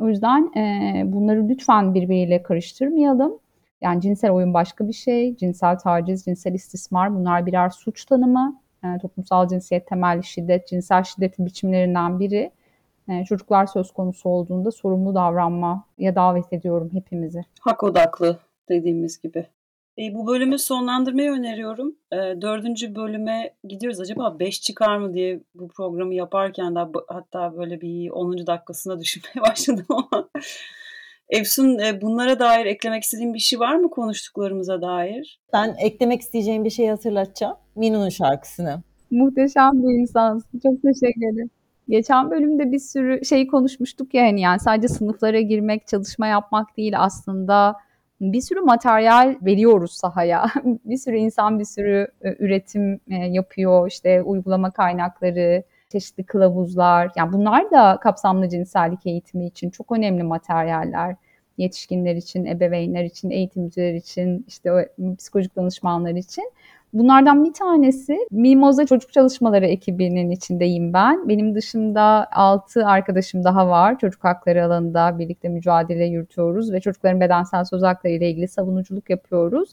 O 0.00 0.08
yüzden 0.08 0.52
e, 0.56 1.02
bunları 1.12 1.48
lütfen 1.48 1.94
birbiriyle 1.94 2.42
karıştırmayalım. 2.42 3.38
Yani 3.80 4.00
cinsel 4.00 4.30
oyun 4.30 4.54
başka 4.54 4.88
bir 4.88 4.92
şey, 4.92 5.36
cinsel 5.36 5.78
taciz, 5.78 6.24
cinsel 6.24 6.54
istismar 6.54 7.14
bunlar 7.14 7.46
birer 7.46 7.70
suç 7.70 8.04
tanımı. 8.04 8.60
E, 8.84 8.98
toplumsal 8.98 9.48
cinsiyet 9.48 9.86
temelli 9.86 10.24
şiddet, 10.24 10.68
cinsel 10.68 11.02
şiddetin 11.04 11.46
biçimlerinden 11.46 12.20
biri. 12.20 12.50
E, 13.08 13.24
çocuklar 13.24 13.66
söz 13.66 13.92
konusu 13.92 14.28
olduğunda 14.28 14.70
sorumlu 14.70 15.14
davranmaya 15.14 16.14
davet 16.14 16.52
ediyorum 16.52 16.90
hepimizi. 16.92 17.44
Hak 17.60 17.82
odaklı 17.84 18.38
dediğimiz 18.68 19.22
gibi. 19.22 19.46
E, 19.98 20.14
bu 20.14 20.26
bölümü 20.26 20.58
sonlandırmayı 20.58 21.30
öneriyorum. 21.30 21.96
E, 22.12 22.16
dördüncü 22.16 22.94
bölüme 22.94 23.50
gidiyoruz. 23.64 24.00
Acaba 24.00 24.38
beş 24.38 24.60
çıkar 24.62 24.96
mı 24.96 25.14
diye 25.14 25.40
bu 25.54 25.68
programı 25.68 26.14
yaparken 26.14 26.74
de 26.74 26.78
hatta 27.08 27.56
böyle 27.56 27.80
bir 27.80 28.10
10. 28.10 28.46
dakikasına 28.46 29.00
düşünmeye 29.00 29.40
başladım 29.50 29.86
ama. 29.88 30.28
Efsun 31.28 31.78
e, 31.78 32.00
bunlara 32.00 32.40
dair 32.40 32.66
eklemek 32.66 33.02
istediğin 33.02 33.34
bir 33.34 33.38
şey 33.38 33.60
var 33.60 33.76
mı 33.76 33.90
konuştuklarımıza 33.90 34.82
dair? 34.82 35.40
Ben 35.52 35.74
eklemek 35.78 36.20
isteyeceğim 36.20 36.64
bir 36.64 36.70
şey 36.70 36.88
hatırlatacağım. 36.88 37.56
Minu'nun 37.76 38.08
şarkısını. 38.08 38.82
Muhteşem 39.10 39.72
bir 39.72 40.00
insansın. 40.00 40.60
Çok 40.62 40.82
teşekkür 40.82 41.32
ederim. 41.32 41.50
Geçen 41.88 42.30
bölümde 42.30 42.72
bir 42.72 42.78
sürü 42.78 43.24
şey 43.24 43.46
konuşmuştuk 43.46 44.14
ya 44.14 44.22
hani 44.22 44.40
yani 44.40 44.60
sadece 44.60 44.88
sınıflara 44.88 45.40
girmek, 45.40 45.86
çalışma 45.86 46.26
yapmak 46.26 46.76
değil 46.76 46.92
aslında 46.96 47.76
bir 48.20 48.40
sürü 48.40 48.60
materyal 48.60 49.36
veriyoruz 49.42 49.92
sahaya. 49.92 50.46
bir 50.64 50.96
sürü 50.96 51.16
insan 51.16 51.58
bir 51.58 51.64
sürü 51.64 52.08
e, 52.22 52.36
üretim 52.38 53.00
e, 53.10 53.14
yapıyor. 53.14 53.88
İşte 53.88 54.22
uygulama 54.22 54.70
kaynakları, 54.70 55.62
çeşitli 55.88 56.24
kılavuzlar. 56.24 57.10
Yani 57.16 57.32
bunlar 57.32 57.70
da 57.70 57.98
kapsamlı 58.02 58.48
cinsellik 58.48 59.06
eğitimi 59.06 59.46
için 59.46 59.70
çok 59.70 59.92
önemli 59.92 60.22
materyaller. 60.22 61.16
Yetişkinler 61.58 62.14
için, 62.14 62.44
ebeveynler 62.44 63.04
için, 63.04 63.30
eğitimciler 63.30 63.94
için, 63.94 64.44
işte 64.48 64.90
psikolojik 65.18 65.56
danışmanlar 65.56 66.14
için. 66.14 66.52
Bunlardan 66.92 67.44
bir 67.44 67.52
tanesi 67.52 68.18
Mimoza 68.30 68.86
Çocuk 68.86 69.12
Çalışmaları 69.12 69.66
ekibinin 69.66 70.30
içindeyim 70.30 70.92
ben. 70.92 71.28
Benim 71.28 71.54
dışımda 71.54 72.28
6 72.32 72.86
arkadaşım 72.86 73.44
daha 73.44 73.68
var. 73.68 73.98
Çocuk 73.98 74.24
hakları 74.24 74.64
alanında 74.64 75.18
birlikte 75.18 75.48
mücadele 75.48 76.04
yürütüyoruz 76.04 76.72
ve 76.72 76.80
çocukların 76.80 77.20
bedensel 77.20 77.64
söz 77.64 77.82
hakları 77.82 78.12
ile 78.12 78.30
ilgili 78.30 78.48
savunuculuk 78.48 79.10
yapıyoruz. 79.10 79.70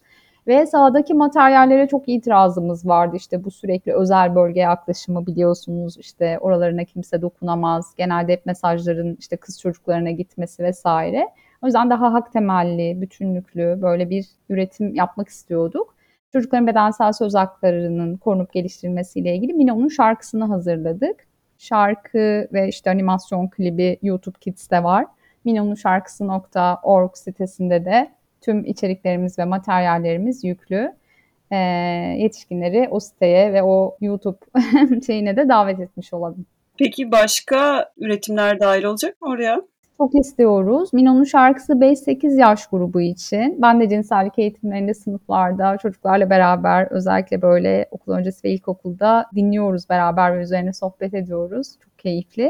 Ve 0.47 0.65
sahadaki 0.65 1.13
materyallere 1.13 1.87
çok 1.87 2.09
itirazımız 2.09 2.87
vardı. 2.87 3.15
İşte 3.15 3.43
bu 3.43 3.51
sürekli 3.51 3.93
özel 3.93 4.35
bölge 4.35 4.59
yaklaşımı 4.59 5.25
biliyorsunuz. 5.25 5.97
İşte 5.97 6.39
oralarına 6.39 6.83
kimse 6.83 7.21
dokunamaz. 7.21 7.93
Genelde 7.97 8.33
hep 8.33 8.45
mesajların 8.45 9.17
işte 9.19 9.37
kız 9.37 9.59
çocuklarına 9.61 10.11
gitmesi 10.11 10.63
vesaire. 10.63 11.27
O 11.61 11.65
yüzden 11.65 11.89
daha 11.89 12.13
hak 12.13 12.33
temelli, 12.33 13.01
bütünlüklü 13.01 13.79
böyle 13.81 14.09
bir 14.09 14.25
üretim 14.49 14.95
yapmak 14.95 15.27
istiyorduk 15.27 15.94
çocukların 16.35 16.67
bedensel 16.67 17.13
söz 17.13 17.35
haklarının 17.35 18.17
korunup 18.17 18.53
geliştirilmesiyle 18.53 19.35
ilgili 19.35 19.53
Mino'nun 19.53 19.87
şarkısını 19.87 20.45
hazırladık. 20.45 21.27
Şarkı 21.57 22.47
ve 22.53 22.67
işte 22.67 22.89
animasyon 22.89 23.47
klibi 23.47 23.97
YouTube 24.01 24.39
Kids'te 24.39 24.83
var. 24.83 25.05
Mino'nun 25.45 25.75
şarkısı.org 25.75 27.15
sitesinde 27.15 27.85
de 27.85 28.11
tüm 28.41 28.65
içeriklerimiz 28.65 29.39
ve 29.39 29.45
materyallerimiz 29.45 30.43
yüklü. 30.43 30.93
e, 31.51 31.55
yetişkinleri 32.17 32.87
o 32.91 32.99
siteye 32.99 33.53
ve 33.53 33.63
o 33.63 33.97
YouTube 34.01 34.37
şeyine 35.05 35.37
de 35.37 35.49
davet 35.49 35.79
etmiş 35.79 36.13
olalım. 36.13 36.45
Peki 36.77 37.11
başka 37.11 37.89
üretimler 37.97 38.59
dahil 38.59 38.83
olacak 38.83 39.21
mı 39.21 39.29
oraya? 39.29 39.61
Çok 39.97 40.15
istiyoruz. 40.15 40.93
Mino'nun 40.93 41.23
şarkısı 41.23 41.73
5-8 41.73 42.39
yaş 42.39 42.67
grubu 42.67 43.01
için. 43.01 43.61
Ben 43.61 43.79
de 43.79 43.89
cinsellik 43.89 44.39
eğitimlerinde 44.39 44.93
sınıflarda 44.93 45.77
çocuklarla 45.77 46.29
beraber 46.29 46.87
özellikle 46.91 47.41
böyle 47.41 47.87
okul 47.91 48.11
öncesi 48.11 48.43
ve 48.43 48.51
ilkokulda 48.51 49.25
dinliyoruz 49.35 49.89
beraber 49.89 50.37
ve 50.37 50.41
üzerine 50.43 50.73
sohbet 50.73 51.13
ediyoruz. 51.13 51.75
Çok 51.83 51.99
keyifli. 51.99 52.43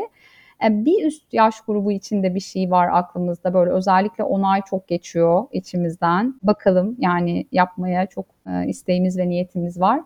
E, 0.66 0.86
Bir 0.86 1.06
üst 1.06 1.34
yaş 1.34 1.62
grubu 1.62 1.92
için 1.92 2.24
de 2.24 2.36
bir 2.36 2.40
şey 2.40 2.72
var 2.72 2.90
aklımızda. 2.92 3.54
Böyle 3.54 3.72
özellikle 3.72 4.24
onay 4.24 4.62
çok 4.70 4.88
geçiyor 4.88 5.44
içimizden. 5.52 6.36
Bakalım 6.44 6.96
yani 7.00 7.46
yapmaya 7.52 8.06
çok 8.06 8.26
e, 8.48 8.68
isteğimiz 8.68 9.18
ve 9.18 9.30
niyetimiz 9.30 9.80
var. 9.82 10.02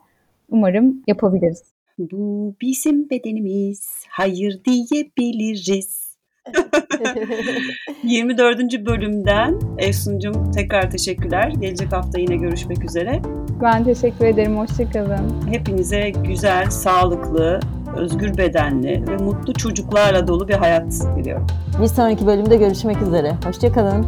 Umarım 0.49 1.03
yapabiliriz. 1.07 1.63
Bu 1.99 2.53
bizim 2.61 3.09
bedenimiz, 3.09 4.05
hayır 4.09 4.61
diyebiliriz. 4.65 6.08
24. 8.03 8.85
bölümden 8.85 9.59
Efsun'cum 9.77 10.51
tekrar 10.51 10.91
teşekkürler. 10.91 11.53
Gelecek 11.61 11.93
hafta 11.93 12.19
yine 12.19 12.35
görüşmek 12.35 12.83
üzere. 12.85 13.21
Ben 13.61 13.83
teşekkür 13.83 14.25
ederim. 14.25 14.57
Hoşçakalın. 14.57 15.47
Hepinize 15.51 16.09
güzel, 16.09 16.69
sağlıklı, 16.69 17.59
özgür 17.97 18.37
bedenli 18.37 19.03
ve 19.07 19.17
mutlu 19.17 19.53
çocuklarla 19.53 20.27
dolu 20.27 20.47
bir 20.47 20.53
hayat 20.53 20.91
diliyorum. 21.17 21.47
Bir 21.81 21.87
sonraki 21.87 22.27
bölümde 22.27 22.57
görüşmek 22.57 23.01
üzere. 23.01 23.35
Hoşçakalın. 23.45 24.05